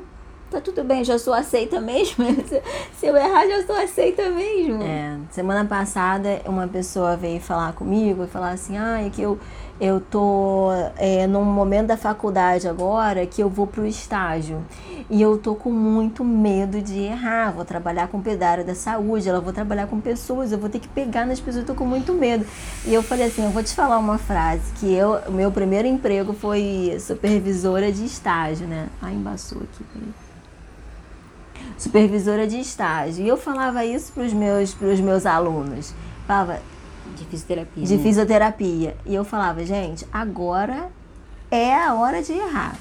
tá 0.52 0.60
tudo 0.60 0.84
bem, 0.84 1.04
já 1.04 1.18
sou 1.18 1.34
aceita 1.34 1.80
mesmo. 1.80 2.26
se 3.00 3.06
eu 3.06 3.16
errar, 3.16 3.48
já 3.48 3.66
sou 3.66 3.76
aceita 3.76 4.30
mesmo. 4.30 4.84
É, 4.84 5.18
semana 5.32 5.64
passada 5.64 6.42
uma 6.46 6.68
pessoa 6.68 7.16
veio 7.16 7.40
falar 7.40 7.72
comigo 7.74 8.26
e 8.26 8.28
falar 8.28 8.52
assim, 8.52 8.78
ah, 8.78 9.02
é 9.02 9.10
que 9.10 9.22
eu 9.22 9.40
eu 9.80 10.02
tô 10.02 10.70
é, 10.98 11.26
num 11.26 11.46
momento 11.46 11.88
da 11.88 11.98
faculdade 11.98 12.68
agora 12.68 13.26
que 13.26 13.42
eu 13.42 13.50
vou 13.50 13.66
pro 13.66 13.86
estágio 13.86 14.64
e 15.10 15.22
eu 15.22 15.38
tô 15.38 15.56
com 15.56 15.72
muito 15.72 16.24
medo 16.24 16.82
de 16.82 17.00
errar. 17.00 17.52
Vou 17.52 17.64
trabalhar 17.64 18.08
com 18.10 18.22
pedário 18.22 18.66
da 18.66 18.76
saúde, 18.76 19.30
ela 19.30 19.40
vou 19.40 19.54
trabalhar 19.54 19.88
com 19.88 20.00
pessoas, 20.00 20.52
eu 20.52 20.58
vou 20.58 20.70
ter 20.70 20.80
que 20.80 20.88
pegar 20.88 21.26
nas 21.26 21.40
pessoas, 21.40 21.64
eu 21.64 21.66
tô 21.66 21.76
com 21.76 21.86
muito 21.86 22.14
medo. 22.14 22.46
E 22.86 22.94
eu 22.94 23.02
falei 23.02 23.28
assim, 23.28 23.44
eu 23.44 23.52
vou 23.52 23.64
te 23.64 23.74
falar 23.74 23.98
uma 23.98 24.18
frase 24.18 24.72
que 24.80 24.94
eu, 24.94 25.20
meu 25.32 25.52
primeiro 25.52 25.88
emprego 25.88 26.34
foi 26.34 26.98
supervisora 27.00 27.92
de 27.92 28.06
estágio, 28.06 28.68
né? 28.68 28.88
Ah, 29.02 29.12
embaçou 29.12 29.60
aqui, 29.60 29.84
peraí 29.94 30.14
supervisora 31.78 32.46
de 32.46 32.60
estágio. 32.60 33.26
E 33.26 33.28
eu 33.28 33.38
falava 33.38 33.86
isso 33.86 34.12
para 34.12 34.24
os 34.24 34.34
meus, 34.34 34.74
pros 34.74 35.00
meus 35.00 35.26
alunos. 35.26 35.94
Falava, 36.28 36.60
de 37.16 37.26
fisioterapia. 37.26 37.86
De 37.86 37.98
né? 37.98 38.04
fisioterapia. 38.04 38.98
E 39.06 39.16
eu 39.16 39.24
falava, 39.24 39.66
gente, 39.66 40.06
agora 40.12 40.90
é 41.52 41.76
a 41.76 41.94
hora 41.94 42.22
de 42.22 42.34
errar. 42.34 42.78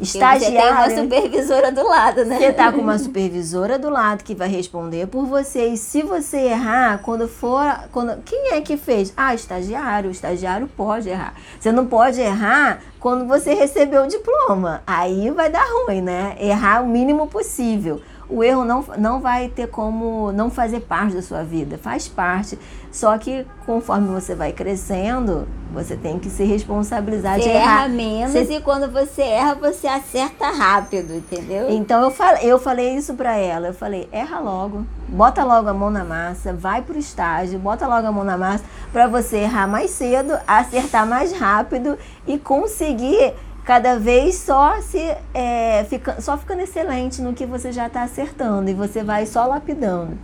Estagiário. 0.00 0.40
Você 0.40 0.50
tem 0.50 0.72
uma 0.72 1.02
supervisora 1.02 1.72
do 1.72 1.86
lado, 1.86 2.24
né? 2.24 2.38
Você 2.38 2.52
tá 2.52 2.72
com 2.72 2.80
uma 2.80 2.98
supervisora 2.98 3.78
do 3.78 3.90
lado 3.90 4.24
que 4.24 4.34
vai 4.34 4.48
responder 4.48 5.06
por 5.06 5.26
você. 5.26 5.66
E 5.66 5.76
se 5.76 6.02
você 6.02 6.38
errar, 6.38 7.00
quando 7.02 7.28
for. 7.28 7.66
Quando, 7.92 8.22
quem 8.22 8.52
é 8.52 8.60
que 8.62 8.76
fez? 8.78 9.12
Ah, 9.14 9.34
estagiário. 9.34 10.08
O 10.08 10.12
estagiário 10.12 10.66
pode 10.68 11.10
errar. 11.10 11.34
Você 11.58 11.70
não 11.70 11.86
pode 11.86 12.20
errar 12.20 12.80
quando 12.98 13.26
você 13.26 13.52
recebeu 13.52 14.04
o 14.04 14.08
diploma. 14.08 14.82
Aí 14.86 15.30
vai 15.30 15.50
dar 15.50 15.66
ruim, 15.84 16.00
né? 16.00 16.34
Errar 16.40 16.82
o 16.82 16.88
mínimo 16.88 17.26
possível 17.26 18.00
o 18.30 18.44
erro 18.44 18.64
não, 18.64 18.84
não 18.96 19.20
vai 19.20 19.48
ter 19.48 19.66
como 19.66 20.30
não 20.32 20.50
fazer 20.50 20.80
parte 20.80 21.14
da 21.14 21.22
sua 21.22 21.42
vida, 21.42 21.76
faz 21.76 22.06
parte. 22.06 22.58
Só 22.92 23.16
que 23.18 23.46
conforme 23.64 24.08
você 24.08 24.34
vai 24.34 24.52
crescendo, 24.52 25.46
você 25.72 25.96
tem 25.96 26.18
que 26.18 26.28
se 26.28 26.42
responsabilizar 26.42 27.38
você 27.38 27.44
de 27.44 27.48
errar. 27.48 27.84
erra 27.84 27.88
menos 27.88 28.32
você... 28.32 28.56
e 28.56 28.60
quando 28.60 28.90
você 28.90 29.22
erra, 29.22 29.54
você 29.54 29.86
acerta 29.86 30.50
rápido, 30.50 31.14
entendeu? 31.14 31.70
Então 31.70 32.02
eu 32.02 32.10
falei, 32.10 32.50
eu 32.50 32.58
falei 32.58 32.96
isso 32.96 33.14
para 33.14 33.36
ela, 33.36 33.68
eu 33.68 33.74
falei, 33.74 34.08
erra 34.10 34.40
logo, 34.40 34.84
bota 35.08 35.44
logo 35.44 35.68
a 35.68 35.74
mão 35.74 35.90
na 35.90 36.04
massa, 36.04 36.52
vai 36.52 36.82
pro 36.82 36.98
estágio, 36.98 37.58
bota 37.60 37.86
logo 37.86 38.06
a 38.06 38.12
mão 38.12 38.24
na 38.24 38.36
massa 38.36 38.64
para 38.92 39.06
você 39.06 39.38
errar 39.38 39.68
mais 39.68 39.90
cedo, 39.90 40.36
acertar 40.46 41.06
mais 41.06 41.32
rápido 41.32 41.96
e 42.26 42.38
conseguir 42.38 43.34
cada 43.64 43.96
vez 44.00 44.34
só 44.36 44.80
se 44.80 44.98
é, 45.32 45.84
fica, 45.88 46.20
só 46.20 46.36
ficando 46.36 46.62
excelente 46.62 47.22
no 47.22 47.32
que 47.32 47.46
você 47.46 47.70
já 47.70 47.86
está 47.86 48.02
acertando 48.02 48.68
e 48.68 48.74
você 48.74 49.04
vai 49.04 49.26
só 49.26 49.46
lapidando. 49.46 50.18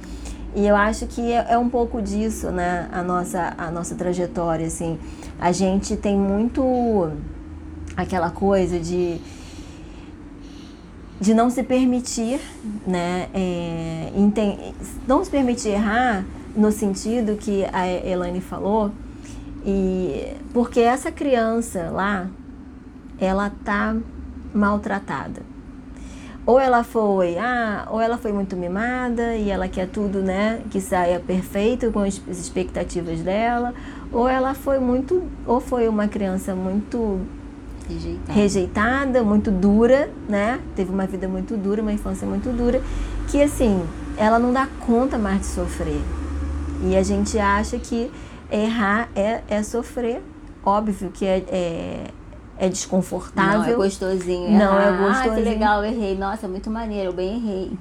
E 0.57 0.67
eu 0.67 0.75
acho 0.75 1.07
que 1.07 1.21
é, 1.33 1.49
é, 1.51 1.59
um 1.59 1.69
pouco 1.69 2.01
disso, 2.01 2.51
né? 2.51 2.89
A 2.91 3.03
nossa, 3.03 3.53
a 3.59 3.71
nossa 3.71 3.95
trajetória, 3.95 4.67
assim. 4.67 4.99
A 5.39 5.53
gente 5.53 5.95
tem 5.99 6.17
muito 6.17 7.13
aquela 7.95 8.31
coisa 8.31 8.81
de 8.81 9.21
de 11.21 11.35
não 11.35 11.51
se 11.51 11.63
permitir, 11.63 12.41
né? 12.87 13.29
É, 13.35 14.11
não 15.07 15.23
se 15.23 15.31
permitir 15.31 15.71
errar 15.71 16.25
no 16.57 16.73
sentido 16.73 17.37
que 17.37 17.67
a 17.71 17.87
Elaine 17.87 18.41
falou 18.41 18.91
e 19.65 20.37
porque 20.55 20.81
essa 20.81 21.13
criança 21.13 21.91
lá 21.91 22.29
ela 23.21 23.51
tá 23.63 23.95
maltratada. 24.55 25.43
Ou 26.47 26.61
ela 26.61 26.85
foi, 26.85 27.37
ah, 27.39 27.89
ou 27.91 28.01
ela 28.01 28.17
foi 28.17 28.33
muito 28.33 28.55
mimada 28.57 29.35
e 29.35 29.51
ela 29.51 29.67
quer 29.67 29.89
tudo, 29.89 30.21
né, 30.21 30.61
que 30.71 30.81
saia 30.81 31.19
perfeito 31.19 31.91
com 31.91 31.99
as 31.99 32.21
expectativas 32.29 33.19
dela, 33.21 33.75
ou 34.13 34.29
ela 34.29 34.55
foi 34.55 34.79
muito, 34.79 35.25
ou 35.45 35.61
foi 35.61 35.89
uma 35.89 36.07
criança 36.07 36.55
muito 36.55 37.21
rejeitada, 37.89 38.33
rejeitada 38.33 39.23
muito 39.25 39.51
dura, 39.51 40.09
né? 40.29 40.61
Teve 40.75 40.93
uma 40.93 41.07
vida 41.07 41.27
muito 41.27 41.57
dura, 41.57 41.83
uma 41.83 41.93
infância 41.93 42.27
muito 42.27 42.51
dura, 42.51 42.81
que 43.29 43.43
assim, 43.43 43.85
ela 44.17 44.39
não 44.39 44.53
dá 44.53 44.69
conta 44.87 45.19
mais 45.19 45.41
de 45.41 45.47
sofrer. 45.47 46.01
E 46.85 46.97
a 46.97 47.03
gente 47.03 47.39
acha 47.39 47.79
que 47.79 48.11
errar 48.51 49.09
é, 49.15 49.43
é 49.49 49.63
sofrer. 49.63 50.23
Óbvio 50.65 51.11
que 51.11 51.25
é, 51.25 51.45
é 51.49 52.05
é 52.59 52.69
desconfortável. 52.69 53.61
Não 53.61 53.65
é 53.67 53.75
gostosinho. 53.75 54.51
Não 54.51 54.81
é 54.81 54.91
gostosinho. 54.91 55.33
Ah, 55.33 55.37
que 55.37 55.43
legal, 55.43 55.85
errei. 55.85 56.17
Nossa, 56.17 56.49
muito 56.49 56.71
maneiro, 56.71 57.11
eu 57.11 57.13
bem 57.13 57.37
errei. 57.37 57.73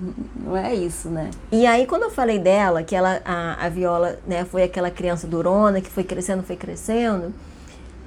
Não 0.44 0.56
é 0.56 0.74
isso, 0.74 1.10
né? 1.10 1.32
E 1.52 1.66
aí, 1.66 1.86
quando 1.86 2.04
eu 2.04 2.12
falei 2.12 2.40
dela, 2.40 2.84
que 2.84 2.96
ela, 2.96 3.22
a, 3.24 3.66
a 3.66 3.70
Viola, 3.70 4.20
né, 4.28 4.44
foi 4.46 4.64
aquela 4.64 4.92
criança 4.92 5.26
durona, 5.28 5.80
que 5.80 5.90
foi 5.90 6.04
crescendo, 6.04 6.44
foi 6.44 6.56
crescendo, 6.56 7.34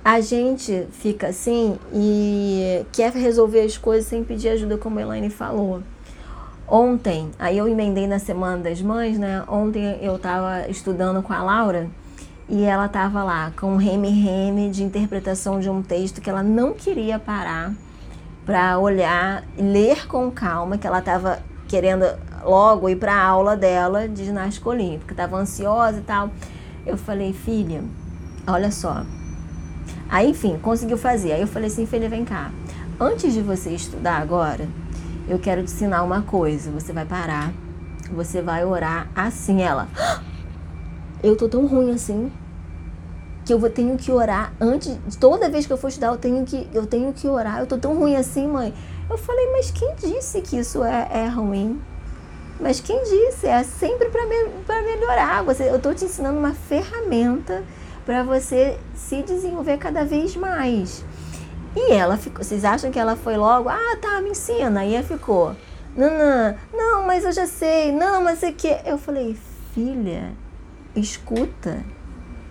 a 0.05 0.21
gente 0.21 0.87
fica 0.93 1.29
assim 1.29 1.79
e 1.93 2.85
quer 2.93 3.12
resolver 3.12 3.61
as 3.61 3.77
coisas 3.77 4.09
sem 4.09 4.23
pedir 4.23 4.51
ajuda, 4.51 4.77
como 4.77 4.99
a 4.99 5.03
Elaine 5.03 5.31
falou. 5.31 5.83
Ontem, 6.66 7.31
aí 7.39 7.57
eu 7.57 7.66
emendei 7.66 8.07
na 8.07 8.19
Semana 8.19 8.62
das 8.62 8.83
Mães, 8.83 9.19
né? 9.19 9.43
Ontem 9.49 9.99
eu 10.03 10.16
estava 10.16 10.69
estudando 10.69 11.23
com 11.23 11.33
a 11.33 11.43
Laura 11.43 11.89
e 12.49 12.64
ela 12.64 12.86
estava 12.86 13.22
lá 13.22 13.53
com 13.59 13.74
um 13.74 13.76
reme-reme 13.76 14.70
de 14.70 14.82
interpretação 14.82 15.61
de 15.61 15.68
um 15.68 15.82
texto 15.82 16.20
que 16.20 16.30
ela 16.30 16.42
não 16.42 16.72
queria 16.72 17.18
parar 17.18 17.72
para 18.46 18.78
olhar 18.78 19.44
e 19.59 19.62
ler 19.62 20.07
com 20.07 20.30
calma, 20.30 20.78
que 20.78 20.86
ela 20.86 21.01
estava 21.01 21.40
querendo 21.66 22.07
logo 22.42 22.88
ir 22.88 22.96
para 22.96 23.14
a 23.14 23.22
aula 23.22 23.55
dela 23.55 24.09
de 24.09 24.24
ginástica 24.24 24.70
olímpica, 24.70 25.12
estava 25.12 25.36
ansiosa 25.36 25.99
e 25.99 26.03
tal. 26.03 26.30
Eu 26.86 26.96
falei, 26.96 27.34
filha, 27.34 27.84
olha 28.46 28.70
só. 28.70 29.05
Aí, 30.09 30.30
enfim, 30.30 30.59
conseguiu 30.62 30.96
fazer. 30.96 31.32
Aí 31.32 31.42
eu 31.42 31.46
falei 31.46 31.68
assim, 31.68 31.84
filha, 31.84 32.09
vem 32.09 32.24
cá. 32.24 32.51
Antes 32.99 33.34
de 33.34 33.42
você 33.42 33.70
estudar 33.70 34.16
agora, 34.16 34.66
eu 35.28 35.38
quero 35.38 35.62
te 35.62 35.70
ensinar 35.70 36.03
uma 36.03 36.22
coisa. 36.22 36.70
Você 36.70 36.94
vai 36.94 37.05
parar, 37.05 37.53
você 38.11 38.40
vai 38.40 38.64
orar 38.64 39.09
assim. 39.14 39.61
Ela, 39.61 39.86
eu 41.23 41.37
tô 41.37 41.49
tão 41.49 41.66
ruim 41.66 41.91
assim. 41.91 42.31
que 43.45 43.53
eu 43.53 43.59
vou, 43.59 43.71
tenho 43.71 43.97
que 43.97 44.12
orar 44.12 44.53
antes, 44.61 44.99
toda 45.19 45.49
vez 45.49 45.66
que 45.66 45.73
eu 45.73 45.79
for 45.79 45.89
estudar, 45.89 46.09
eu 46.09 46.19
tenho 46.19 46.45
que, 46.45 46.69
eu 46.73 46.87
tenho 46.87 47.12
que 47.12 47.27
orar. 47.27 47.61
Eu 47.61 47.66
tô 47.66 47.79
tão 47.79 47.97
ruim 47.97 48.16
assim, 48.16 48.47
mãe. 48.47 48.75
Eu 49.09 49.16
falei, 49.16 49.53
mas 49.53 49.71
quem 49.71 49.95
disse 49.97 50.41
que 50.43 50.59
isso 50.59 50.85
é, 50.85 51.09
é 51.11 51.27
ruim? 51.29 51.81
Mas 52.61 52.81
quem 52.81 53.03
disse? 53.05 53.47
É 53.47 53.62
sempre 53.62 54.09
para 54.09 54.27
me, 54.27 54.97
melhorar. 54.97 55.43
Você, 55.45 55.71
eu 55.71 55.77
estou 55.77 55.95
te 55.95 56.05
ensinando 56.05 56.39
uma 56.39 56.53
ferramenta 56.53 57.62
para 58.05 58.23
você 58.23 58.79
se 58.95 59.23
desenvolver 59.23 59.79
cada 59.79 60.05
vez 60.05 60.35
mais. 60.37 61.05
E 61.77 61.93
ela 61.93 62.16
ficou. 62.16 62.43
Vocês 62.43 62.64
acham 62.64 62.91
que 62.91 62.99
ela 62.99 63.14
foi 63.16 63.37
logo? 63.37 63.69
Ah, 63.69 63.97
tá, 64.01 64.21
me 64.21 64.31
ensina. 64.31 64.85
E 64.85 64.95
ela 64.95 65.05
ficou. 65.05 65.55
Não, 65.97 66.11
não, 66.11 66.57
não, 66.73 67.07
mas 67.07 67.25
eu 67.25 67.33
já 67.33 67.47
sei. 67.47 67.93
Não, 67.93 68.23
mas 68.23 68.43
é 68.43 68.51
que. 68.51 68.69
Eu 68.85 68.99
falei, 68.99 69.37
filha, 69.73 70.33
escuta. 70.99 71.84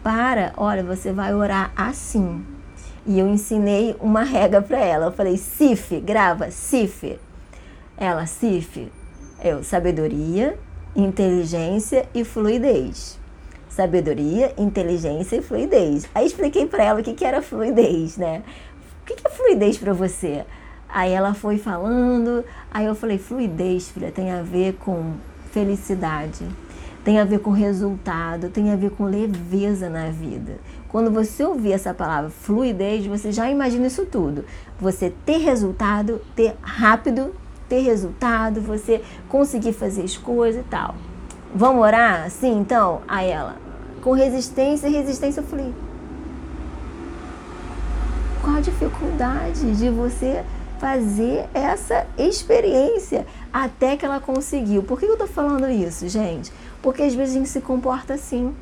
Para, 0.04 0.54
olha, 0.58 0.84
você 0.84 1.12
vai 1.12 1.34
orar 1.34 1.72
assim. 1.76 2.46
E 3.06 3.20
eu 3.20 3.28
ensinei 3.28 3.96
uma 4.00 4.24
regra 4.24 4.62
para 4.62 4.80
ela. 4.80 5.06
Eu 5.08 5.12
falei, 5.12 5.38
Cif, 5.38 6.00
grava, 6.00 6.52
Cif. 6.52 7.20
Ela, 7.98 8.26
Cif, 8.26 8.92
eu, 9.44 9.64
sabedoria, 9.64 10.58
inteligência 10.96 12.08
e 12.14 12.24
fluidez. 12.24 13.20
Sabedoria, 13.70 14.54
inteligência 14.58 15.38
e 15.38 15.42
fluidez. 15.42 16.08
Aí 16.14 16.26
expliquei 16.26 16.66
para 16.66 16.84
ela 16.84 17.00
o 17.00 17.04
que, 17.04 17.14
que 17.14 17.26
era 17.26 17.42
fluidez, 17.42 18.18
né? 18.18 18.44
O 19.02 19.06
que, 19.06 19.16
que 19.16 19.28
é 19.28 19.30
fluidez 19.30 19.78
para 19.78 19.94
você? 19.94 20.46
Aí 20.90 21.12
ela 21.12 21.34
foi 21.34 21.58
falando, 21.58 22.44
aí 22.72 22.86
eu 22.86 22.96
falei, 22.96 23.18
fluidez, 23.18 23.90
filha, 23.90 24.12
tem 24.12 24.32
a 24.32 24.42
ver 24.42 24.74
com 24.76 25.14
felicidade, 25.52 26.46
tem 27.08 27.22
a 27.22 27.24
ver 27.24 27.40
com 27.40 27.52
resultado, 27.52 28.50
tem 28.50 28.70
a 28.70 28.76
ver 28.76 28.92
com 28.92 29.06
leveza 29.06 29.90
na 29.90 30.10
vida. 30.10 30.58
Quando 30.90 31.10
você 31.10 31.42
ouvir 31.42 31.72
essa 31.72 31.94
palavra 31.94 32.30
fluidez, 32.30 33.06
você 33.06 33.32
já 33.32 33.50
imagina 33.50 33.88
isso 33.88 34.06
tudo. 34.06 34.44
Você 34.78 35.14
ter 35.26 35.38
resultado, 35.38 36.20
ter 36.36 36.58
rápido 36.62 37.34
ter 37.70 37.80
resultado, 37.80 38.60
você 38.60 39.02
conseguir 39.30 39.72
fazer 39.72 40.02
as 40.02 40.18
coisas 40.18 40.60
e 40.60 40.68
tal. 40.68 40.96
Vamos 41.56 41.82
orar? 41.82 42.30
Sim, 42.30 42.60
então? 42.60 43.02
A 43.08 43.24
ela, 43.24 43.56
com 44.02 44.12
resistência, 44.12 44.90
resistência, 44.90 45.42
falei, 45.42 45.74
qual 48.42 48.58
a 48.58 48.60
dificuldade 48.60 49.78
de 49.78 49.90
você 49.90 50.44
fazer 50.78 51.48
essa 51.54 52.06
experiência 52.18 53.26
até 53.52 53.98
que 53.98 54.06
ela 54.06 54.20
conseguiu? 54.20 54.84
Por 54.84 55.00
que 55.00 55.06
eu 55.06 55.18
tô 55.18 55.28
falando 55.28 55.70
isso, 55.70 56.08
gente? 56.08 56.52
Porque 56.88 57.04
às 57.04 57.14
vezes 57.14 57.36
a 57.36 57.40
gente 57.40 57.50
se 57.50 57.60
comporta 57.60 58.14
assim 58.14 58.56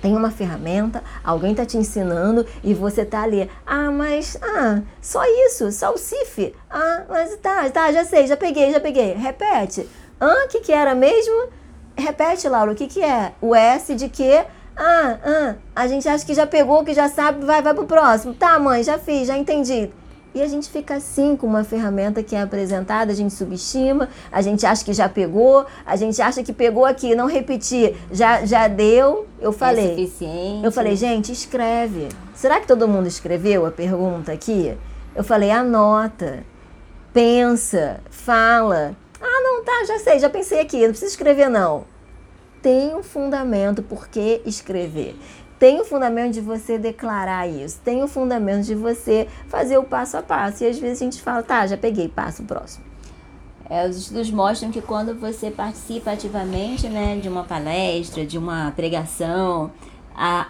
tem 0.00 0.16
uma 0.16 0.30
ferramenta, 0.30 1.02
alguém 1.24 1.52
está 1.52 1.64
te 1.64 1.76
ensinando 1.76 2.44
e 2.62 2.72
você 2.72 3.04
tá 3.04 3.22
ali. 3.22 3.48
Ah, 3.64 3.90
mas 3.90 4.36
ah, 4.42 4.80
só 5.00 5.22
isso, 5.46 5.70
só 5.70 5.92
o 5.92 5.98
CIF. 5.98 6.52
Ah, 6.68 7.02
mas 7.08 7.36
tá, 7.36 7.68
tá, 7.70 7.92
já 7.92 8.04
sei, 8.04 8.26
já 8.26 8.36
peguei, 8.36 8.72
já 8.72 8.80
peguei. 8.80 9.14
Repete. 9.14 9.88
Ah, 10.20 10.44
o 10.44 10.48
que, 10.48 10.60
que 10.60 10.72
era 10.72 10.92
mesmo? 10.94 11.50
Repete, 11.96 12.48
Laura, 12.48 12.72
o 12.72 12.74
que, 12.74 12.88
que 12.88 13.02
é? 13.02 13.32
O 13.40 13.54
S 13.54 13.94
de 13.94 14.08
quê? 14.08 14.44
Ah, 14.76 15.18
ah, 15.24 15.54
a 15.74 15.86
gente 15.86 16.08
acha 16.08 16.24
que 16.24 16.34
já 16.34 16.46
pegou, 16.46 16.84
que 16.84 16.94
já 16.94 17.08
sabe, 17.08 17.44
vai, 17.44 17.60
vai 17.60 17.74
pro 17.74 17.86
próximo. 17.86 18.34
Tá, 18.34 18.58
mãe, 18.58 18.82
já 18.84 18.98
fiz, 18.98 19.28
já 19.28 19.36
entendi. 19.36 19.90
E 20.34 20.40
a 20.40 20.48
gente 20.48 20.70
fica 20.70 20.94
assim 20.94 21.36
com 21.36 21.46
uma 21.46 21.62
ferramenta 21.62 22.22
que 22.22 22.34
é 22.34 22.40
apresentada, 22.40 23.12
a 23.12 23.14
gente 23.14 23.34
subestima, 23.34 24.08
a 24.30 24.40
gente 24.40 24.64
acha 24.64 24.82
que 24.82 24.94
já 24.94 25.06
pegou, 25.06 25.66
a 25.84 25.94
gente 25.94 26.22
acha 26.22 26.42
que 26.42 26.54
pegou 26.54 26.86
aqui, 26.86 27.14
não 27.14 27.26
repetir, 27.26 27.96
já, 28.10 28.44
já 28.46 28.66
deu. 28.66 29.26
Eu 29.38 29.50
é 29.50 29.52
falei. 29.52 29.84
É 29.84 29.88
suficiente. 29.90 30.64
Eu 30.64 30.72
falei, 30.72 30.96
gente, 30.96 31.30
escreve. 31.32 32.08
Será 32.34 32.60
que 32.60 32.66
todo 32.66 32.88
mundo 32.88 33.06
escreveu 33.06 33.66
a 33.66 33.70
pergunta 33.70 34.32
aqui? 34.32 34.74
Eu 35.14 35.22
falei, 35.22 35.50
anota, 35.50 36.44
pensa, 37.12 38.00
fala. 38.10 38.96
Ah, 39.20 39.40
não, 39.42 39.62
tá, 39.62 39.84
já 39.86 39.98
sei, 39.98 40.18
já 40.18 40.30
pensei 40.30 40.60
aqui, 40.60 40.80
não 40.80 40.88
precisa 40.88 41.10
escrever 41.10 41.50
não. 41.50 41.84
Tem 42.62 42.94
um 42.94 43.02
fundamento 43.02 43.82
por 43.82 44.08
que 44.08 44.40
escrever 44.46 45.16
tem 45.62 45.80
o 45.80 45.84
fundamento 45.84 46.32
de 46.32 46.40
você 46.40 46.76
declarar 46.76 47.46
isso, 47.46 47.78
tem 47.84 48.02
o 48.02 48.08
fundamento 48.08 48.66
de 48.66 48.74
você 48.74 49.28
fazer 49.46 49.78
o 49.78 49.84
passo 49.84 50.16
a 50.16 50.20
passo. 50.20 50.64
E 50.64 50.66
às 50.66 50.76
vezes 50.76 51.00
a 51.00 51.04
gente 51.04 51.22
fala, 51.22 51.40
tá, 51.40 51.64
já 51.68 51.76
peguei, 51.76 52.08
passo 52.08 52.42
próximo. 52.42 52.84
É, 53.70 53.86
os 53.86 53.96
estudos 53.96 54.28
mostram 54.32 54.72
que 54.72 54.82
quando 54.82 55.14
você 55.14 55.52
participa 55.52 56.10
ativamente 56.10 56.88
né, 56.88 57.14
de 57.14 57.28
uma 57.28 57.44
palestra, 57.44 58.26
de 58.26 58.36
uma 58.36 58.72
pregação, 58.72 59.70
a, 60.16 60.46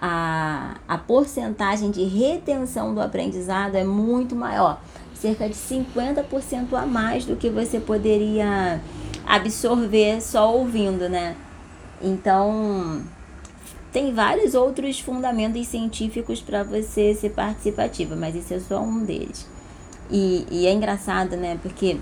a, 0.88 0.94
a 0.94 0.96
porcentagem 0.96 1.90
de 1.90 2.04
retenção 2.04 2.94
do 2.94 3.02
aprendizado 3.02 3.74
é 3.74 3.84
muito 3.84 4.34
maior 4.34 4.80
cerca 5.12 5.46
de 5.46 5.54
50% 5.54 6.72
a 6.72 6.86
mais 6.86 7.26
do 7.26 7.36
que 7.36 7.50
você 7.50 7.78
poderia 7.78 8.80
absorver 9.26 10.22
só 10.22 10.56
ouvindo, 10.56 11.06
né? 11.06 11.36
Então, 12.00 13.02
tem 13.92 14.12
vários 14.12 14.54
outros 14.54 14.98
fundamentos 15.00 15.66
científicos 15.66 16.40
para 16.40 16.62
você 16.62 17.14
ser 17.14 17.30
participativa, 17.30 18.16
mas 18.16 18.34
esse 18.34 18.54
é 18.54 18.60
só 18.60 18.80
um 18.80 19.04
deles. 19.04 19.46
E, 20.10 20.46
e, 20.50 20.66
é 20.66 20.72
engraçado, 20.72 21.36
né? 21.36 21.58
Porque 21.62 21.98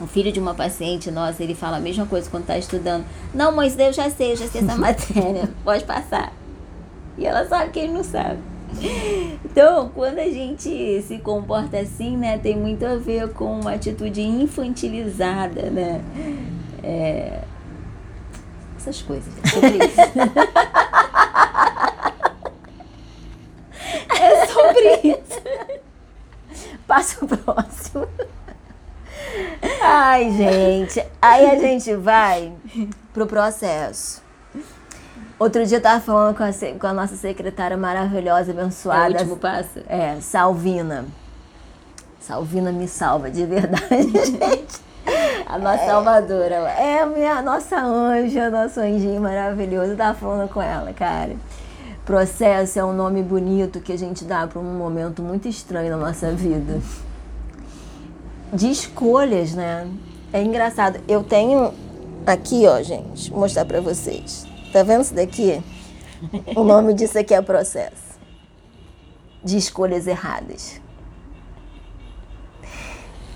o 0.00 0.06
filho 0.06 0.30
de 0.30 0.38
uma 0.38 0.54
paciente 0.54 1.10
nossa, 1.10 1.42
ele 1.42 1.54
fala 1.54 1.78
a 1.78 1.80
mesma 1.80 2.06
coisa 2.06 2.28
quando 2.30 2.42
está 2.42 2.58
estudando. 2.58 3.04
Não, 3.34 3.50
mãe, 3.50 3.72
eu 3.78 3.92
já 3.92 4.10
sei, 4.10 4.32
eu 4.32 4.36
já 4.36 4.46
sei 4.46 4.62
essa 4.62 4.76
matéria, 4.78 5.48
pode 5.64 5.84
passar. 5.84 6.32
E 7.16 7.24
ela 7.24 7.46
sabe 7.46 7.70
que 7.70 7.78
ele 7.78 7.92
não 7.92 8.04
sabe. 8.04 8.38
Então, 9.44 9.90
quando 9.94 10.18
a 10.18 10.28
gente 10.28 11.02
se 11.02 11.18
comporta 11.18 11.78
assim, 11.78 12.16
né, 12.16 12.36
tem 12.36 12.56
muito 12.56 12.84
a 12.84 12.96
ver 12.96 13.32
com 13.32 13.60
uma 13.60 13.72
atitude 13.72 14.20
infantilizada, 14.20 15.70
né? 15.70 16.02
É, 16.82 17.40
essas 18.76 19.02
coisas. 19.02 19.32
É 19.42 19.48
sobre 19.48 19.78
isso. 19.84 20.00
é 24.10 24.46
sobre 24.46 25.00
isso. 25.08 25.40
Passa 26.96 27.22
o 27.22 27.28
próximo. 27.36 28.08
Ai, 29.82 30.30
gente. 30.32 31.04
Aí 31.20 31.50
a 31.50 31.58
gente 31.58 31.94
vai 31.94 32.54
pro 33.12 33.26
processo. 33.26 34.22
Outro 35.38 35.66
dia 35.66 35.76
eu 35.76 35.82
tava 35.82 36.00
falando 36.00 36.34
com 36.34 36.42
a, 36.42 36.48
com 36.78 36.86
a 36.86 36.94
nossa 36.94 37.14
secretária 37.14 37.76
maravilhosa, 37.76 38.52
abençoada. 38.52 39.04
É 39.04 39.08
o 39.08 39.12
último 39.12 39.36
passo? 39.36 39.82
É, 39.86 40.18
Salvina. 40.22 41.04
Salvina 42.18 42.72
me 42.72 42.88
salva, 42.88 43.30
de 43.30 43.44
verdade, 43.44 44.08
gente. 44.24 44.80
A 45.44 45.58
nossa 45.58 45.82
é. 45.82 45.86
salvadora. 45.86 46.54
É 46.54 47.00
a 47.02 47.06
minha, 47.06 47.42
nossa 47.42 47.78
anja, 47.78 48.48
nosso 48.48 48.80
anjinho 48.80 49.20
maravilhoso. 49.20 49.90
Eu 49.90 49.96
tava 49.98 50.18
falando 50.18 50.48
com 50.48 50.62
ela, 50.62 50.94
cara. 50.94 51.36
Processo 52.06 52.78
é 52.78 52.84
um 52.84 52.92
nome 52.92 53.20
bonito 53.20 53.80
que 53.80 53.92
a 53.92 53.98
gente 53.98 54.24
dá 54.24 54.46
para 54.46 54.60
um 54.60 54.78
momento 54.78 55.24
muito 55.24 55.48
estranho 55.48 55.90
na 55.90 55.96
nossa 55.96 56.30
vida. 56.30 56.80
De 58.52 58.70
escolhas, 58.70 59.54
né? 59.54 59.90
É 60.32 60.40
engraçado. 60.40 61.00
Eu 61.08 61.24
tenho 61.24 61.74
aqui, 62.24 62.64
ó, 62.64 62.80
gente, 62.80 63.28
vou 63.28 63.40
mostrar 63.40 63.64
para 63.64 63.80
vocês. 63.80 64.46
Tá 64.72 64.84
vendo 64.84 65.02
isso 65.02 65.14
daqui? 65.14 65.60
O 66.54 66.62
nome 66.62 66.94
disso 66.94 67.18
aqui 67.18 67.34
é 67.34 67.42
processo. 67.42 68.20
De 69.42 69.56
escolhas 69.56 70.06
erradas. 70.06 70.80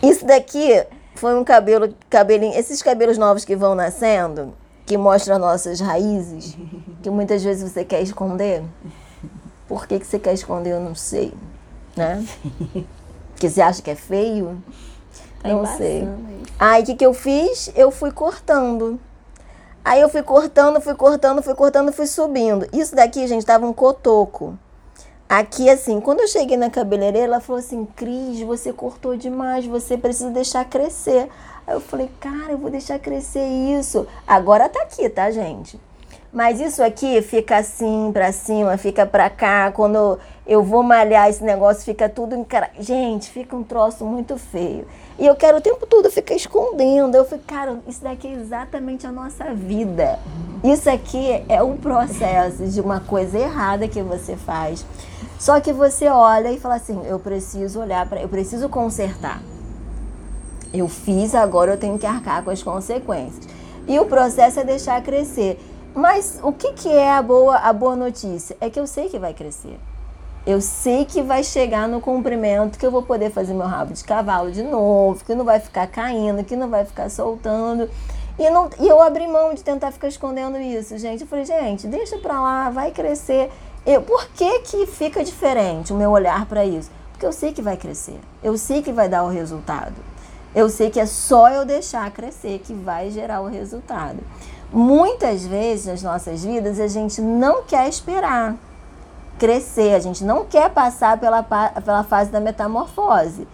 Isso 0.00 0.24
daqui 0.24 0.86
foi 1.16 1.36
um 1.36 1.42
cabelo, 1.42 1.92
cabelinho, 2.08 2.56
esses 2.56 2.80
cabelos 2.80 3.18
novos 3.18 3.44
que 3.44 3.56
vão 3.56 3.74
nascendo, 3.74 4.54
que 4.90 4.98
mostram 4.98 5.38
nossas 5.38 5.78
raízes, 5.78 6.58
que 7.00 7.08
muitas 7.08 7.44
vezes 7.44 7.70
você 7.70 7.84
quer 7.84 8.02
esconder. 8.02 8.60
Por 9.68 9.86
que, 9.86 10.00
que 10.00 10.04
você 10.04 10.18
quer 10.18 10.34
esconder, 10.34 10.70
eu 10.72 10.80
não 10.80 10.96
sei, 10.96 11.32
né? 11.96 12.26
Porque 13.30 13.48
você 13.48 13.62
acha 13.62 13.80
que 13.80 13.88
é 13.88 13.94
feio? 13.94 14.60
Tá 15.40 15.48
não 15.48 15.64
sei. 15.64 16.08
Aí 16.58 16.82
o 16.82 16.86
que, 16.86 16.96
que 16.96 17.06
eu 17.06 17.14
fiz? 17.14 17.70
Eu 17.76 17.92
fui 17.92 18.10
cortando. 18.10 18.98
Aí 19.84 20.00
eu 20.00 20.08
fui 20.08 20.24
cortando, 20.24 20.80
fui 20.80 20.96
cortando, 20.96 21.40
fui 21.40 21.54
cortando, 21.54 21.92
fui 21.92 22.08
subindo. 22.08 22.66
Isso 22.72 22.96
daqui, 22.96 23.24
gente, 23.28 23.46
tava 23.46 23.64
um 23.64 23.72
cotoco. 23.72 24.58
Aqui, 25.28 25.70
assim, 25.70 26.00
quando 26.00 26.18
eu 26.18 26.26
cheguei 26.26 26.56
na 26.56 26.68
cabeleireira, 26.68 27.28
ela 27.28 27.40
falou 27.40 27.60
assim: 27.60 27.84
Cris, 27.94 28.40
você 28.40 28.72
cortou 28.72 29.16
demais, 29.16 29.64
você 29.66 29.96
precisa 29.96 30.30
deixar 30.30 30.64
crescer. 30.64 31.28
Aí 31.70 31.76
eu 31.76 31.80
falei: 31.80 32.10
Cara, 32.18 32.50
eu 32.50 32.58
vou 32.58 32.68
deixar 32.68 32.98
crescer 32.98 33.46
isso. 33.46 34.04
Agora 34.26 34.68
tá 34.68 34.82
aqui, 34.82 35.08
tá, 35.08 35.30
gente? 35.30 35.80
Mas 36.32 36.60
isso 36.60 36.82
aqui 36.82 37.22
fica 37.22 37.58
assim 37.58 38.10
pra 38.12 38.32
cima, 38.32 38.76
fica 38.76 39.06
pra 39.06 39.30
cá. 39.30 39.70
Quando 39.70 40.18
eu 40.44 40.64
vou 40.64 40.82
malhar 40.82 41.28
esse 41.28 41.44
negócio, 41.44 41.84
fica 41.84 42.08
tudo 42.08 42.34
encara... 42.34 42.70
Gente, 42.78 43.30
fica 43.30 43.54
um 43.54 43.62
troço 43.62 44.04
muito 44.04 44.36
feio. 44.36 44.84
E 45.16 45.24
eu 45.26 45.36
quero 45.36 45.58
o 45.58 45.60
tempo 45.60 45.86
todo 45.86 46.10
ficar 46.10 46.34
escondendo. 46.34 47.16
Eu 47.16 47.24
fico, 47.24 47.42
cara, 47.46 47.78
isso 47.86 48.02
daqui 48.02 48.26
é 48.26 48.32
exatamente 48.32 49.06
a 49.06 49.12
nossa 49.12 49.54
vida. 49.54 50.18
Isso 50.64 50.90
aqui 50.90 51.44
é 51.48 51.62
um 51.62 51.76
processo 51.76 52.66
de 52.66 52.80
uma 52.80 52.98
coisa 53.00 53.38
errada 53.38 53.86
que 53.86 54.02
você 54.02 54.36
faz. 54.36 54.84
Só 55.38 55.60
que 55.60 55.72
você 55.72 56.08
olha 56.08 56.50
e 56.50 56.58
fala 56.58 56.76
assim: 56.76 57.00
eu 57.06 57.20
preciso 57.20 57.80
olhar 57.80 58.08
para, 58.08 58.20
eu 58.20 58.28
preciso 58.28 58.68
consertar. 58.68 59.40
Eu 60.72 60.88
fiz, 60.88 61.34
agora 61.34 61.72
eu 61.72 61.78
tenho 61.78 61.98
que 61.98 62.06
arcar 62.06 62.42
com 62.42 62.50
as 62.50 62.62
consequências. 62.62 63.48
E 63.88 63.98
o 63.98 64.06
processo 64.06 64.60
é 64.60 64.64
deixar 64.64 65.02
crescer. 65.02 65.58
Mas 65.94 66.38
o 66.42 66.52
que, 66.52 66.72
que 66.72 66.88
é 66.88 67.12
a 67.12 67.22
boa, 67.22 67.56
a 67.56 67.72
boa 67.72 67.96
notícia? 67.96 68.56
É 68.60 68.70
que 68.70 68.78
eu 68.78 68.86
sei 68.86 69.08
que 69.08 69.18
vai 69.18 69.34
crescer. 69.34 69.78
Eu 70.46 70.60
sei 70.60 71.04
que 71.04 71.20
vai 71.20 71.44
chegar 71.44 71.86
no 71.88 72.00
comprimento, 72.00 72.78
que 72.78 72.86
eu 72.86 72.90
vou 72.90 73.02
poder 73.02 73.30
fazer 73.30 73.52
meu 73.52 73.66
rabo 73.66 73.92
de 73.92 74.02
cavalo 74.04 74.50
de 74.50 74.62
novo, 74.62 75.22
que 75.24 75.34
não 75.34 75.44
vai 75.44 75.60
ficar 75.60 75.86
caindo, 75.86 76.44
que 76.44 76.56
não 76.56 76.68
vai 76.70 76.84
ficar 76.84 77.10
soltando. 77.10 77.90
E, 78.38 78.48
não, 78.48 78.70
e 78.80 78.88
eu 78.88 79.02
abri 79.02 79.26
mão 79.26 79.52
de 79.52 79.62
tentar 79.62 79.90
ficar 79.90 80.08
escondendo 80.08 80.58
isso, 80.58 80.96
gente. 80.96 81.22
Eu 81.22 81.26
falei, 81.26 81.44
gente, 81.44 81.86
deixa 81.86 82.16
pra 82.18 82.40
lá, 82.40 82.70
vai 82.70 82.90
crescer. 82.90 83.50
Eu, 83.84 84.00
por 84.00 84.26
que, 84.28 84.60
que 84.60 84.86
fica 84.86 85.22
diferente 85.22 85.92
o 85.92 85.96
meu 85.96 86.10
olhar 86.10 86.46
para 86.46 86.64
isso? 86.64 86.90
Porque 87.12 87.26
eu 87.26 87.32
sei 87.32 87.52
que 87.52 87.60
vai 87.60 87.76
crescer. 87.76 88.18
Eu 88.42 88.56
sei 88.56 88.82
que 88.82 88.92
vai 88.92 89.08
dar 89.08 89.24
o 89.24 89.28
resultado. 89.28 89.94
Eu 90.54 90.68
sei 90.68 90.90
que 90.90 90.98
é 90.98 91.06
só 91.06 91.48
eu 91.48 91.64
deixar 91.64 92.10
crescer 92.10 92.60
que 92.60 92.74
vai 92.74 93.10
gerar 93.10 93.40
o 93.40 93.48
resultado. 93.48 94.18
Muitas 94.72 95.46
vezes 95.46 95.86
nas 95.86 96.02
nossas 96.02 96.44
vidas 96.44 96.78
a 96.78 96.86
gente 96.86 97.20
não 97.20 97.62
quer 97.62 97.88
esperar 97.88 98.56
crescer, 99.40 99.94
a 99.94 99.98
gente 99.98 100.22
não 100.22 100.44
quer 100.44 100.68
passar 100.70 101.18
pela, 101.18 101.42
pela 101.42 102.04
fase 102.04 102.30
da 102.30 102.38
metamorfose, 102.38 103.48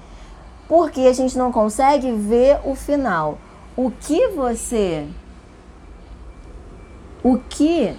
porque 0.69 1.03
a 1.03 1.13
gente 1.13 1.39
não 1.39 1.53
consegue 1.53 2.11
ver 2.11 2.59
o 2.65 2.75
final. 2.75 3.39
O 3.77 3.91
que 3.91 4.29
você. 4.29 5.07
O 7.23 7.39
que. 7.39 7.97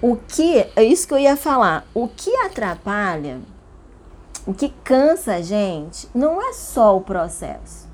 O 0.00 0.16
que. 0.16 0.66
É 0.76 0.84
isso 0.84 1.08
que 1.08 1.14
eu 1.14 1.18
ia 1.18 1.36
falar. 1.36 1.86
O 1.94 2.06
que 2.06 2.34
atrapalha, 2.36 3.40
o 4.44 4.52
que 4.52 4.70
cansa 4.82 5.34
a 5.34 5.40
gente, 5.40 6.08
não 6.12 6.42
é 6.42 6.52
só 6.52 6.96
o 6.96 7.00
processo. 7.00 7.86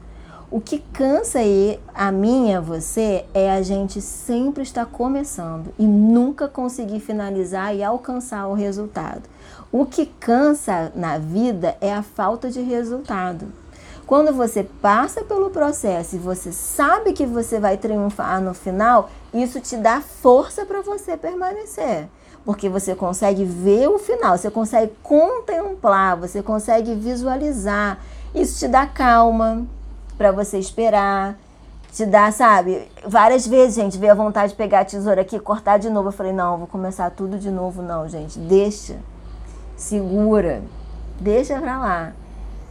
O 0.51 0.63
que 0.63 0.79
cansa 0.79 1.41
aí, 1.41 1.79
a 1.95 2.11
mim 2.11 2.49
e 2.49 2.55
a 2.55 2.61
você 2.61 3.27
é 3.35 3.51
a 3.53 3.61
gente 3.61 4.01
sempre 4.01 4.63
estar 4.63 4.87
começando 4.87 5.75
e 5.79 5.85
nunca 5.85 6.49
conseguir 6.49 7.01
finalizar 7.01 7.77
e 7.77 7.85
alcançar 7.85 8.47
o 8.47 8.55
resultado. 8.55 9.29
O 9.71 9.85
que 9.85 10.07
cansa 10.07 10.91
na 10.95 11.19
vida 11.19 11.77
é 11.83 11.93
a 11.93 12.03
falta 12.03 12.51
de 12.51 12.63
resultado. 12.63 13.53
Quando 14.07 14.33
você 14.33 14.65
passa 14.65 15.23
pelo 15.23 15.51
processo 15.51 16.17
e 16.17 16.19
você 16.19 16.51
sabe 16.51 17.13
que 17.13 17.27
você 17.27 17.61
vai 17.61 17.77
triunfar 17.77 18.41
no 18.41 18.55
final, 18.55 19.11
isso 19.35 19.61
te 19.61 19.77
dá 19.77 20.01
força 20.01 20.65
para 20.65 20.81
você 20.81 21.15
permanecer. 21.15 22.09
Porque 22.49 22.67
você 22.67 22.95
consegue 22.95 23.45
ver 23.45 23.89
o 23.89 23.99
final, 23.99 24.39
você 24.39 24.51
consegue 24.51 24.91
contemplar, 25.03 26.17
você 26.17 26.43
consegue 26.43 26.95
visualizar. 26.95 27.99
Isso 28.35 28.61
te 28.61 28.67
dá 28.67 28.87
calma, 28.87 29.67
para 30.17 30.33
você 30.33 30.59
esperar. 30.59 31.39
Te 31.93 32.07
dá, 32.07 32.33
sabe? 32.33 32.89
Várias 33.07 33.47
vezes, 33.47 33.75
gente, 33.75 33.99
veio 33.99 34.13
a 34.13 34.15
vontade 34.15 34.53
de 34.53 34.57
pegar 34.57 34.81
a 34.81 34.85
tesoura 34.87 35.21
aqui 35.21 35.37
e 35.37 35.39
cortar 35.39 35.77
de 35.77 35.91
novo. 35.91 36.09
Eu 36.09 36.13
falei, 36.13 36.33
não, 36.33 36.57
vou 36.57 36.67
começar 36.67 37.11
tudo 37.11 37.39
de 37.39 37.51
novo, 37.51 37.83
não, 37.83 38.09
gente. 38.09 38.39
Deixa. 38.39 38.97
Segura. 39.77 40.63
Deixa 41.21 41.61
pra 41.61 41.79
lá. 41.79 42.13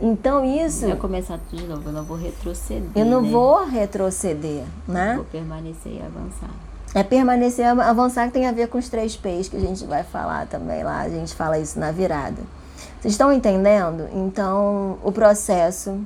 Então 0.02 0.44
isso. 0.44 0.86
Eu 0.86 0.98
começar 0.98 1.38
tudo 1.52 1.62
de 1.62 1.68
novo, 1.68 1.88
eu 1.88 1.94
não 1.94 2.04
vou 2.04 2.18
retroceder. 2.18 2.90
Eu 2.96 3.06
não 3.06 3.22
né? 3.22 3.30
vou 3.30 3.64
retroceder, 3.64 4.64
né? 4.88 5.18
Vou 5.18 5.26
permanecer 5.26 5.92
e 5.92 6.02
avançar. 6.02 6.50
É 6.98 7.04
permanecer 7.04 7.64
avançar 7.68 8.26
que 8.26 8.34
tem 8.34 8.48
a 8.48 8.52
ver 8.52 8.70
com 8.70 8.80
os 8.80 8.89
três 8.89 9.16
P's 9.16 9.48
que 9.48 9.56
a 9.56 9.60
gente 9.60 9.86
vai 9.86 10.02
falar 10.02 10.48
também 10.48 10.84
lá. 10.84 11.02
A 11.02 11.10
gente 11.10 11.36
fala 11.36 11.60
isso 11.60 11.80
na 11.80 11.91
virada. 11.91 12.41
Vocês 13.00 13.14
estão 13.14 13.32
entendendo? 13.32 14.10
Então, 14.12 14.98
o 15.04 15.12
processo 15.12 16.02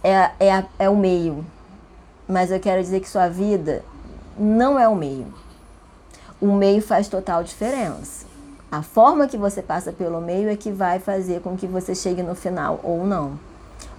é, 0.00 0.30
é, 0.38 0.64
é 0.78 0.88
o 0.88 0.96
meio. 0.96 1.44
Mas 2.28 2.52
eu 2.52 2.60
quero 2.60 2.80
dizer 2.80 3.00
que 3.00 3.08
sua 3.08 3.26
vida 3.26 3.82
não 4.38 4.78
é 4.78 4.86
o 4.86 4.94
meio. 4.94 5.26
O 6.40 6.52
meio 6.52 6.80
faz 6.80 7.08
total 7.08 7.42
diferença. 7.42 8.24
A 8.70 8.82
forma 8.82 9.26
que 9.26 9.36
você 9.36 9.60
passa 9.60 9.92
pelo 9.92 10.20
meio 10.20 10.48
é 10.48 10.54
que 10.54 10.70
vai 10.70 11.00
fazer 11.00 11.40
com 11.40 11.56
que 11.56 11.66
você 11.66 11.92
chegue 11.92 12.22
no 12.22 12.36
final 12.36 12.78
ou 12.84 13.04
não. 13.04 13.36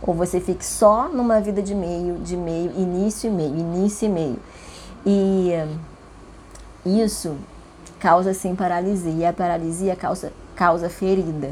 Ou 0.01 0.13
você 0.13 0.39
fique 0.39 0.65
só 0.65 1.09
numa 1.09 1.41
vida 1.41 1.61
de 1.61 1.75
meio, 1.75 2.19
de 2.19 2.37
meio, 2.37 2.71
início 2.71 3.27
e 3.27 3.33
meio, 3.33 3.57
início 3.57 4.05
e 4.05 4.09
meio. 4.09 4.39
E 5.05 5.51
isso 6.85 7.37
causa 7.99 8.33
sim 8.33 8.55
paralisia. 8.55 9.11
E 9.11 9.25
a 9.25 9.33
paralisia 9.33 9.95
causa, 9.95 10.31
causa 10.55 10.89
ferida. 10.89 11.51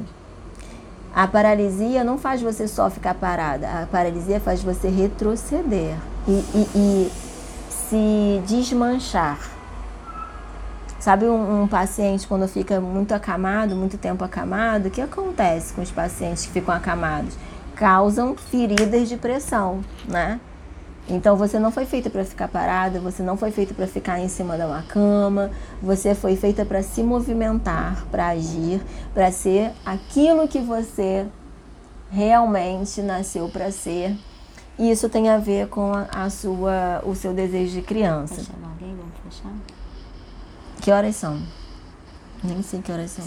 A 1.13 1.27
paralisia 1.27 2.03
não 2.03 2.17
faz 2.17 2.41
você 2.41 2.67
só 2.67 2.89
ficar 2.89 3.13
parada, 3.15 3.67
a 3.67 3.85
paralisia 3.85 4.39
faz 4.39 4.63
você 4.63 4.87
retroceder 4.87 5.97
e, 6.25 6.31
e, 6.31 6.69
e 6.73 7.11
se 7.69 8.41
desmanchar. 8.47 9.37
Sabe 11.01 11.25
um, 11.25 11.63
um, 11.63 11.67
paciente 11.67 12.25
quando 12.25 12.47
fica 12.47 12.79
muito 12.79 13.11
acamado, 13.13 13.75
muito 13.75 13.97
tempo 13.97 14.23
acamado, 14.23 14.87
o 14.87 14.91
que 14.91 15.01
acontece 15.01 15.73
com 15.73 15.81
os 15.81 15.91
pacientes 15.91 16.45
que 16.45 16.51
ficam 16.53 16.73
acamados? 16.73 17.35
Causam 17.75 18.37
feridas 18.37 19.09
de 19.09 19.17
pressão, 19.17 19.83
né? 20.07 20.39
Então 21.11 21.35
você 21.35 21.59
não 21.59 21.71
foi 21.71 21.85
feita 21.85 22.09
para 22.09 22.23
ficar 22.23 22.47
parada, 22.47 23.01
você 23.01 23.21
não 23.21 23.35
foi 23.35 23.51
feita 23.51 23.73
para 23.73 23.85
ficar 23.85 24.21
em 24.21 24.29
cima 24.29 24.55
de 24.57 24.63
uma 24.63 24.81
cama, 24.83 25.51
você 25.81 26.15
foi 26.15 26.37
feita 26.37 26.63
para 26.63 26.81
se 26.81 27.03
movimentar, 27.03 28.05
para 28.09 28.29
agir, 28.29 28.81
para 29.13 29.29
ser 29.29 29.73
aquilo 29.85 30.47
que 30.47 30.59
você 30.59 31.27
realmente 32.09 33.01
nasceu 33.01 33.49
para 33.49 33.71
ser. 33.71 34.17
E 34.79 34.89
isso 34.89 35.09
tem 35.09 35.27
a 35.27 35.37
ver 35.37 35.67
com 35.67 35.91
a, 35.93 36.29
sua, 36.29 37.01
o 37.05 37.13
seu 37.13 37.33
desejo 37.33 37.73
de 37.73 37.81
criança. 37.81 38.35
Vai 38.35 38.45
chamar 38.45 38.69
alguém? 38.69 38.95
Vamos 38.95 39.13
fechar? 39.35 39.53
Que 40.81 40.91
horas 40.91 41.15
são? 41.17 41.41
Nem 42.41 42.63
sei 42.63 42.81
que 42.81 42.89
horas 42.89 43.11
são. 43.11 43.25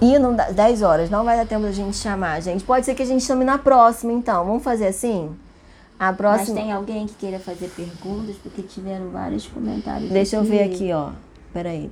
E 0.00 0.18
não 0.18 0.34
dá, 0.34 0.50
10 0.50 0.82
horas, 0.82 1.10
não 1.10 1.24
vai 1.24 1.36
dar 1.36 1.46
tempo 1.46 1.62
da 1.62 1.72
gente 1.72 1.96
chamar, 1.96 2.40
gente. 2.40 2.64
Pode 2.64 2.84
ser 2.84 2.94
que 2.94 3.02
a 3.02 3.06
gente 3.06 3.24
chame 3.24 3.44
na 3.44 3.58
próxima, 3.58 4.12
então. 4.12 4.44
Vamos 4.44 4.62
fazer 4.62 4.88
assim? 4.88 5.30
A 5.98 6.12
próxima. 6.12 6.54
Mas 6.54 6.64
tem 6.64 6.72
alguém 6.72 7.06
que 7.06 7.14
queira 7.14 7.38
fazer 7.38 7.68
perguntas, 7.68 8.36
porque 8.42 8.62
tiveram 8.62 9.10
vários 9.10 9.46
comentários. 9.46 10.10
Deixa 10.10 10.38
aqui. 10.38 10.46
eu 10.46 10.50
ver 10.50 10.62
aqui, 10.64 10.92
ó. 10.92 11.10
Peraí. 11.52 11.90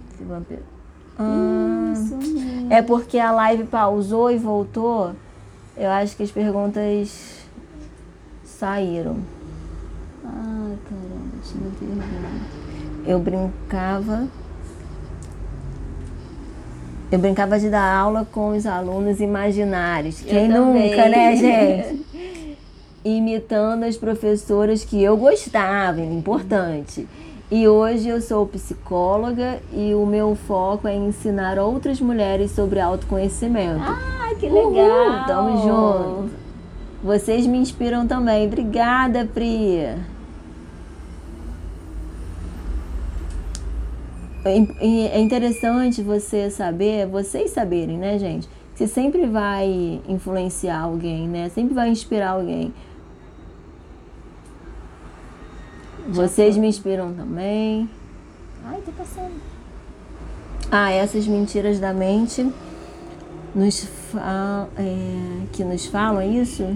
Ah, 1.19 1.93
é 2.71 2.83
porque 2.83 3.19
a 3.19 3.31
live 3.31 3.65
pausou 3.65 4.31
e 4.31 4.37
voltou. 4.37 5.13
Eu 5.77 5.91
acho 5.91 6.17
que 6.17 6.23
as 6.23 6.31
perguntas 6.31 7.39
saíram. 8.45 9.17
Ai, 10.25 10.79
caramba, 10.89 11.37
tinha 11.43 11.71
pergunta. 11.79 12.07
Eu 13.07 13.19
brincava. 13.19 14.29
Eu 17.13 17.19
brincava 17.19 17.59
de 17.59 17.69
dar 17.69 17.95
aula 17.95 18.27
com 18.33 18.57
os 18.57 18.65
alunos 18.65 19.21
imaginários. 19.21 20.23
Quem 20.23 20.49
nunca, 20.49 21.11
né, 21.11 21.37
gente? 21.37 22.57
Imitando 23.05 23.85
as 23.85 23.99
professoras 23.99 24.83
que 24.83 25.03
eu 25.03 25.15
gostava, 25.19 26.01
importante. 26.01 27.07
E 27.51 27.69
hoje 27.69 28.09
eu 28.09 28.19
sou 28.23 28.47
psicóloga 28.47 29.61
e 29.75 29.95
o 29.95 30.07
meu 30.07 30.35
foco 30.35 30.89
é 30.89 30.95
ensinar 30.95 31.59
outras 31.59 32.01
mulheres 32.01 32.53
sobre 32.53 32.81
autoconhecimento. 32.81 33.83
Ah, 33.83 34.33
que 34.41 34.49
legal! 34.49 34.71
Uhul, 34.71 35.27
tamo 35.27 35.63
junto. 35.63 36.31
Vocês 37.05 37.47
me 37.47 37.59
inspiram 37.59 38.07
também. 38.07 38.47
Obrigada, 38.47 39.29
Pri. 39.35 39.97
É 44.45 45.21
interessante 45.21 46.03
você 46.03 46.51
saber, 46.51 47.07
vocês 47.07 47.51
saberem, 47.51 47.97
né, 47.97 48.19
gente? 48.19 48.49
Você 48.75 48.87
sempre 48.87 49.27
vai 49.27 50.01
influenciar 50.09 50.81
alguém, 50.81 51.29
né? 51.29 51.49
Sempre 51.49 51.75
vai 51.75 51.89
inspirar 51.89 52.31
alguém. 52.31 52.75
Vocês 56.09 56.57
me 56.57 56.67
inspiram 56.67 57.13
também. 57.13 57.89
Ai, 58.65 58.81
tá 58.81 58.93
passando. 58.97 59.35
Ah, 60.71 60.91
essas 60.91 61.27
mentiras 61.27 61.79
da 61.79 61.93
mente 61.93 62.51
nos 63.55 63.87
é, 64.77 65.47
que 65.53 65.63
nos 65.63 65.87
falam 65.87 66.23
isso? 66.23 66.67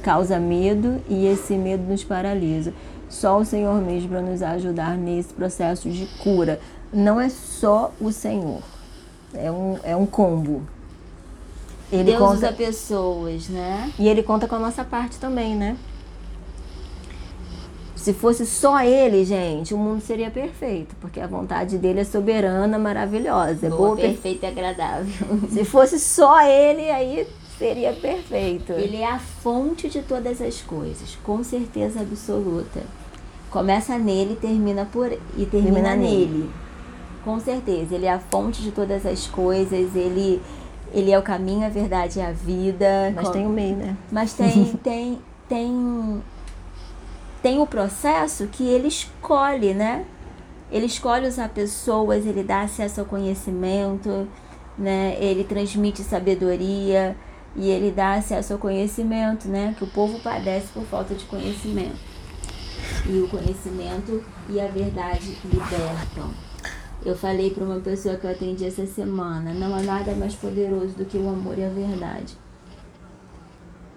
causa 0.00 0.38
medo 0.38 1.00
e 1.08 1.26
esse 1.26 1.54
medo 1.54 1.84
nos 1.84 2.02
paralisa. 2.02 2.72
Só 3.10 3.38
o 3.38 3.44
Senhor 3.44 3.82
mesmo 3.82 4.08
para 4.08 4.22
nos 4.22 4.40
ajudar 4.40 4.96
nesse 4.96 5.34
processo 5.34 5.90
de 5.90 6.06
cura. 6.22 6.60
Não 6.92 7.20
é 7.20 7.28
só 7.28 7.92
o 8.00 8.10
Senhor, 8.10 8.62
é 9.34 9.50
um, 9.50 9.78
é 9.82 9.94
um 9.94 10.06
combo. 10.06 10.62
Ele 11.92 12.04
Deus 12.04 12.18
conta 12.18 12.34
usa 12.34 12.52
pessoas, 12.52 13.48
né? 13.48 13.92
E 13.98 14.08
ele 14.08 14.22
conta 14.22 14.46
com 14.46 14.54
a 14.54 14.58
nossa 14.58 14.84
parte 14.84 15.18
também, 15.18 15.56
né? 15.56 15.76
Se 17.96 18.14
fosse 18.14 18.46
só 18.46 18.82
ele, 18.82 19.26
gente, 19.26 19.74
o 19.74 19.76
mundo 19.76 20.00
seria 20.00 20.30
perfeito, 20.30 20.96
porque 21.00 21.20
a 21.20 21.26
vontade 21.26 21.76
dele 21.76 22.00
é 22.00 22.04
soberana, 22.04 22.78
maravilhosa, 22.78 23.68
boa, 23.68 23.88
boa 23.88 23.96
perfeita 23.96 24.46
e 24.46 24.48
agradável. 24.48 25.26
Se 25.50 25.66
fosse 25.66 25.98
só 25.98 26.40
ele, 26.40 26.90
aí 26.90 27.26
seria 27.58 27.92
perfeito. 27.92 28.72
Ele 28.72 28.96
é 28.96 29.06
a 29.06 29.18
fonte 29.18 29.86
de 29.90 30.00
todas 30.00 30.40
as 30.40 30.62
coisas, 30.62 31.18
com 31.22 31.44
certeza 31.44 32.00
absoluta. 32.00 32.80
Começa 33.50 33.98
nele, 33.98 34.36
termina 34.36 34.84
por 34.84 35.10
e 35.10 35.18
termina, 35.46 35.46
termina 35.46 35.96
nele. 35.96 36.26
nele. 36.26 36.50
Com 37.24 37.38
certeza, 37.40 37.94
ele 37.94 38.06
é 38.06 38.12
a 38.12 38.18
fonte 38.18 38.62
de 38.62 38.70
todas 38.70 39.04
as 39.04 39.26
coisas, 39.26 39.94
ele 39.94 40.40
ele 40.92 41.12
é 41.12 41.18
o 41.18 41.22
caminho, 41.22 41.64
a 41.64 41.68
verdade 41.68 42.18
e 42.18 42.22
a 42.22 42.32
vida. 42.32 43.12
Mas 43.14 43.26
com... 43.26 43.32
tem 43.32 43.46
o 43.46 43.50
meio, 43.50 43.76
né? 43.76 43.96
Mas 44.10 44.32
tem 44.32 44.66
tem 44.82 45.18
tem 45.48 46.22
tem 47.42 47.60
o 47.60 47.66
processo 47.66 48.46
que 48.46 48.64
ele 48.64 48.88
escolhe, 48.88 49.74
né? 49.74 50.04
Ele 50.70 50.86
escolhe 50.86 51.26
usar 51.26 51.48
pessoas, 51.48 52.26
ele 52.26 52.44
dá 52.44 52.62
acesso 52.62 53.00
ao 53.00 53.06
conhecimento, 53.06 54.28
né? 54.78 55.16
Ele 55.18 55.42
transmite 55.42 56.02
sabedoria 56.02 57.16
e 57.56 57.68
ele 57.68 57.90
dá 57.90 58.14
acesso 58.14 58.52
ao 58.52 58.58
conhecimento, 58.58 59.48
né? 59.48 59.74
Que 59.76 59.84
o 59.84 59.88
povo 59.88 60.20
padece 60.20 60.68
por 60.72 60.84
falta 60.84 61.14
de 61.14 61.24
conhecimento. 61.24 62.09
E 63.06 63.18
o 63.20 63.28
conhecimento 63.28 64.22
e 64.48 64.60
a 64.60 64.68
verdade 64.68 65.36
libertam. 65.44 66.30
Eu 67.04 67.16
falei 67.16 67.50
para 67.50 67.64
uma 67.64 67.80
pessoa 67.80 68.16
que 68.16 68.24
eu 68.26 68.30
atendi 68.30 68.66
essa 68.66 68.84
semana, 68.86 69.54
não 69.54 69.74
há 69.74 69.80
nada 69.80 70.12
mais 70.14 70.34
poderoso 70.34 70.94
do 70.94 71.04
que 71.04 71.16
o 71.16 71.28
amor 71.28 71.58
e 71.58 71.64
a 71.64 71.68
verdade. 71.70 72.36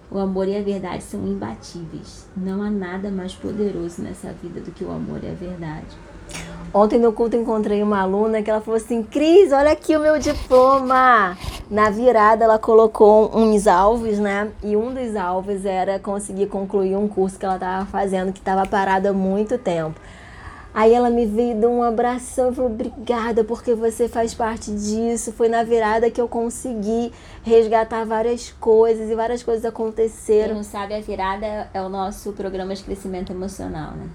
O 0.09 0.19
amor 0.19 0.47
e 0.47 0.55
a 0.55 0.61
verdade 0.61 1.03
são 1.03 1.27
imbatíveis. 1.27 2.29
Não 2.37 2.61
há 2.61 2.69
nada 2.69 3.09
mais 3.09 3.33
poderoso 3.33 4.01
nessa 4.01 4.31
vida 4.31 4.61
do 4.61 4.71
que 4.71 4.83
o 4.83 4.91
amor 4.91 5.23
e 5.23 5.27
a 5.27 5.33
verdade. 5.33 5.97
Ontem 6.73 6.97
no 6.97 7.13
culto 7.13 7.35
encontrei 7.35 7.83
uma 7.83 8.01
aluna 8.01 8.41
que 8.41 8.49
ela 8.49 8.59
falou 8.59 8.77
assim: 8.77 9.03
Cris, 9.03 9.51
olha 9.51 9.71
aqui 9.71 9.95
o 9.95 9.99
meu 9.99 10.17
diploma. 10.17 11.37
Na 11.69 11.89
virada 11.91 12.43
ela 12.43 12.57
colocou 12.57 13.29
uns 13.35 13.67
alvos, 13.67 14.17
né? 14.17 14.51
E 14.63 14.75
um 14.75 14.91
dos 14.91 15.15
alvos 15.15 15.65
era 15.65 15.99
conseguir 15.99 16.47
concluir 16.47 16.95
um 16.95 17.07
curso 17.07 17.37
que 17.37 17.45
ela 17.45 17.55
estava 17.55 17.85
fazendo, 17.85 18.33
que 18.33 18.39
estava 18.39 18.65
parado 18.65 19.07
há 19.07 19.13
muito 19.13 19.57
tempo. 19.57 19.99
Aí 20.73 20.91
ela 20.91 21.11
me 21.11 21.27
veio, 21.27 21.55
deu 21.55 21.71
um 21.71 21.83
abração 21.83 22.51
e 22.51 22.55
falou: 22.55 22.71
Obrigada, 22.71 23.43
porque 23.43 23.75
você 23.75 24.09
faz 24.09 24.33
parte 24.33 24.71
disso. 24.71 25.31
Foi 25.31 25.47
na 25.47 25.63
virada 25.63 26.09
que 26.09 26.19
eu 26.19 26.27
consegui 26.27 27.13
resgatar 27.43 28.03
várias 28.03 28.51
coisas 28.59 29.11
e 29.11 29.13
várias 29.13 29.43
coisas 29.43 29.63
aconteceram. 29.63 30.47
Quem 30.47 30.55
não 30.55 30.63
sabe, 30.63 30.95
a 30.95 30.99
virada 30.99 31.69
é 31.71 31.81
o 31.83 31.89
nosso 31.89 32.33
programa 32.33 32.73
de 32.73 32.83
crescimento 32.83 33.31
emocional, 33.31 33.91
né? 33.91 34.09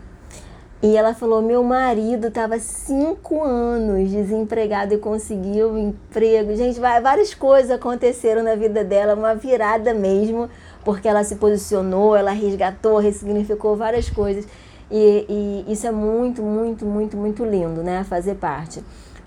E 0.81 0.97
ela 0.97 1.13
falou: 1.13 1.43
Meu 1.43 1.63
marido 1.65 2.29
estava 2.29 2.59
cinco 2.59 3.43
anos 3.43 4.11
desempregado 4.11 4.95
e 4.95 4.99
conseguiu 4.99 5.71
um 5.71 5.79
emprego. 5.89 6.55
Gente, 6.55 6.79
várias 6.79 7.35
coisas 7.35 7.71
aconteceram 7.71 8.43
na 8.43 8.55
vida 8.55 8.85
dela, 8.85 9.15
uma 9.15 9.35
virada 9.35 9.93
mesmo, 9.93 10.49
porque 10.85 11.09
ela 11.09 11.25
se 11.25 11.37
posicionou, 11.37 12.15
ela 12.15 12.31
resgatou, 12.31 12.99
ressignificou 12.99 13.77
várias 13.77 14.09
coisas. 14.09 14.47
E, 14.91 15.65
e 15.69 15.73
isso 15.73 15.87
é 15.87 15.91
muito, 15.91 16.43
muito, 16.43 16.87
muito, 16.87 17.17
muito 17.17 17.45
lindo, 17.45 17.83
né? 17.83 18.05
Fazer 18.05 18.37
parte. 18.37 18.83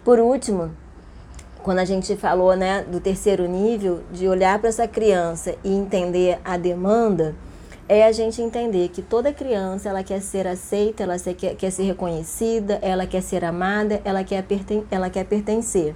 Por 0.05 0.19
último, 0.19 0.71
quando 1.61 1.79
a 1.79 1.85
gente 1.85 2.15
falou 2.15 2.55
né, 2.55 2.83
do 2.83 2.99
terceiro 2.99 3.47
nível, 3.47 4.01
de 4.11 4.27
olhar 4.27 4.57
para 4.57 4.69
essa 4.69 4.87
criança 4.87 5.53
e 5.63 5.71
entender 5.71 6.39
a 6.43 6.57
demanda, 6.57 7.35
é 7.93 8.05
a 8.05 8.11
gente 8.13 8.41
entender 8.41 8.87
que 8.87 9.01
toda 9.01 9.33
criança 9.33 9.89
ela 9.89 10.01
quer 10.01 10.21
ser 10.21 10.47
aceita, 10.47 11.03
ela 11.03 11.19
quer, 11.19 11.55
quer 11.55 11.69
ser 11.69 11.83
reconhecida, 11.83 12.79
ela 12.81 13.05
quer 13.05 13.19
ser 13.21 13.43
amada, 13.43 13.99
ela 14.05 14.23
quer, 14.23 14.41
perten 14.43 14.85
ela 14.89 15.09
quer 15.09 15.25
pertencer. 15.25 15.93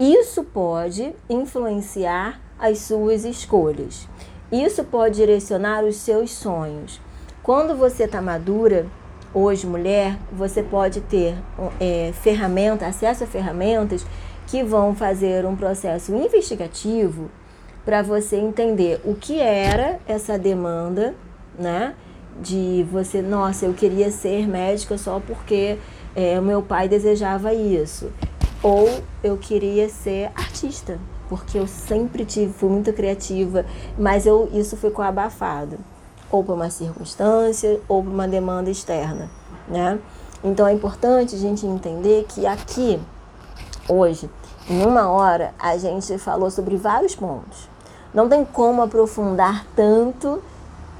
Isso 0.00 0.42
pode 0.42 1.14
influenciar 1.30 2.40
as 2.58 2.78
suas 2.78 3.24
escolhas. 3.24 4.08
Isso 4.50 4.82
pode 4.82 5.14
direcionar 5.14 5.84
os 5.84 5.94
seus 5.94 6.32
sonhos. 6.32 7.00
Quando 7.40 7.76
você 7.76 8.02
está 8.02 8.20
madura, 8.20 8.88
hoje 9.32 9.64
mulher, 9.64 10.18
você 10.32 10.60
pode 10.60 11.02
ter 11.02 11.36
é, 11.78 12.10
ferramenta, 12.14 12.84
acesso 12.84 13.22
a 13.22 13.28
ferramentas 13.28 14.04
que 14.48 14.64
vão 14.64 14.92
fazer 14.92 15.46
um 15.46 15.54
processo 15.54 16.12
investigativo 16.16 17.30
para 17.84 18.02
você 18.02 18.36
entender 18.36 19.00
o 19.04 19.14
que 19.14 19.40
era 19.40 19.98
essa 20.06 20.38
demanda, 20.38 21.14
né? 21.58 21.94
De 22.40 22.86
você, 22.90 23.20
nossa, 23.20 23.66
eu 23.66 23.74
queria 23.74 24.10
ser 24.10 24.46
médica 24.48 24.96
só 24.96 25.20
porque 25.20 25.78
é, 26.14 26.40
meu 26.40 26.62
pai 26.62 26.88
desejava 26.88 27.52
isso. 27.52 28.10
Ou 28.62 28.88
eu 29.22 29.36
queria 29.36 29.88
ser 29.88 30.30
artista, 30.34 30.98
porque 31.28 31.58
eu 31.58 31.66
sempre 31.66 32.24
tive, 32.24 32.52
fui 32.52 32.70
muito 32.70 32.92
criativa, 32.92 33.66
mas 33.98 34.24
eu, 34.24 34.48
isso 34.52 34.76
ficou 34.76 35.04
abafado 35.04 35.78
ou 36.32 36.42
por 36.42 36.54
uma 36.54 36.70
circunstância 36.70 37.78
ou 37.86 38.02
por 38.02 38.10
uma 38.10 38.26
demanda 38.26 38.70
externa, 38.70 39.30
né? 39.68 40.00
Então 40.42 40.66
é 40.66 40.72
importante 40.72 41.36
a 41.36 41.38
gente 41.38 41.66
entender 41.66 42.24
que 42.28 42.46
aqui, 42.46 42.98
hoje, 43.86 44.30
em 44.68 44.84
uma 44.84 45.08
hora, 45.08 45.54
a 45.58 45.76
gente 45.76 46.16
falou 46.18 46.50
sobre 46.50 46.76
vários 46.76 47.14
pontos. 47.14 47.68
Não 48.12 48.28
tem 48.28 48.44
como 48.44 48.82
aprofundar 48.82 49.66
tanto 49.74 50.42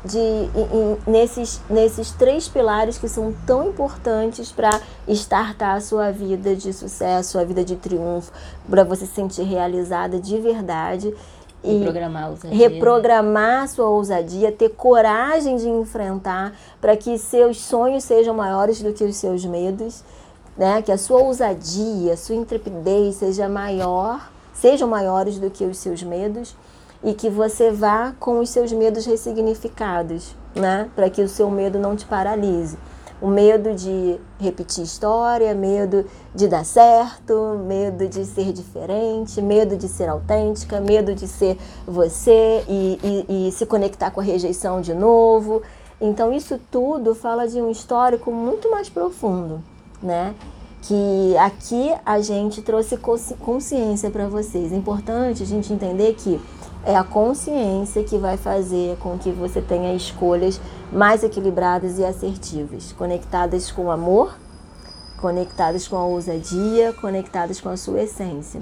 de, 0.05 0.19
em, 0.19 0.99
nesses, 1.07 1.61
nesses 1.71 2.11
três 2.11 2.49
pilares 2.49 2.99
que 2.99 3.09
são 3.09 3.33
tão 3.47 3.69
importantes 3.69 4.51
para 4.51 4.81
estartar 5.07 5.77
a 5.77 5.81
sua 5.81 6.11
vida 6.11 6.57
de 6.57 6.73
sucesso, 6.73 7.39
a 7.39 7.45
vida 7.45 7.65
de 7.65 7.77
triunfo, 7.77 8.33
para 8.69 8.83
você 8.83 9.07
se 9.07 9.15
sentir 9.15 9.43
realizada 9.43 10.19
de 10.19 10.39
verdade 10.39 11.15
e 11.63 11.79
reprogramar 11.79 12.25
a 12.25 12.29
ousadia. 12.31 12.69
reprogramar 12.69 13.69
sua 13.69 13.89
ousadia, 13.89 14.51
ter 14.51 14.71
coragem 14.71 15.57
de 15.57 15.69
enfrentar 15.69 16.53
para 16.81 16.97
que 16.97 17.17
seus 17.19 17.61
sonhos 17.61 18.03
sejam 18.03 18.35
maiores 18.35 18.83
do 18.83 18.93
que 18.93 19.05
os 19.05 19.15
seus 19.17 19.45
medos, 19.45 20.03
né? 20.57 20.83
Que 20.83 20.91
a 20.91 20.99
sua 20.99 21.21
ousadia, 21.21 22.15
a 22.15 22.17
sua 22.17 22.35
intrepidez 22.35 23.17
seja 23.17 23.49
maior, 23.49 24.33
sejam 24.53 24.89
maiores 24.89 25.39
do 25.39 25.49
que 25.51 25.65
os 25.65 25.79
seus 25.79 26.03
medos 26.03 26.57
e 27.03 27.15
que 27.15 27.29
você 27.29 27.71
vá 27.71 28.15
com 28.19 28.41
os 28.41 28.51
seus 28.51 28.73
medos 28.73 29.07
ressignificados, 29.07 30.37
né? 30.55 30.91
Para 30.95 31.11
que 31.11 31.23
o 31.23 31.29
seu 31.29 31.51
medo 31.51 31.79
não 31.79 31.97
te 31.97 32.05
paralise 32.05 32.77
o 33.23 33.29
medo 33.29 33.73
de 33.73 34.19
repetir 34.41 34.83
história, 34.83 35.55
medo 35.55 36.05
de 36.35 36.49
dar 36.49 36.65
certo, 36.65 37.57
medo 37.65 38.09
de 38.09 38.25
ser 38.25 38.53
diferente, 38.53 39.41
medo 39.41 39.77
de 39.77 39.87
ser 39.87 40.09
autêntica, 40.09 40.81
medo 40.81 41.15
de 41.15 41.29
ser 41.29 41.57
você 41.87 42.65
e, 42.69 42.99
e, 43.29 43.49
e 43.49 43.53
se 43.53 43.65
conectar 43.65 44.11
com 44.11 44.21
a 44.21 44.25
rejeição 44.25 44.81
de 44.81 44.93
novo. 44.93 45.63
Então, 46.01 46.33
isso 46.33 46.59
tudo 46.69 47.15
fala 47.15 47.47
de 47.47 47.63
um 47.63 47.71
histórico 47.71 48.33
muito 48.33 48.69
mais 48.69 48.89
profundo, 48.89 49.63
né? 50.03 50.35
Que 50.83 51.37
aqui 51.37 51.95
a 52.05 52.21
gente 52.21 52.61
trouxe 52.61 52.97
consciência 52.97 54.11
para 54.11 54.27
vocês. 54.27 54.73
É 54.73 54.77
importante 54.77 55.45
a 55.45 55.47
gente 55.47 55.73
entender 55.73 56.15
que 56.15 56.41
é 56.85 56.97
a 56.97 57.05
consciência 57.05 58.03
que 58.03 58.19
vai 58.19 58.37
fazer 58.37 58.97
com 58.99 59.17
que 59.17 59.31
você 59.31 59.61
tenha 59.61 59.95
escolhas 59.95 60.61
mais 60.93 61.23
equilibradas 61.23 61.99
e 61.99 62.05
assertivas, 62.05 62.93
conectadas 62.93 63.71
com 63.71 63.91
amor, 63.91 64.37
conectadas 65.21 65.87
com 65.87 65.97
a 65.97 66.05
ousadia, 66.05 66.93
conectadas 66.95 67.61
com 67.61 67.69
a 67.69 67.77
sua 67.77 68.03
essência. 68.03 68.61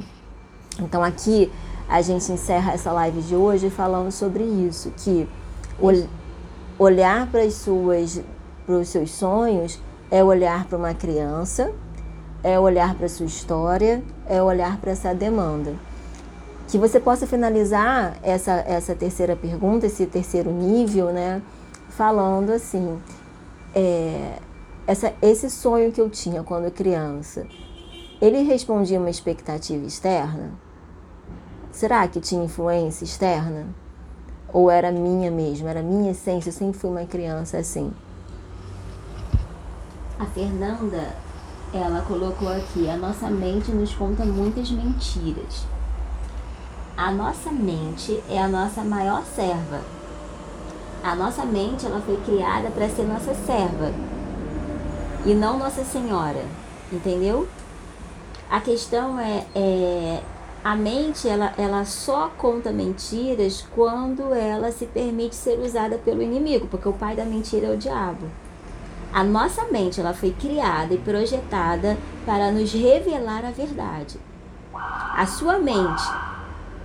Então 0.78 1.02
aqui 1.02 1.50
a 1.88 2.02
gente 2.02 2.30
encerra 2.30 2.72
essa 2.72 2.92
live 2.92 3.22
de 3.22 3.34
hoje 3.34 3.70
falando 3.70 4.12
sobre 4.12 4.44
isso, 4.44 4.92
que 4.98 5.26
olhar 6.78 7.26
para 7.28 7.42
as 7.42 7.54
suas 7.54 8.22
para 8.66 8.76
os 8.76 8.88
seus 8.88 9.10
sonhos 9.10 9.80
é 10.10 10.22
olhar 10.22 10.66
para 10.66 10.78
uma 10.78 10.94
criança, 10.94 11.72
é 12.44 12.58
olhar 12.58 12.94
para 12.94 13.08
sua 13.08 13.26
história, 13.26 14.02
é 14.28 14.40
olhar 14.40 14.76
para 14.76 14.92
essa 14.92 15.12
demanda 15.14 15.74
que 16.70 16.78
você 16.78 17.00
possa 17.00 17.26
finalizar 17.26 18.16
essa, 18.22 18.52
essa 18.66 18.94
terceira 18.94 19.34
pergunta, 19.34 19.86
esse 19.86 20.06
terceiro 20.06 20.52
nível, 20.52 21.12
né? 21.12 21.42
Falando 21.88 22.50
assim, 22.50 22.96
é, 23.74 24.38
essa, 24.86 25.12
esse 25.20 25.50
sonho 25.50 25.90
que 25.90 26.00
eu 26.00 26.08
tinha 26.08 26.44
quando 26.44 26.70
criança, 26.70 27.44
ele 28.20 28.42
respondia 28.42 29.00
uma 29.00 29.10
expectativa 29.10 29.84
externa? 29.84 30.52
Será 31.72 32.06
que 32.06 32.20
tinha 32.20 32.44
influência 32.44 33.04
externa? 33.04 33.66
Ou 34.52 34.70
era 34.70 34.92
minha 34.92 35.30
mesmo, 35.30 35.66
era 35.66 35.82
minha 35.82 36.12
essência, 36.12 36.50
eu 36.50 36.54
sempre 36.54 36.78
fui 36.78 36.90
uma 36.90 37.04
criança 37.04 37.58
assim. 37.58 37.92
A 40.20 40.26
Fernanda, 40.26 41.16
ela 41.74 42.02
colocou 42.02 42.48
aqui, 42.48 42.88
a 42.88 42.96
nossa 42.96 43.28
mente 43.28 43.72
nos 43.72 43.92
conta 43.92 44.24
muitas 44.24 44.70
mentiras. 44.70 45.66
A 47.00 47.10
nossa 47.10 47.50
mente 47.50 48.22
é 48.28 48.38
a 48.38 48.46
nossa 48.46 48.84
maior 48.84 49.24
serva. 49.24 49.80
A 51.02 51.14
nossa 51.14 51.46
mente, 51.46 51.86
ela 51.86 51.98
foi 52.02 52.18
criada 52.18 52.68
para 52.68 52.90
ser 52.90 53.04
nossa 53.04 53.32
serva 53.34 53.90
e 55.24 55.32
não 55.32 55.58
Nossa 55.58 55.82
Senhora, 55.82 56.44
entendeu? 56.92 57.48
A 58.50 58.60
questão 58.60 59.18
é, 59.18 59.46
é 59.54 60.22
a 60.62 60.76
mente 60.76 61.26
ela, 61.26 61.54
ela 61.56 61.86
só 61.86 62.30
conta 62.36 62.70
mentiras 62.70 63.66
quando 63.74 64.34
ela 64.34 64.70
se 64.70 64.84
permite 64.84 65.34
ser 65.34 65.58
usada 65.58 65.96
pelo 65.96 66.20
inimigo, 66.20 66.66
porque 66.66 66.86
o 66.86 66.92
pai 66.92 67.16
da 67.16 67.24
mentira 67.24 67.68
é 67.68 67.74
o 67.74 67.78
diabo. 67.78 68.26
A 69.10 69.24
nossa 69.24 69.64
mente 69.72 69.98
ela 69.98 70.12
foi 70.12 70.32
criada 70.32 70.92
e 70.92 70.98
projetada 70.98 71.96
para 72.26 72.52
nos 72.52 72.70
revelar 72.74 73.46
a 73.46 73.50
verdade. 73.50 74.20
A 74.74 75.26
sua 75.26 75.58
mente, 75.58 76.02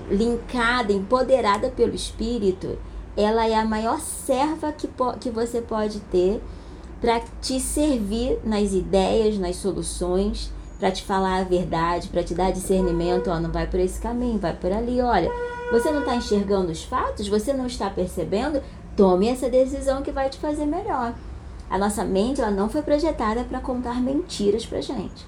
linkada, 0.09 0.93
empoderada 0.93 1.69
pelo 1.69 1.95
Espírito, 1.95 2.77
ela 3.15 3.47
é 3.47 3.55
a 3.55 3.65
maior 3.65 3.99
serva 3.99 4.71
que, 4.71 4.89
que 5.19 5.29
você 5.29 5.61
pode 5.61 5.99
ter 6.01 6.41
para 6.99 7.21
te 7.41 7.59
servir 7.59 8.39
nas 8.43 8.73
ideias, 8.73 9.37
nas 9.37 9.57
soluções, 9.57 10.51
para 10.79 10.91
te 10.91 11.03
falar 11.03 11.37
a 11.37 11.43
verdade, 11.43 12.09
para 12.09 12.23
te 12.23 12.33
dar 12.33 12.51
discernimento, 12.51 13.29
ó, 13.29 13.39
não 13.39 13.51
vai 13.51 13.67
por 13.67 13.79
esse 13.79 13.99
caminho, 13.99 14.39
vai 14.39 14.53
por 14.55 14.71
ali, 14.71 15.01
olha. 15.01 15.31
Você 15.71 15.91
não 15.91 16.01
está 16.01 16.15
enxergando 16.15 16.71
os 16.71 16.83
fatos, 16.83 17.27
você 17.27 17.53
não 17.53 17.65
está 17.65 17.89
percebendo, 17.89 18.61
tome 18.95 19.27
essa 19.27 19.49
decisão 19.49 20.01
que 20.01 20.11
vai 20.11 20.29
te 20.29 20.37
fazer 20.37 20.65
melhor. 20.65 21.13
A 21.69 21.77
nossa 21.77 22.03
mente 22.03 22.41
ela 22.41 22.51
não 22.51 22.69
foi 22.69 22.81
projetada 22.81 23.43
para 23.43 23.59
contar 23.59 24.01
mentiras 24.01 24.65
para 24.65 24.81
gente. 24.81 25.25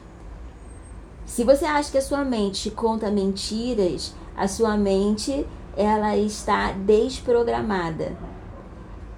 Se 1.25 1.43
você 1.43 1.65
acha 1.65 1.91
que 1.91 1.97
a 1.97 2.01
sua 2.01 2.23
mente 2.23 2.71
conta 2.71 3.11
mentiras, 3.11 4.13
a 4.38 4.48
sua 4.48 4.78
mente 4.78 5.46
ela 5.76 6.16
está 6.16 6.72
desprogramada. 6.72 8.16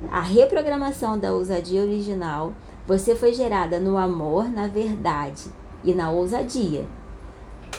A 0.10 0.22
reprogramação 0.22 1.20
da 1.20 1.34
ousadia 1.34 1.82
original, 1.82 2.54
você 2.88 3.14
foi 3.14 3.34
gerada 3.34 3.80
no 3.80 3.98
amor, 3.98 4.50
na 4.50 4.68
verdade 4.68 5.52
e 5.84 5.94
na 5.94 6.10
ousadia. 6.10 6.86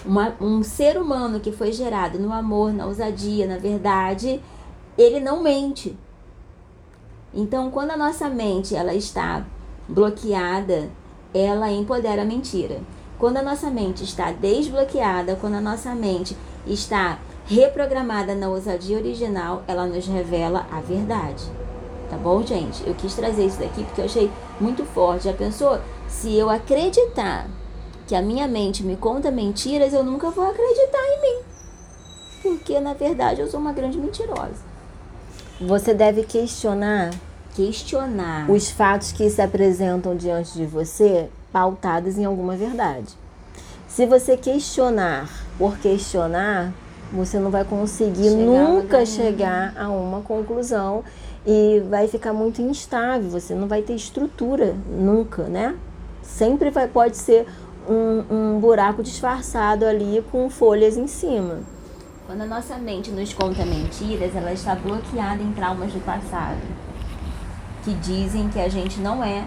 Uma, 0.05 0.34
um 0.41 0.62
ser 0.62 0.99
humano 0.99 1.41
que 1.41 1.51
foi 1.51 1.72
gerado 1.72 2.18
no 2.18 2.32
amor, 2.32 2.72
na 2.72 2.86
ousadia, 2.86 3.47
na 3.47 3.57
verdade, 3.57 4.41
ele 4.97 5.18
não 5.18 5.43
mente. 5.43 5.97
Então, 7.32 7.70
quando 7.70 7.93
a 7.93 7.97
nossa 7.97 8.28
mente 8.28 8.74
ela 8.74 8.95
está 8.95 9.47
bloqueada, 9.88 10.91
ela 11.32 11.70
empodera 11.70 12.22
a 12.22 12.24
mentira. 12.24 12.80
Quando 13.18 13.36
a 13.36 13.43
nossa 13.43 13.70
mente 13.70 14.05
está 14.05 14.32
desbloqueada, 14.32 15.36
quando 15.36 15.55
a 15.55 15.61
nossa 15.61 15.95
mente 15.95 16.36
está 16.66 17.18
reprogramada 17.51 18.34
na 18.34 18.48
ousadia 18.48 18.96
original, 18.96 19.64
ela 19.66 19.86
nos 19.86 20.07
revela 20.07 20.66
a 20.70 20.80
verdade. 20.80 21.44
Tá 22.09 22.16
bom, 22.16 22.42
gente? 22.44 22.86
Eu 22.86 22.94
quis 22.94 23.14
trazer 23.14 23.44
isso 23.44 23.59
daqui 23.59 23.84
porque 23.84 24.01
eu 24.01 24.05
achei 24.05 24.30
muito 24.61 24.84
forte. 24.84 25.24
Já 25.24 25.32
pensou? 25.32 25.78
Se 26.09 26.34
eu 26.36 26.48
acreditar 26.48 27.48
que 28.07 28.14
a 28.14 28.22
minha 28.22 28.48
mente 28.48 28.82
me 28.82 28.96
conta 28.96 29.30
mentiras, 29.30 29.92
eu 29.92 30.05
nunca 30.05 30.30
vou 30.30 30.48
acreditar 30.48 30.98
em 30.98 31.20
mim. 31.20 31.42
Porque, 32.42 32.80
na 32.80 32.94
verdade, 32.94 33.40
eu 33.40 33.48
sou 33.48 33.61
uma 33.61 33.72
grande 33.72 33.98
mentirosa. 33.98 34.70
Você 35.61 35.92
deve 35.92 36.22
questionar 36.22 37.11
questionar 37.55 38.51
os 38.51 38.70
fatos 38.70 39.12
que 39.12 39.28
se 39.28 39.42
apresentam 39.42 40.16
diante 40.16 40.55
de 40.55 40.64
você, 40.64 41.28
pautados 41.53 42.16
em 42.16 42.24
alguma 42.24 42.57
verdade. 42.57 43.14
Se 43.88 44.07
você 44.07 44.36
questionar 44.36 45.28
por 45.59 45.76
questionar, 45.78 46.72
você 47.12 47.38
não 47.38 47.50
vai 47.50 47.64
conseguir 47.64 48.30
chegar 48.30 48.44
nunca 48.44 49.06
chegar 49.06 49.74
a 49.76 49.88
uma 49.88 50.20
conclusão 50.20 51.04
e 51.46 51.82
vai 51.88 52.06
ficar 52.06 52.32
muito 52.32 52.61
instável, 52.61 53.30
você 53.30 53.54
não 53.54 53.66
vai 53.66 53.82
ter 53.82 53.94
estrutura 53.94 54.76
nunca, 54.88 55.44
né? 55.44 55.74
Sempre 56.22 56.70
vai, 56.70 56.86
pode 56.86 57.16
ser 57.16 57.46
um, 57.88 58.24
um 58.30 58.61
buraco 58.61 59.02
disfarçado 59.02 59.84
ali 59.84 60.24
com 60.30 60.48
folhas 60.50 60.96
em 60.96 61.06
cima. 61.06 61.61
Quando 62.26 62.42
a 62.42 62.46
nossa 62.46 62.76
mente 62.76 63.11
nos 63.11 63.32
conta 63.32 63.64
mentiras, 63.64 64.36
ela 64.36 64.52
está 64.52 64.74
bloqueada 64.74 65.42
em 65.42 65.52
traumas 65.52 65.92
do 65.92 66.04
passado 66.04 66.61
que 67.84 67.94
dizem 67.94 68.48
que 68.48 68.61
a 68.61 68.68
gente 68.68 69.00
não 69.00 69.24
é 69.24 69.44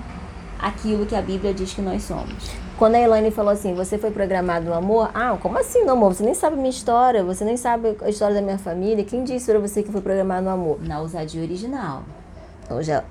aquilo 0.59 1.05
que 1.05 1.16
a 1.16 1.22
Bíblia 1.22 1.53
diz 1.53 1.74
que 1.74 1.82
nós 1.82 2.03
somos. 2.03 2.62
Quando 2.84 2.95
a 2.95 2.99
Elaine 2.99 3.31
falou 3.31 3.53
assim, 3.53 3.73
você 3.73 3.97
foi 3.97 4.11
programado 4.11 4.65
no 4.65 4.73
amor? 4.73 5.09
Ah, 5.13 5.38
como 5.41 5.57
assim 5.57 5.86
no 5.86 5.93
amor? 5.93 6.13
Você 6.13 6.21
nem 6.21 6.34
sabe 6.34 6.55
a 6.55 6.57
minha 6.57 6.69
história, 6.69 7.23
você 7.23 7.45
nem 7.45 7.55
sabe 7.55 7.95
a 8.01 8.09
história 8.09 8.36
da 8.36 8.41
minha 8.41 8.57
família. 8.57 9.05
Quem 9.05 9.23
disse 9.23 9.49
para 9.49 9.57
você 9.57 9.81
que 9.81 9.89
foi 9.89 10.01
programado 10.01 10.43
no 10.43 10.49
amor? 10.49 10.79
Na 10.84 10.99
ousadia 10.99 11.41
original. 11.41 12.03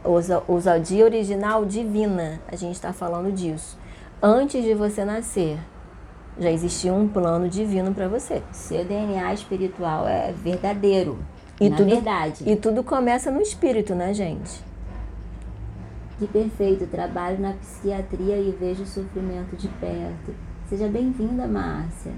Ousa, 0.04 0.42
ousadia 0.46 1.02
original 1.02 1.64
divina. 1.64 2.38
A 2.48 2.54
gente 2.54 2.74
está 2.74 2.92
falando 2.92 3.32
disso. 3.32 3.78
Antes 4.22 4.62
de 4.62 4.74
você 4.74 5.06
nascer, 5.06 5.58
já 6.38 6.50
existia 6.50 6.92
um 6.92 7.08
plano 7.08 7.48
divino 7.48 7.94
para 7.94 8.08
você. 8.08 8.42
Seu 8.52 8.84
DNA 8.84 9.32
espiritual 9.32 10.06
é 10.06 10.34
verdadeiro. 10.36 11.18
E 11.58 11.70
na 11.70 11.78
tudo, 11.78 11.88
verdade. 11.88 12.44
E 12.46 12.56
tudo 12.56 12.84
começa 12.84 13.30
no 13.30 13.40
espírito, 13.40 13.94
né, 13.94 14.12
gente? 14.12 14.62
Que 16.18 16.26
perfeito, 16.26 16.86
trabalho 16.86 17.40
na 17.40 17.52
psiquiatria 17.54 18.38
e 18.38 18.50
vejo 18.52 18.82
o 18.82 18.86
sofrimento 18.86 19.56
de 19.56 19.68
perto. 19.68 20.34
Seja 20.68 20.88
bem-vinda, 20.88 21.46
Márcia. 21.46 22.12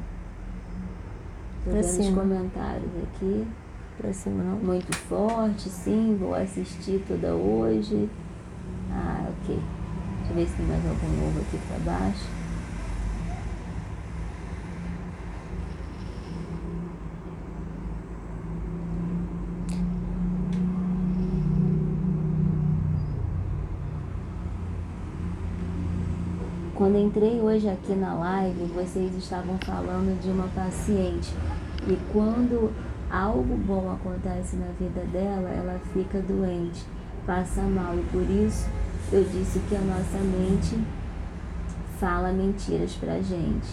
Vendo 1.64 1.80
os 1.80 2.08
comentários 2.10 2.90
aqui. 3.02 3.46
Pra 3.96 4.12
cima 4.12 4.42
não. 4.42 4.58
Muito 4.58 4.94
forte, 4.96 5.68
sim, 5.68 6.16
vou 6.18 6.34
assistir 6.34 7.02
toda 7.06 7.34
hoje. 7.34 8.10
Ah, 8.90 9.28
ok. 9.28 9.58
Deixa 10.18 10.32
eu 10.32 10.34
ver 10.34 10.46
se 10.46 10.56
tem 10.56 10.66
mais 10.66 10.84
algum 10.84 11.08
novo 11.24 11.40
aqui 11.40 11.58
para 11.68 11.78
baixo. 11.78 12.28
Quando 26.74 26.98
entrei 26.98 27.40
hoje 27.40 27.68
aqui 27.68 27.94
na 27.94 28.14
live, 28.14 28.64
vocês 28.74 29.14
estavam 29.16 29.56
falando 29.58 30.20
de 30.20 30.28
uma 30.28 30.48
paciente 30.48 31.32
e 31.86 31.96
quando 32.12 32.72
algo 33.08 33.56
bom 33.58 33.92
acontece 33.92 34.56
na 34.56 34.66
vida 34.76 35.02
dela, 35.12 35.50
ela 35.50 35.80
fica 35.92 36.18
doente, 36.18 36.84
passa 37.24 37.62
mal 37.62 37.96
e 37.96 38.02
por 38.10 38.28
isso 38.28 38.68
eu 39.12 39.22
disse 39.22 39.60
que 39.68 39.76
a 39.76 39.80
nossa 39.80 40.18
mente 40.18 40.76
fala 42.00 42.32
mentiras 42.32 42.96
pra 42.96 43.22
gente. 43.22 43.68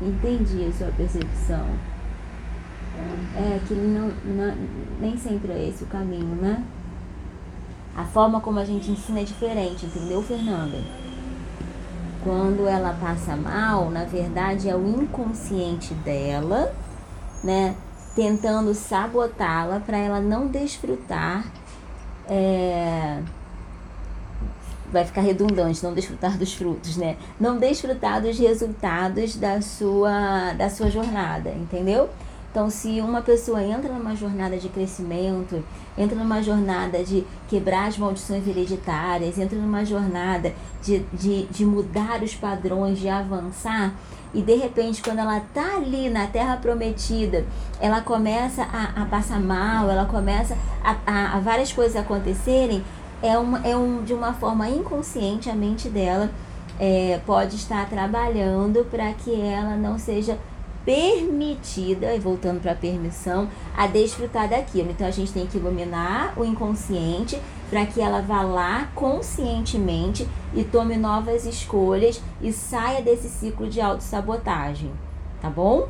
Entendi 0.00 0.64
a 0.66 0.72
sua 0.72 0.92
percepção. 0.92 1.66
É 3.34 3.60
que 3.66 3.74
não, 3.74 4.12
não, 4.24 4.54
nem 5.00 5.16
sempre 5.16 5.50
é 5.50 5.68
esse 5.68 5.82
o 5.82 5.88
caminho, 5.88 6.36
né? 6.36 6.64
A 7.96 8.04
forma 8.04 8.40
como 8.40 8.58
a 8.58 8.64
gente 8.64 8.90
ensina 8.90 9.20
é 9.20 9.24
diferente, 9.24 9.86
entendeu, 9.86 10.20
Fernanda? 10.22 10.78
Quando 12.24 12.66
ela 12.66 12.96
passa 13.00 13.36
mal, 13.36 13.90
na 13.90 14.04
verdade 14.04 14.68
é 14.68 14.74
o 14.74 14.88
inconsciente 14.88 15.94
dela, 15.94 16.74
né? 17.42 17.76
Tentando 18.16 18.74
sabotá-la 18.74 19.80
para 19.80 19.98
ela 19.98 20.20
não 20.20 20.48
desfrutar. 20.48 21.44
É... 22.28 23.20
Vai 24.90 25.04
ficar 25.04 25.20
redundante, 25.20 25.82
não 25.84 25.92
desfrutar 25.92 26.38
dos 26.38 26.54
frutos, 26.54 26.96
né? 26.96 27.16
Não 27.38 27.58
desfrutar 27.58 28.20
dos 28.22 28.38
resultados 28.38 29.36
da 29.36 29.60
sua, 29.60 30.52
da 30.54 30.70
sua 30.70 30.90
jornada, 30.90 31.50
entendeu? 31.50 32.08
Então, 32.54 32.70
se 32.70 33.00
uma 33.00 33.20
pessoa 33.20 33.60
entra 33.64 33.92
numa 33.92 34.14
jornada 34.14 34.56
de 34.56 34.68
crescimento, 34.68 35.60
entra 35.98 36.16
numa 36.16 36.40
jornada 36.40 37.02
de 37.02 37.26
quebrar 37.48 37.88
as 37.88 37.98
maldições 37.98 38.46
hereditárias, 38.46 39.36
entra 39.36 39.58
numa 39.58 39.84
jornada 39.84 40.54
de, 40.80 41.00
de, 41.12 41.46
de 41.46 41.66
mudar 41.66 42.22
os 42.22 42.32
padrões, 42.36 43.00
de 43.00 43.08
avançar, 43.08 43.92
e 44.32 44.40
de 44.40 44.54
repente, 44.54 45.02
quando 45.02 45.18
ela 45.18 45.40
tá 45.52 45.78
ali 45.78 46.08
na 46.08 46.28
terra 46.28 46.56
prometida, 46.56 47.44
ela 47.80 48.00
começa 48.00 48.62
a, 48.62 49.02
a 49.02 49.04
passar 49.06 49.40
mal, 49.40 49.90
ela 49.90 50.04
começa 50.04 50.56
a, 50.84 50.94
a, 51.04 51.36
a 51.36 51.40
várias 51.40 51.72
coisas 51.72 51.96
acontecerem, 51.96 52.84
é, 53.20 53.36
uma, 53.36 53.66
é 53.66 53.76
um, 53.76 54.04
de 54.04 54.14
uma 54.14 54.32
forma 54.32 54.68
inconsciente 54.68 55.50
a 55.50 55.56
mente 55.56 55.88
dela 55.88 56.30
é, 56.78 57.20
pode 57.26 57.56
estar 57.56 57.88
trabalhando 57.88 58.84
para 58.90 59.12
que 59.12 59.40
ela 59.40 59.76
não 59.76 59.98
seja 59.98 60.38
permitida, 60.84 62.18
voltando 62.20 62.60
para 62.60 62.72
a 62.72 62.76
permissão, 62.76 63.48
a 63.76 63.86
desfrutar 63.86 64.48
daquilo. 64.48 64.90
Então 64.90 65.06
a 65.06 65.10
gente 65.10 65.32
tem 65.32 65.46
que 65.46 65.56
iluminar 65.56 66.34
o 66.38 66.44
inconsciente 66.44 67.40
para 67.70 67.86
que 67.86 68.00
ela 68.00 68.20
vá 68.20 68.42
lá 68.42 68.88
conscientemente 68.94 70.28
e 70.54 70.62
tome 70.62 70.96
novas 70.96 71.46
escolhas 71.46 72.20
e 72.40 72.52
saia 72.52 73.02
desse 73.02 73.28
ciclo 73.28 73.68
de 73.68 73.80
autossabotagem, 73.80 74.92
tá 75.40 75.48
bom? 75.48 75.88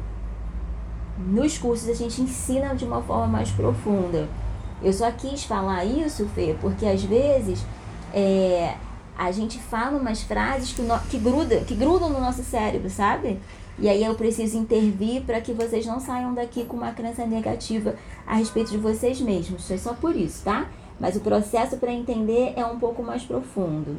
Nos 1.19 1.59
cursos 1.59 1.89
a 1.89 1.95
gente 1.95 2.23
ensina 2.23 2.75
de 2.75 2.85
uma 2.85 3.03
forma 3.03 3.27
mais 3.27 3.51
profunda. 3.51 4.29
Eu 4.83 4.93
só 4.93 5.11
quis 5.11 5.45
falar 5.45 5.85
isso, 5.85 6.27
Fê, 6.35 6.57
porque 6.61 6.87
às 6.87 7.03
vezes 7.03 7.65
é, 8.13 8.75
a 9.17 9.31
gente 9.31 9.59
fala 9.59 9.99
umas 9.99 10.23
frases 10.23 10.73
que, 10.73 10.83
no, 10.83 10.99
que, 11.01 11.19
gruda, 11.19 11.61
que 11.61 11.75
grudam 11.75 12.11
no 12.11 12.21
nosso 12.21 12.43
cérebro, 12.43 12.91
sabe? 12.91 13.41
E 13.79 13.89
aí 13.89 14.05
eu 14.05 14.15
preciso 14.15 14.57
intervir 14.57 15.23
para 15.23 15.41
que 15.41 15.53
vocês 15.53 15.85
não 15.85 15.99
saiam 15.99 16.33
daqui 16.33 16.65
com 16.65 16.77
uma 16.77 16.93
crença 16.93 17.27
negativa 17.27 17.95
a 18.27 18.37
respeito 18.37 18.71
de 18.71 18.79
vocês 18.79 19.21
mesmos. 19.21 19.71
É 19.71 19.77
só 19.77 19.95
por 19.95 20.15
isso, 20.15 20.45
tá? 20.45 20.69
Mas 20.99 21.17
o 21.17 21.21
processo 21.21 21.77
para 21.77 21.93
entender 21.93 22.53
é 22.57 22.65
um 22.65 22.79
pouco 22.79 23.03
mais 23.03 23.25
profundo. 23.25 23.97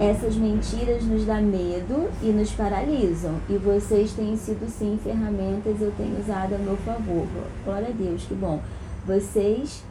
Essas 0.00 0.34
mentiras 0.34 1.04
nos 1.04 1.24
dão 1.24 1.40
medo 1.40 2.10
e 2.20 2.26
nos 2.26 2.50
paralisam. 2.50 3.36
E 3.48 3.56
vocês 3.56 4.12
têm 4.12 4.36
sido 4.36 4.68
sim 4.68 4.98
ferramentas 5.02 5.80
eu 5.80 5.92
tenho 5.96 6.18
usado 6.18 6.54
a 6.54 6.58
meu 6.58 6.76
favor. 6.78 7.26
Glória 7.64 7.88
a 7.88 7.92
Deus, 7.92 8.24
que 8.24 8.34
bom. 8.34 8.60
Vocês 9.06 9.84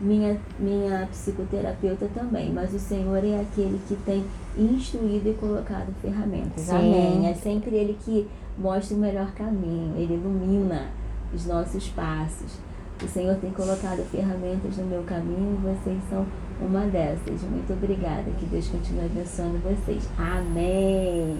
minha, 0.00 0.38
minha 0.58 1.06
psicoterapeuta 1.10 2.08
também, 2.14 2.50
mas 2.52 2.72
o 2.72 2.78
Senhor 2.78 3.22
é 3.24 3.40
aquele 3.40 3.80
que 3.86 3.96
tem 3.96 4.24
instruído 4.56 5.28
e 5.28 5.34
colocado 5.34 5.92
ferramentas. 6.00 6.62
Sim. 6.62 6.74
Amém. 6.74 7.28
É 7.28 7.34
sempre 7.34 7.76
Ele 7.76 7.96
que 8.04 8.26
mostra 8.58 8.96
o 8.96 9.00
melhor 9.00 9.30
caminho, 9.32 9.94
Ele 9.96 10.14
ilumina 10.14 10.88
os 11.34 11.46
nossos 11.46 11.88
passos. 11.88 12.58
O 13.02 13.08
Senhor 13.08 13.36
tem 13.36 13.50
colocado 13.50 14.04
ferramentas 14.10 14.76
no 14.76 14.84
meu 14.84 15.02
caminho 15.04 15.58
e 15.58 15.74
vocês 15.74 15.98
são 16.10 16.26
uma 16.60 16.80
dessas. 16.86 17.42
Muito 17.42 17.72
obrigada. 17.72 18.24
Que 18.38 18.44
Deus 18.44 18.68
continue 18.68 19.06
abençoando 19.06 19.58
vocês. 19.58 20.06
Amém. 20.18 21.38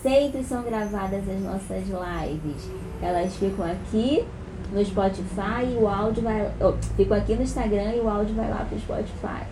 Sempre 0.00 0.44
são 0.44 0.62
gravadas 0.62 1.28
as 1.28 1.40
nossas 1.42 1.84
lives. 1.86 2.70
Elas 3.02 3.34
ficam 3.34 3.66
aqui 3.66 4.24
no 4.72 4.84
Spotify 4.84 5.64
e 5.72 5.76
o 5.80 5.88
áudio 5.88 6.22
vai. 6.22 6.50
Oh, 6.60 6.72
fico 6.96 7.14
aqui 7.14 7.34
no 7.34 7.42
Instagram 7.42 7.94
e 7.94 8.00
o 8.00 8.08
áudio 8.08 8.34
vai 8.34 8.48
lá 8.48 8.64
pro 8.68 8.78
Spotify. 8.78 9.44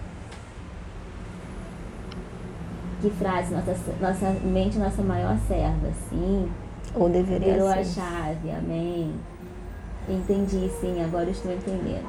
Que 3.00 3.10
frase, 3.10 3.54
nossa, 3.54 3.76
nossa 4.00 4.30
mente, 4.42 4.76
nossa 4.78 5.02
maior 5.02 5.36
serva, 5.46 5.88
sim. 6.08 6.50
Ou 6.94 7.08
deveria 7.08 7.54
Virou 7.54 7.68
ser. 7.68 7.78
a 7.78 7.84
chave, 7.84 8.50
amém. 8.50 9.14
Entendi, 10.08 10.68
sim, 10.80 11.02
agora 11.04 11.30
estou 11.30 11.52
entendendo. 11.52 12.08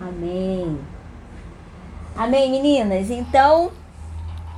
Amém. 0.00 0.78
Amém, 2.16 2.50
meninas? 2.50 3.10
Então, 3.10 3.70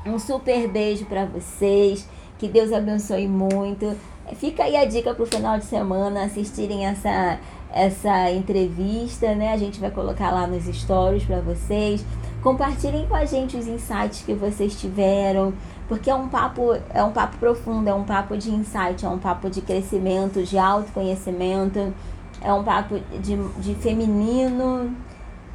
um 0.05 0.19
super 0.19 0.69
beijo 0.69 1.05
para 1.07 1.27
vocês. 1.27 2.09
Que 2.39 2.49
Deus 2.49 2.73
abençoe 2.73 3.29
muito. 3.29 3.97
Fica 4.37 4.65
aí 4.65 4.77
a 4.77 4.85
dica 4.85 5.15
para 5.15 5.23
o 5.23 5.27
final 5.27 5.59
de 5.59 5.65
semana 5.65 6.25
assistirem 6.25 6.87
essa, 6.87 7.39
essa 7.73 8.31
entrevista, 8.31 9.35
né? 9.35 9.53
A 9.53 9.57
gente 9.57 9.81
vai 9.81 9.91
colocar 9.91 10.31
lá 10.31 10.47
nos 10.47 10.65
stories 10.65 11.25
para 11.25 11.41
vocês. 11.41 12.05
Compartilhem 12.43 13.07
com 13.07 13.15
a 13.15 13.25
gente 13.25 13.57
os 13.57 13.67
insights 13.67 14.23
que 14.23 14.33
vocês 14.33 14.79
tiveram, 14.79 15.53
porque 15.89 16.09
é 16.09 16.15
um 16.15 16.29
papo, 16.29 16.77
é 16.95 17.03
um 17.03 17.11
papo 17.11 17.37
profundo, 17.39 17.89
é 17.89 17.95
um 17.95 18.05
papo 18.05 18.37
de 18.37 18.51
insight, 18.51 19.05
é 19.05 19.09
um 19.09 19.19
papo 19.19 19.51
de 19.51 19.61
crescimento, 19.61 20.43
de 20.43 20.57
autoconhecimento, 20.57 21.93
é 22.41 22.53
um 22.53 22.63
papo 22.63 23.01
de, 23.21 23.37
de 23.61 23.75
feminino, 23.75 24.95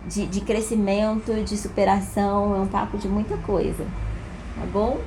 de, 0.06 0.28
de 0.28 0.42
crescimento, 0.42 1.34
de 1.44 1.58
superação, 1.58 2.56
é 2.56 2.60
um 2.60 2.68
papo 2.68 2.98
de 2.98 3.08
muita 3.08 3.38
coisa. 3.38 3.86
Tá 4.56 4.66
bom? 4.72 5.00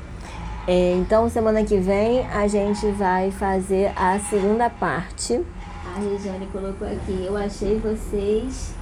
É, 0.66 0.94
então, 0.94 1.28
semana 1.30 1.62
que 1.62 1.76
vem 1.76 2.26
a 2.26 2.48
gente 2.48 2.90
vai 2.92 3.30
fazer 3.30 3.92
a 3.96 4.18
segunda 4.18 4.68
parte. 4.68 5.40
A 5.94 6.00
Regiane 6.00 6.46
colocou 6.46 6.88
aqui, 6.88 7.24
eu 7.24 7.36
achei 7.36 7.78
vocês 7.78 8.74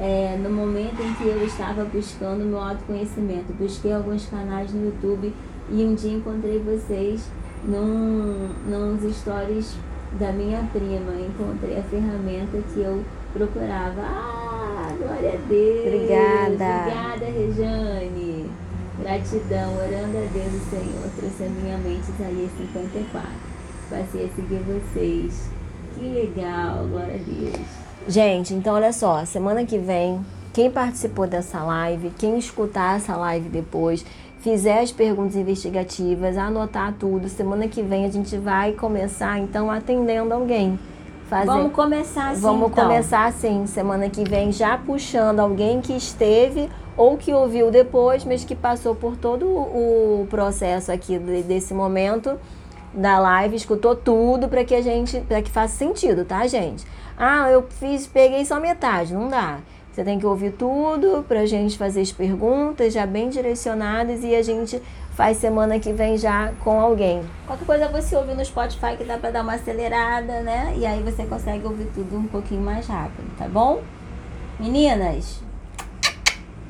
é, 0.00 0.36
no 0.42 0.50
momento 0.50 1.00
em 1.02 1.12
que 1.14 1.28
eu 1.28 1.44
estava 1.44 1.84
buscando 1.84 2.44
meu 2.44 2.58
autoconhecimento. 2.58 3.52
Busquei 3.52 3.92
alguns 3.92 4.26
canais 4.26 4.72
no 4.72 4.86
YouTube 4.86 5.32
e 5.70 5.84
um 5.84 5.94
dia 5.94 6.16
encontrei 6.16 6.58
vocês 6.58 7.28
num, 7.62 8.48
nos 8.66 9.16
stories 9.16 9.76
da 10.18 10.32
minha 10.32 10.66
prima. 10.72 11.12
Encontrei 11.20 11.78
a 11.78 11.82
ferramenta 11.82 12.58
que 12.72 12.80
eu 12.80 13.04
procurava. 13.32 14.00
Ah, 14.00 14.92
glória 14.98 15.34
a 15.34 15.48
Deus! 15.48 15.86
Obrigada! 15.86 16.80
Obrigada, 16.80 17.26
Rejane! 17.26 18.63
Gratidão, 19.04 19.74
orando 19.76 20.16
a 20.16 20.26
Deus 20.32 20.54
o 20.54 20.70
Senhor, 20.70 21.10
trouxe 21.18 21.44
a 21.44 21.48
minha 21.50 21.76
mente 21.76 22.10
Isaías 22.10 22.50
54. 22.56 23.28
Passei 23.90 24.24
a 24.24 24.28
seguir 24.34 24.60
vocês. 24.60 25.50
Que 25.94 26.08
legal, 26.08 26.86
glória 26.86 27.16
a 27.16 27.18
Deus. 27.18 27.66
Gente, 28.08 28.54
então 28.54 28.72
olha 28.72 28.94
só, 28.94 29.22
semana 29.26 29.66
que 29.66 29.76
vem, 29.76 30.24
quem 30.54 30.70
participou 30.70 31.26
dessa 31.26 31.62
live, 31.62 32.12
quem 32.16 32.38
escutar 32.38 32.96
essa 32.96 33.14
live 33.14 33.50
depois, 33.50 34.06
fizer 34.40 34.80
as 34.80 34.90
perguntas 34.90 35.36
investigativas, 35.36 36.38
anotar 36.38 36.94
tudo, 36.98 37.28
semana 37.28 37.68
que 37.68 37.82
vem 37.82 38.06
a 38.06 38.10
gente 38.10 38.38
vai 38.38 38.72
começar 38.72 39.38
então 39.38 39.70
atendendo 39.70 40.32
alguém. 40.32 40.78
Fazer. 41.28 41.44
Vamos 41.44 41.74
começar 41.74 42.30
assim. 42.30 42.40
Vamos 42.40 42.70
então. 42.70 42.84
começar 42.84 43.26
assim, 43.26 43.66
semana 43.66 44.08
que 44.08 44.24
vem, 44.26 44.50
já 44.50 44.78
puxando 44.78 45.40
alguém 45.40 45.82
que 45.82 45.92
esteve 45.92 46.70
ou 46.96 47.16
que 47.16 47.32
ouviu 47.32 47.70
depois, 47.70 48.24
mas 48.24 48.44
que 48.44 48.54
passou 48.54 48.94
por 48.94 49.16
todo 49.16 49.46
o 49.46 50.26
processo 50.30 50.92
aqui 50.92 51.18
desse 51.18 51.74
momento 51.74 52.38
da 52.92 53.18
live, 53.18 53.56
escutou 53.56 53.96
tudo 53.96 54.48
para 54.48 54.64
que 54.64 54.74
a 54.74 54.80
gente, 54.80 55.20
para 55.20 55.42
que 55.42 55.50
faça 55.50 55.76
sentido, 55.76 56.24
tá, 56.24 56.46
gente? 56.46 56.86
Ah, 57.18 57.50
eu 57.50 57.62
fiz, 57.62 58.06
peguei 58.06 58.44
só 58.44 58.60
metade, 58.60 59.12
não 59.12 59.28
dá. 59.28 59.58
Você 59.92 60.02
tem 60.02 60.18
que 60.18 60.26
ouvir 60.26 60.52
tudo 60.52 61.24
para 61.28 61.40
a 61.40 61.46
gente 61.46 61.78
fazer 61.78 62.00
as 62.00 62.10
perguntas 62.10 62.92
já 62.92 63.06
bem 63.06 63.28
direcionadas 63.28 64.24
e 64.24 64.34
a 64.34 64.42
gente 64.42 64.82
faz 65.12 65.36
semana 65.36 65.78
que 65.78 65.92
vem 65.92 66.18
já 66.18 66.52
com 66.64 66.80
alguém. 66.80 67.22
Qualquer 67.46 67.64
coisa 67.64 67.88
você 67.88 68.16
ouve 68.16 68.34
no 68.34 68.44
Spotify 68.44 68.96
que 68.96 69.04
dá 69.04 69.18
para 69.18 69.30
dar 69.30 69.42
uma 69.42 69.54
acelerada, 69.54 70.40
né? 70.40 70.74
E 70.76 70.84
aí 70.84 71.00
você 71.00 71.24
consegue 71.26 71.64
ouvir 71.64 71.86
tudo 71.94 72.16
um 72.16 72.26
pouquinho 72.26 72.62
mais 72.62 72.88
rápido, 72.88 73.30
tá 73.38 73.46
bom? 73.46 73.82
Meninas, 74.58 75.43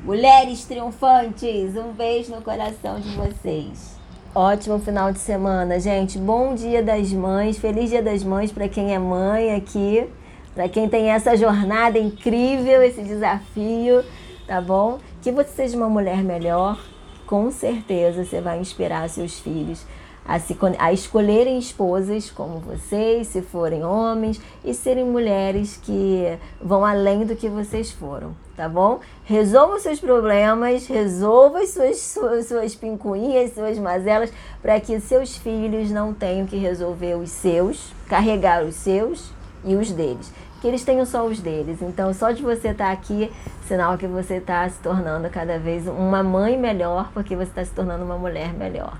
Mulheres 0.05 0.63
triunfantes, 0.65 1.75
um 1.75 1.91
beijo 1.91 2.31
no 2.35 2.39
coração 2.39 2.99
de 2.99 3.09
vocês. 3.15 3.99
Ótimo 4.35 4.77
final 4.77 5.11
de 5.11 5.17
semana, 5.17 5.79
gente. 5.79 6.19
Bom 6.19 6.53
Dia 6.53 6.83
das 6.83 7.11
Mães, 7.11 7.57
feliz 7.57 7.89
Dia 7.89 8.03
das 8.03 8.23
Mães 8.23 8.51
para 8.51 8.69
quem 8.69 8.93
é 8.93 8.99
mãe 8.99 9.55
aqui, 9.55 10.07
para 10.53 10.69
quem 10.69 10.87
tem 10.87 11.09
essa 11.09 11.35
jornada 11.35 11.97
incrível, 11.97 12.83
esse 12.83 13.01
desafio, 13.01 14.05
tá 14.45 14.61
bom? 14.61 14.99
Que 15.23 15.31
você 15.31 15.49
seja 15.49 15.75
uma 15.75 15.89
mulher 15.89 16.23
melhor, 16.23 16.79
com 17.25 17.49
certeza 17.49 18.23
você 18.23 18.39
vai 18.39 18.59
inspirar 18.59 19.09
seus 19.09 19.39
filhos 19.39 19.83
a, 20.23 20.37
se, 20.37 20.55
a 20.77 20.93
escolherem 20.93 21.57
esposas 21.57 22.29
como 22.29 22.59
vocês, 22.59 23.25
se 23.25 23.41
forem 23.41 23.83
homens, 23.83 24.39
e 24.63 24.71
serem 24.71 25.05
mulheres 25.05 25.77
que 25.81 26.37
vão 26.61 26.85
além 26.85 27.25
do 27.25 27.35
que 27.35 27.49
vocês 27.49 27.91
foram, 27.91 28.35
tá 28.55 28.69
bom? 28.69 28.99
Resolva 29.23 29.75
os 29.75 29.83
seus 29.83 29.99
problemas, 29.99 30.87
resolva 30.87 31.59
as 31.59 31.69
suas, 31.69 31.97
suas, 31.99 32.47
suas 32.47 32.75
pincuinhas, 32.75 33.53
suas 33.53 33.77
mazelas, 33.77 34.31
para 34.61 34.79
que 34.79 34.99
seus 34.99 35.35
filhos 35.35 35.91
não 35.91 36.13
tenham 36.13 36.45
que 36.45 36.57
resolver 36.57 37.15
os 37.15 37.29
seus, 37.31 37.93
carregar 38.07 38.63
os 38.63 38.75
seus 38.75 39.31
e 39.63 39.75
os 39.75 39.91
deles. 39.91 40.31
Que 40.61 40.67
eles 40.67 40.83
tenham 40.83 41.05
só 41.05 41.25
os 41.25 41.39
deles. 41.39 41.81
Então, 41.81 42.13
só 42.13 42.31
de 42.31 42.41
você 42.41 42.69
estar 42.69 42.85
tá 42.85 42.91
aqui, 42.91 43.31
sinal 43.67 43.97
que 43.97 44.07
você 44.07 44.35
está 44.35 44.67
se 44.69 44.79
tornando 44.79 45.29
cada 45.29 45.59
vez 45.59 45.87
uma 45.87 46.23
mãe 46.23 46.57
melhor, 46.57 47.11
porque 47.13 47.35
você 47.35 47.49
está 47.49 47.65
se 47.65 47.71
tornando 47.71 48.05
uma 48.05 48.17
mulher 48.17 48.53
melhor. 48.53 48.97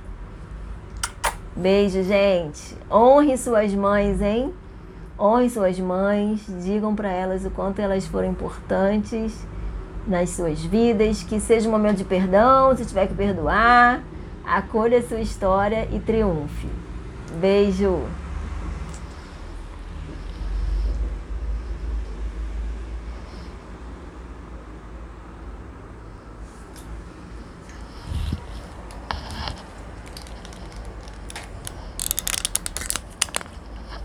Beijo, 1.55 2.03
gente. 2.03 2.75
Honre 2.91 3.37
suas 3.37 3.73
mães, 3.73 4.21
hein? 4.21 4.53
Honre 5.17 5.49
suas 5.49 5.79
mães. 5.79 6.45
Digam 6.61 6.93
para 6.93 7.09
elas 7.09 7.45
o 7.45 7.49
quanto 7.49 7.79
elas 7.79 8.05
foram 8.05 8.29
importantes 8.29 9.33
nas 10.07 10.31
suas 10.31 10.63
vidas. 10.63 11.23
Que 11.23 11.39
seja 11.39 11.67
um 11.67 11.71
momento 11.71 11.97
de 11.97 12.03
perdão, 12.03 12.75
se 12.75 12.85
tiver 12.85 13.07
que 13.07 13.13
perdoar. 13.13 14.01
Acolha 14.45 14.99
a 14.99 15.03
sua 15.03 15.19
história 15.19 15.87
e 15.91 15.99
triunfe. 15.99 16.67
Beijo. 17.39 18.01